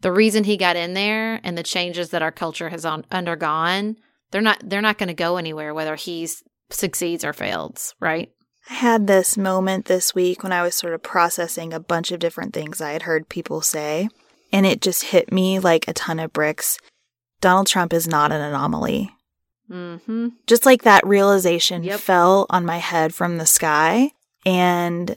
the 0.00 0.12
reason 0.12 0.44
he 0.44 0.56
got 0.56 0.76
in 0.76 0.94
there 0.94 1.40
and 1.42 1.56
the 1.56 1.62
changes 1.62 2.10
that 2.10 2.22
our 2.22 2.30
culture 2.30 2.68
has 2.68 2.84
on, 2.84 3.04
undergone, 3.10 3.96
they're 4.30 4.40
not 4.40 4.60
they're 4.64 4.82
not 4.82 4.98
going 4.98 5.08
to 5.08 5.14
go 5.14 5.36
anywhere 5.36 5.72
whether 5.72 5.94
he 5.94 6.28
succeeds 6.70 7.24
or 7.24 7.32
fails, 7.32 7.94
right? 8.00 8.30
I 8.70 8.74
had 8.74 9.06
this 9.06 9.38
moment 9.38 9.86
this 9.86 10.14
week 10.14 10.42
when 10.42 10.52
I 10.52 10.62
was 10.62 10.74
sort 10.74 10.94
of 10.94 11.02
processing 11.02 11.72
a 11.72 11.80
bunch 11.80 12.12
of 12.12 12.20
different 12.20 12.52
things 12.52 12.80
I 12.80 12.90
had 12.90 13.02
heard 13.02 13.28
people 13.28 13.62
say, 13.62 14.08
and 14.52 14.66
it 14.66 14.80
just 14.80 15.04
hit 15.04 15.32
me 15.32 15.58
like 15.58 15.86
a 15.86 15.92
ton 15.92 16.18
of 16.18 16.32
bricks. 16.32 16.78
Donald 17.40 17.66
Trump 17.66 17.92
is 17.92 18.08
not 18.08 18.32
an 18.32 18.40
anomaly. 18.40 19.10
Mm-hmm. 19.70 20.28
Just 20.46 20.64
like 20.64 20.82
that 20.82 21.06
realization 21.06 21.84
yep. 21.84 22.00
fell 22.00 22.46
on 22.50 22.64
my 22.64 22.78
head 22.78 23.14
from 23.14 23.38
the 23.38 23.46
sky. 23.46 24.12
And 24.46 25.16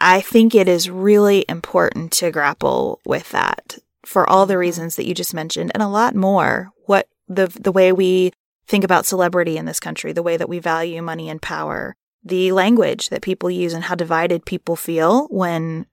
I 0.00 0.20
think 0.20 0.54
it 0.54 0.68
is 0.68 0.90
really 0.90 1.44
important 1.48 2.12
to 2.14 2.30
grapple 2.30 3.00
with 3.04 3.30
that 3.30 3.78
for 4.04 4.28
all 4.28 4.46
the 4.46 4.54
mm-hmm. 4.54 4.60
reasons 4.60 4.96
that 4.96 5.06
you 5.06 5.14
just 5.14 5.34
mentioned 5.34 5.72
and 5.74 5.82
a 5.82 5.88
lot 5.88 6.14
more. 6.14 6.70
What 6.86 7.08
the 7.28 7.46
the 7.46 7.72
way 7.72 7.92
we 7.92 8.32
think 8.66 8.84
about 8.84 9.06
celebrity 9.06 9.56
in 9.56 9.64
this 9.64 9.80
country, 9.80 10.12
the 10.12 10.22
way 10.22 10.36
that 10.36 10.48
we 10.48 10.58
value 10.58 11.00
money 11.02 11.28
and 11.30 11.40
power, 11.40 11.96
the 12.22 12.52
language 12.52 13.08
that 13.08 13.22
people 13.22 13.50
use 13.50 13.72
and 13.72 13.84
how 13.84 13.94
divided 13.94 14.44
people 14.44 14.76
feel 14.76 15.26
when 15.30 15.86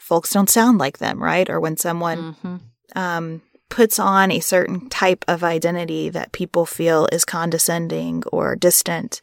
folks 0.00 0.32
don't 0.32 0.50
sound 0.50 0.78
like 0.78 0.98
them, 0.98 1.22
right? 1.22 1.48
Or 1.48 1.60
when 1.60 1.76
someone 1.76 2.34
mm-hmm. 2.34 2.56
um, 2.98 3.42
puts 3.68 3.98
on 3.98 4.30
a 4.30 4.40
certain 4.40 4.88
type 4.88 5.24
of 5.28 5.44
identity 5.44 6.08
that 6.08 6.32
people 6.32 6.66
feel 6.66 7.08
is 7.12 7.24
condescending 7.24 8.22
or 8.32 8.56
distant. 8.56 9.22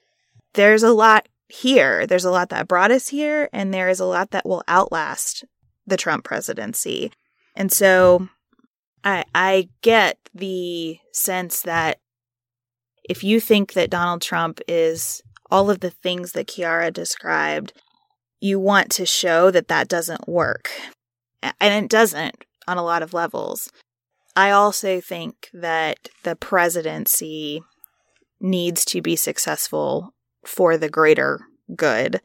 There's 0.54 0.84
a 0.84 0.94
lot 0.94 1.28
here. 1.48 2.06
There's 2.06 2.26
a 2.26 2.32
lot 2.32 2.50
that 2.50 2.68
brought 2.68 2.92
us 2.92 3.10
here, 3.10 3.50
and 3.52 3.74
there 3.74 3.90
is 3.90 4.00
a 4.00 4.06
lot 4.06 4.32
that 4.32 4.46
will 4.46 4.64
outlast 4.68 5.44
the 5.88 5.98
Trump 5.98 6.24
presidency. 6.24 7.12
And 7.56 7.72
so 7.72 8.28
I 9.04 9.24
I 9.34 9.70
get 9.82 10.18
the 10.34 11.00
sense 11.12 11.62
that 11.62 12.00
if 13.08 13.24
you 13.24 13.40
think 13.40 13.74
that 13.74 13.90
Donald 13.90 14.22
Trump 14.22 14.60
is 14.68 15.22
all 15.52 15.70
of 15.70 15.80
the 15.80 15.92
things 15.92 16.32
that 16.32 16.48
Kiara 16.48 16.92
described, 16.92 17.74
you 18.40 18.60
want 18.60 18.92
to 18.92 19.06
show 19.06 19.52
that 19.52 19.68
that 19.68 19.88
doesn't 19.88 20.28
work. 20.28 20.70
And 21.60 21.86
it 21.86 21.90
doesn't 21.90 22.44
on 22.68 22.78
a 22.78 22.84
lot 22.84 23.04
of 23.04 23.14
levels. 23.14 23.72
I 24.36 24.52
also 24.52 25.00
think 25.00 25.50
that 25.54 26.10
the 26.24 26.36
presidency 26.36 27.62
needs 28.40 28.84
to 28.86 29.02
be 29.02 29.16
successful 29.16 30.14
for 30.46 30.78
the 30.78 30.90
greater 30.90 31.42
good. 31.76 32.22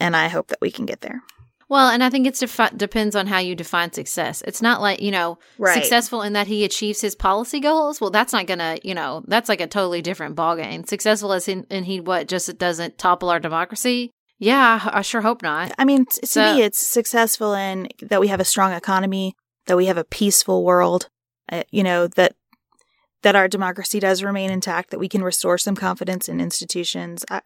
And 0.00 0.16
I 0.16 0.28
hope 0.28 0.48
that 0.48 0.60
we 0.60 0.70
can 0.70 0.86
get 0.86 1.00
there. 1.00 1.22
Well, 1.68 1.88
and 1.88 2.04
I 2.04 2.10
think 2.10 2.26
it 2.26 2.34
defi- 2.34 2.76
depends 2.76 3.16
on 3.16 3.26
how 3.26 3.38
you 3.38 3.54
define 3.54 3.92
success. 3.92 4.42
It's 4.46 4.60
not 4.60 4.82
like, 4.82 5.00
you 5.00 5.10
know, 5.10 5.38
right. 5.58 5.74
successful 5.74 6.20
in 6.20 6.34
that 6.34 6.46
he 6.46 6.64
achieves 6.64 7.00
his 7.00 7.14
policy 7.14 7.58
goals. 7.58 8.00
Well, 8.00 8.10
that's 8.10 8.32
not 8.32 8.46
going 8.46 8.58
to, 8.58 8.78
you 8.84 8.94
know, 8.94 9.24
that's 9.26 9.48
like 9.48 9.62
a 9.62 9.66
totally 9.66 10.02
different 10.02 10.36
ballgame. 10.36 10.86
Successful 10.86 11.32
as 11.32 11.48
in, 11.48 11.66
and 11.70 11.86
he, 11.86 12.00
what, 12.00 12.28
just 12.28 12.58
doesn't 12.58 12.98
topple 12.98 13.30
our 13.30 13.40
democracy. 13.40 14.10
Yeah, 14.38 14.80
I 14.92 15.02
sure 15.02 15.20
hope 15.20 15.42
not. 15.42 15.72
I 15.78 15.84
mean, 15.84 16.06
t- 16.06 16.20
to 16.20 16.26
so, 16.26 16.54
me, 16.54 16.62
it's 16.62 16.78
successful 16.78 17.54
in 17.54 17.88
that 18.02 18.20
we 18.20 18.28
have 18.28 18.40
a 18.40 18.44
strong 18.44 18.72
economy, 18.72 19.36
that 19.66 19.76
we 19.76 19.86
have 19.86 19.96
a 19.96 20.04
peaceful 20.04 20.64
world, 20.64 21.08
uh, 21.50 21.62
you 21.70 21.82
know, 21.82 22.06
that 22.08 22.34
that 23.22 23.36
our 23.36 23.48
democracy 23.48 23.98
does 23.98 24.22
remain 24.22 24.50
intact, 24.50 24.90
that 24.90 24.98
we 25.00 25.08
can 25.08 25.24
restore 25.24 25.56
some 25.56 25.74
confidence 25.74 26.28
in 26.28 26.40
institutions. 26.40 27.24
I, 27.30 27.40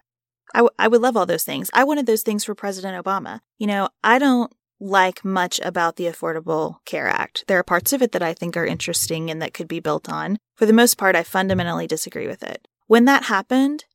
I, 0.53 0.59
w- 0.59 0.75
I 0.77 0.89
would 0.89 1.01
love 1.01 1.15
all 1.15 1.25
those 1.25 1.45
things. 1.45 1.69
I 1.73 1.85
wanted 1.85 2.05
those 2.05 2.21
things 2.21 2.43
for 2.43 2.53
President 2.53 3.01
Obama. 3.01 3.39
You 3.57 3.67
know, 3.67 3.87
I 4.03 4.19
don't 4.19 4.53
like 4.81 5.23
much 5.23 5.59
about 5.63 5.95
the 5.95 6.05
Affordable 6.05 6.83
Care 6.85 7.07
Act. 7.07 7.45
There 7.47 7.57
are 7.57 7.63
parts 7.63 7.93
of 7.93 8.01
it 8.01 8.11
that 8.11 8.21
I 8.21 8.33
think 8.33 8.57
are 8.57 8.65
interesting 8.65 9.31
and 9.31 9.41
that 9.41 9.53
could 9.53 9.67
be 9.67 9.79
built 9.79 10.09
on. 10.09 10.37
For 10.55 10.65
the 10.65 10.73
most 10.73 10.97
part, 10.97 11.15
I 11.15 11.23
fundamentally 11.23 11.87
disagree 11.87 12.27
with 12.27 12.43
it. 12.43 12.67
When 12.87 13.05
that 13.05 13.25
happened, 13.25 13.85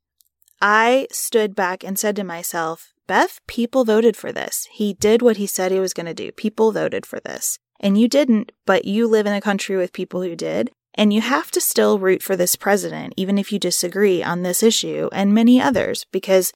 I 0.66 1.08
stood 1.10 1.54
back 1.54 1.84
and 1.84 1.98
said 1.98 2.16
to 2.16 2.24
myself, 2.24 2.94
Beth, 3.06 3.38
people 3.46 3.84
voted 3.84 4.16
for 4.16 4.32
this. 4.32 4.66
He 4.72 4.94
did 4.94 5.20
what 5.20 5.36
he 5.36 5.46
said 5.46 5.70
he 5.70 5.78
was 5.78 5.92
going 5.92 6.06
to 6.06 6.14
do. 6.14 6.32
People 6.32 6.72
voted 6.72 7.04
for 7.04 7.20
this. 7.20 7.58
And 7.80 8.00
you 8.00 8.08
didn't, 8.08 8.50
but 8.64 8.86
you 8.86 9.06
live 9.06 9.26
in 9.26 9.34
a 9.34 9.42
country 9.42 9.76
with 9.76 9.92
people 9.92 10.22
who 10.22 10.34
did. 10.34 10.70
And 10.94 11.12
you 11.12 11.20
have 11.20 11.50
to 11.50 11.60
still 11.60 11.98
root 11.98 12.22
for 12.22 12.34
this 12.34 12.56
president, 12.56 13.12
even 13.18 13.36
if 13.36 13.52
you 13.52 13.58
disagree 13.58 14.22
on 14.22 14.40
this 14.40 14.62
issue 14.62 15.10
and 15.12 15.34
many 15.34 15.60
others, 15.60 16.06
because 16.10 16.50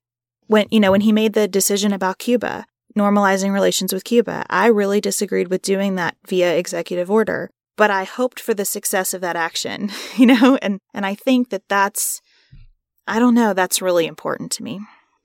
when, 0.46 0.68
you 0.70 0.80
know, 0.80 0.92
when 0.92 1.02
he 1.02 1.12
made 1.12 1.34
the 1.34 1.46
decision 1.46 1.92
about 1.92 2.16
Cuba, 2.16 2.64
normalizing 2.96 3.52
relations 3.52 3.92
with 3.92 4.04
Cuba, 4.04 4.46
I 4.48 4.68
really 4.68 5.02
disagreed 5.02 5.48
with 5.48 5.61
doing 5.61 5.96
that 5.96 6.16
via 6.26 6.56
executive 6.56 7.11
order, 7.11 7.50
but 7.76 7.90
I 7.90 8.04
hoped 8.04 8.40
for 8.40 8.54
the 8.54 8.64
success 8.64 9.12
of 9.12 9.20
that 9.20 9.36
action, 9.36 9.90
you 10.16 10.24
know, 10.24 10.59
and, 10.62 10.80
and 10.94 11.04
I 11.04 11.14
think 11.14 11.50
that 11.50 11.68
that's, 11.68 12.22
I 13.09 13.18
don't 13.18 13.34
know, 13.34 13.54
that's 13.54 13.82
really 13.82 14.06
important 14.06 14.52
to 14.52 14.62
me. 14.62 14.80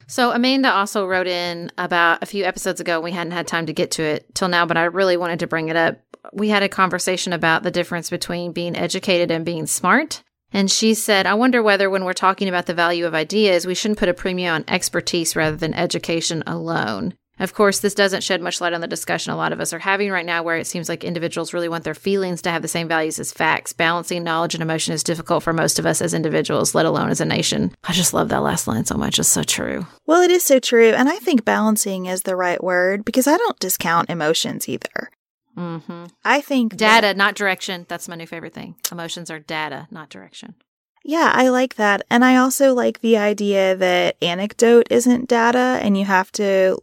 So 0.07 0.31
Amanda 0.31 0.71
also 0.71 1.05
wrote 1.07 1.27
in 1.27 1.71
about 1.77 2.23
a 2.23 2.25
few 2.25 2.43
episodes 2.43 2.81
ago. 2.81 2.99
We 2.99 3.11
hadn't 3.11 3.31
had 3.31 3.47
time 3.47 3.67
to 3.67 3.73
get 3.73 3.91
to 3.91 4.03
it 4.03 4.33
till 4.35 4.49
now, 4.49 4.65
but 4.65 4.77
I 4.77 4.83
really 4.85 5.17
wanted 5.17 5.39
to 5.39 5.47
bring 5.47 5.69
it 5.69 5.75
up 5.75 5.97
we 6.31 6.49
had 6.49 6.63
a 6.63 6.69
conversation 6.69 7.33
about 7.33 7.63
the 7.63 7.71
difference 7.71 8.09
between 8.09 8.53
being 8.53 8.75
educated 8.75 9.31
and 9.31 9.45
being 9.45 9.65
smart. 9.67 10.23
And 10.51 10.69
she 10.69 10.93
said, 10.93 11.25
I 11.25 11.33
wonder 11.33 11.63
whether 11.63 11.89
when 11.89 12.05
we're 12.05 12.13
talking 12.13 12.47
about 12.47 12.67
the 12.67 12.75
value 12.75 13.05
of 13.05 13.15
ideas, 13.15 13.65
we 13.65 13.73
shouldn't 13.73 13.99
put 13.99 14.09
a 14.09 14.13
premium 14.13 14.53
on 14.53 14.65
expertise 14.67 15.35
rather 15.35 15.57
than 15.57 15.73
education 15.73 16.43
alone. 16.45 17.15
Of 17.39 17.53
course, 17.53 17.79
this 17.79 17.95
doesn't 17.95 18.23
shed 18.23 18.41
much 18.41 18.61
light 18.61 18.73
on 18.73 18.81
the 18.81 18.87
discussion 18.87 19.33
a 19.33 19.35
lot 19.35 19.51
of 19.51 19.59
us 19.59 19.73
are 19.73 19.79
having 19.79 20.11
right 20.11 20.25
now, 20.25 20.43
where 20.43 20.57
it 20.57 20.67
seems 20.67 20.87
like 20.87 21.03
individuals 21.03 21.53
really 21.53 21.67
want 21.67 21.83
their 21.83 21.95
feelings 21.95 22.41
to 22.43 22.51
have 22.51 22.61
the 22.61 22.67
same 22.67 22.87
values 22.87 23.17
as 23.17 23.33
facts. 23.33 23.73
Balancing 23.73 24.23
knowledge 24.23 24.53
and 24.53 24.61
emotion 24.61 24.93
is 24.93 25.03
difficult 25.03 25.43
for 25.43 25.51
most 25.51 25.79
of 25.79 25.85
us 25.85 26.01
as 26.01 26.13
individuals, 26.13 26.75
let 26.75 26.85
alone 26.85 27.09
as 27.09 27.21
a 27.21 27.25
nation. 27.25 27.73
I 27.83 27.93
just 27.93 28.13
love 28.13 28.29
that 28.29 28.43
last 28.43 28.67
line 28.67 28.85
so 28.85 28.95
much. 28.95 29.17
It's 29.17 29.27
so 29.27 29.43
true. 29.43 29.87
Well, 30.05 30.21
it 30.21 30.31
is 30.31 30.43
so 30.43 30.59
true. 30.59 30.89
And 30.89 31.09
I 31.09 31.17
think 31.17 31.43
balancing 31.43 32.05
is 32.05 32.21
the 32.21 32.35
right 32.35 32.63
word 32.63 33.03
because 33.03 33.27
I 33.27 33.37
don't 33.37 33.59
discount 33.59 34.09
emotions 34.11 34.69
either. 34.69 35.09
Mm-hmm. 35.57 36.05
I 36.23 36.41
think 36.41 36.75
data, 36.75 37.07
that, 37.07 37.17
not 37.17 37.35
direction. 37.35 37.85
That's 37.87 38.07
my 38.07 38.15
new 38.15 38.27
favorite 38.27 38.53
thing. 38.53 38.75
Emotions 38.91 39.29
are 39.29 39.39
data, 39.39 39.87
not 39.91 40.09
direction. 40.09 40.55
Yeah, 41.03 41.31
I 41.33 41.49
like 41.49 41.75
that. 41.75 42.03
And 42.09 42.23
I 42.23 42.37
also 42.37 42.73
like 42.73 43.01
the 43.01 43.17
idea 43.17 43.75
that 43.75 44.15
anecdote 44.21 44.87
isn't 44.89 45.27
data 45.27 45.79
and 45.81 45.97
you 45.97 46.05
have 46.05 46.31
to, 46.33 46.79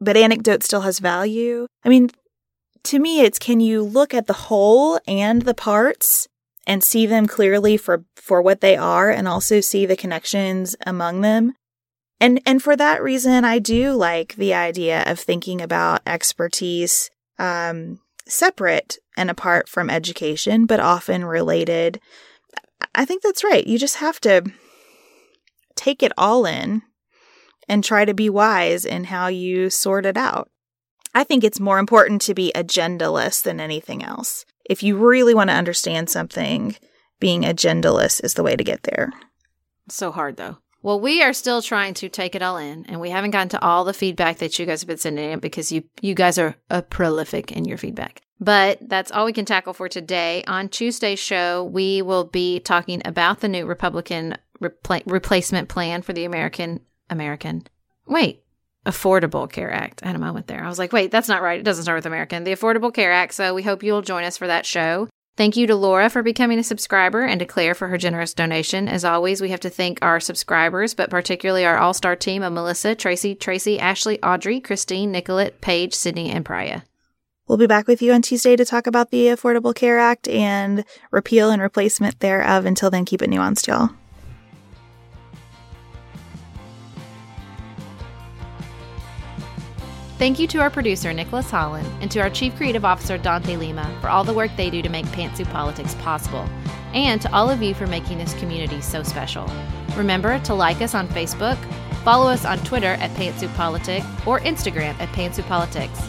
but 0.00 0.16
anecdote 0.16 0.62
still 0.62 0.82
has 0.82 0.98
value. 0.98 1.66
I 1.84 1.88
mean, 1.88 2.10
to 2.84 2.98
me, 2.98 3.20
it's 3.20 3.38
can 3.38 3.60
you 3.60 3.82
look 3.82 4.12
at 4.14 4.26
the 4.26 4.32
whole 4.32 4.98
and 5.06 5.42
the 5.42 5.54
parts 5.54 6.28
and 6.66 6.82
see 6.82 7.06
them 7.06 7.26
clearly 7.26 7.76
for, 7.76 8.04
for 8.16 8.40
what 8.42 8.60
they 8.60 8.76
are 8.76 9.10
and 9.10 9.26
also 9.26 9.60
see 9.60 9.86
the 9.86 9.96
connections 9.96 10.76
among 10.86 11.20
them? 11.20 11.54
And, 12.20 12.40
and 12.46 12.62
for 12.62 12.76
that 12.76 13.02
reason, 13.02 13.44
I 13.44 13.58
do 13.58 13.92
like 13.92 14.36
the 14.36 14.54
idea 14.54 15.02
of 15.06 15.18
thinking 15.18 15.60
about 15.60 16.02
expertise 16.06 17.10
um, 17.38 17.98
separate 18.26 18.98
and 19.16 19.28
apart 19.28 19.68
from 19.68 19.90
education, 19.90 20.66
but 20.66 20.78
often 20.78 21.24
related. 21.24 22.00
I 22.94 23.04
think 23.04 23.22
that's 23.22 23.44
right. 23.44 23.66
You 23.66 23.78
just 23.78 23.96
have 23.96 24.20
to 24.20 24.44
take 25.74 26.02
it 26.02 26.12
all 26.16 26.46
in 26.46 26.82
and 27.72 27.82
try 27.82 28.04
to 28.04 28.12
be 28.12 28.28
wise 28.28 28.84
in 28.84 29.04
how 29.04 29.28
you 29.28 29.70
sort 29.70 30.04
it 30.04 30.18
out. 30.18 30.50
I 31.14 31.24
think 31.24 31.42
it's 31.42 31.58
more 31.58 31.78
important 31.78 32.20
to 32.22 32.34
be 32.34 32.52
agendaless 32.54 33.42
than 33.42 33.60
anything 33.60 34.04
else. 34.04 34.44
If 34.68 34.82
you 34.82 34.98
really 34.98 35.32
want 35.32 35.48
to 35.48 35.56
understand 35.56 36.10
something, 36.10 36.76
being 37.18 37.44
agendaless 37.44 38.22
is 38.22 38.34
the 38.34 38.42
way 38.42 38.56
to 38.56 38.62
get 38.62 38.82
there. 38.82 39.10
So 39.88 40.12
hard 40.12 40.36
though. 40.36 40.58
Well, 40.82 41.00
we 41.00 41.22
are 41.22 41.32
still 41.32 41.62
trying 41.62 41.94
to 41.94 42.10
take 42.10 42.34
it 42.34 42.42
all 42.42 42.58
in, 42.58 42.84
and 42.86 43.00
we 43.00 43.08
haven't 43.08 43.30
gotten 43.30 43.48
to 43.50 43.62
all 43.62 43.84
the 43.84 43.94
feedback 43.94 44.38
that 44.38 44.58
you 44.58 44.66
guys 44.66 44.82
have 44.82 44.88
been 44.88 44.98
sending 44.98 45.30
in 45.30 45.38
because 45.38 45.72
you 45.72 45.84
you 46.02 46.14
guys 46.14 46.38
are 46.38 46.56
uh, 46.70 46.82
prolific 46.82 47.52
in 47.52 47.64
your 47.64 47.78
feedback. 47.78 48.20
But 48.38 48.80
that's 48.82 49.12
all 49.12 49.24
we 49.24 49.32
can 49.32 49.46
tackle 49.46 49.72
for 49.72 49.88
today. 49.88 50.44
On 50.46 50.68
Tuesday's 50.68 51.20
show, 51.20 51.64
we 51.64 52.02
will 52.02 52.24
be 52.24 52.60
talking 52.60 53.00
about 53.06 53.40
the 53.40 53.48
new 53.48 53.64
Republican 53.64 54.36
repla- 54.60 55.04
replacement 55.06 55.68
plan 55.68 56.02
for 56.02 56.12
the 56.12 56.24
American 56.24 56.80
American. 57.12 57.66
Wait, 58.06 58.42
Affordable 58.84 59.50
Care 59.50 59.70
Act. 59.70 60.02
I 60.02 60.08
had 60.08 60.16
a 60.16 60.20
moment 60.20 60.48
there. 60.48 60.64
I 60.64 60.68
was 60.68 60.78
like, 60.78 60.92
wait, 60.92 61.10
that's 61.10 61.28
not 61.28 61.42
right. 61.42 61.60
It 61.60 61.64
doesn't 61.64 61.84
start 61.84 61.98
with 61.98 62.06
American. 62.06 62.44
The 62.44 62.52
Affordable 62.52 62.92
Care 62.92 63.12
Act. 63.12 63.34
So 63.34 63.54
we 63.54 63.62
hope 63.62 63.82
you'll 63.82 64.02
join 64.02 64.24
us 64.24 64.36
for 64.36 64.46
that 64.46 64.66
show. 64.66 65.08
Thank 65.34 65.56
you 65.56 65.66
to 65.66 65.74
Laura 65.74 66.10
for 66.10 66.22
becoming 66.22 66.58
a 66.58 66.64
subscriber 66.64 67.22
and 67.22 67.38
to 67.40 67.46
Claire 67.46 67.74
for 67.74 67.88
her 67.88 67.96
generous 67.96 68.34
donation. 68.34 68.86
As 68.86 69.04
always, 69.04 69.40
we 69.40 69.48
have 69.48 69.60
to 69.60 69.70
thank 69.70 69.98
our 70.02 70.20
subscribers, 70.20 70.92
but 70.92 71.08
particularly 71.08 71.64
our 71.64 71.78
all 71.78 71.94
star 71.94 72.16
team 72.16 72.42
of 72.42 72.52
Melissa, 72.52 72.94
Tracy, 72.94 73.34
Tracy, 73.34 73.78
Ashley, 73.78 74.22
Audrey, 74.22 74.60
Christine, 74.60 75.10
Nicolette, 75.10 75.60
Paige, 75.62 75.94
Sydney, 75.94 76.30
and 76.30 76.44
Priya. 76.44 76.84
We'll 77.48 77.58
be 77.58 77.66
back 77.66 77.86
with 77.86 78.02
you 78.02 78.12
on 78.12 78.22
Tuesday 78.22 78.56
to 78.56 78.64
talk 78.64 78.86
about 78.86 79.10
the 79.10 79.26
Affordable 79.26 79.74
Care 79.74 79.98
Act 79.98 80.28
and 80.28 80.84
repeal 81.10 81.50
and 81.50 81.62
replacement 81.62 82.20
thereof. 82.20 82.66
Until 82.66 82.90
then, 82.90 83.04
keep 83.04 83.22
it 83.22 83.30
nuanced, 83.30 83.66
y'all. 83.66 83.90
Thank 90.22 90.38
you 90.38 90.46
to 90.46 90.60
our 90.60 90.70
producer, 90.70 91.12
Nicholas 91.12 91.50
Holland, 91.50 91.84
and 92.00 92.08
to 92.12 92.20
our 92.20 92.30
Chief 92.30 92.54
Creative 92.54 92.84
Officer, 92.84 93.18
Dante 93.18 93.56
Lima, 93.56 93.92
for 94.00 94.08
all 94.08 94.22
the 94.22 94.32
work 94.32 94.52
they 94.56 94.70
do 94.70 94.80
to 94.80 94.88
make 94.88 95.04
Pantsuit 95.06 95.50
Politics 95.50 95.96
possible, 95.96 96.48
and 96.94 97.20
to 97.22 97.32
all 97.34 97.50
of 97.50 97.60
you 97.60 97.74
for 97.74 97.88
making 97.88 98.18
this 98.18 98.32
community 98.34 98.80
so 98.80 99.02
special. 99.02 99.50
Remember 99.96 100.38
to 100.38 100.54
like 100.54 100.80
us 100.80 100.94
on 100.94 101.08
Facebook, 101.08 101.58
follow 102.04 102.30
us 102.30 102.44
on 102.44 102.58
Twitter 102.58 102.92
at 103.00 103.10
Pantsuit 103.16 103.52
Politics, 103.56 104.06
or 104.24 104.38
Instagram 104.38 104.96
at 105.00 105.08
Pantsuit 105.08 105.48
Politics. 105.48 106.00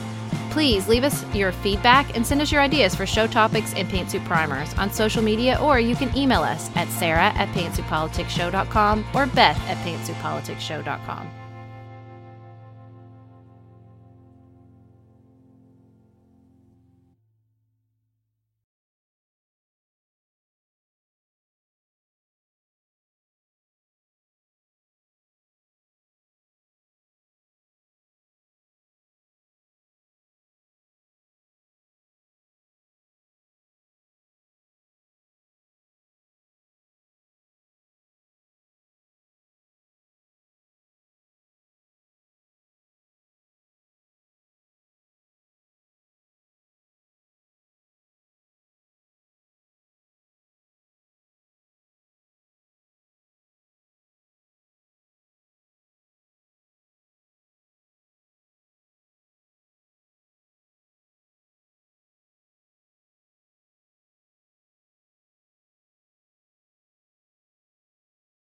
Please 0.52 0.88
leave 0.88 1.04
us 1.04 1.26
your 1.34 1.52
feedback 1.52 2.16
and 2.16 2.24
send 2.24 2.40
us 2.40 2.52
your 2.52 2.62
ideas 2.62 2.94
for 2.94 3.08
show 3.08 3.26
topics 3.26 3.74
and 3.74 3.90
pantsuit 3.90 4.24
primers 4.26 4.72
on 4.76 4.94
social 4.94 5.24
media, 5.24 5.58
or 5.60 5.80
you 5.80 5.96
can 5.96 6.16
email 6.16 6.44
us 6.44 6.70
at 6.76 6.88
sarah 6.90 7.34
at 7.34 7.50
pantsuitpoliticsshow.com 7.56 9.06
or 9.16 9.26
beth 9.26 9.60
at 9.68 9.78
pantsuitpoliticsshow.com. 9.78 11.43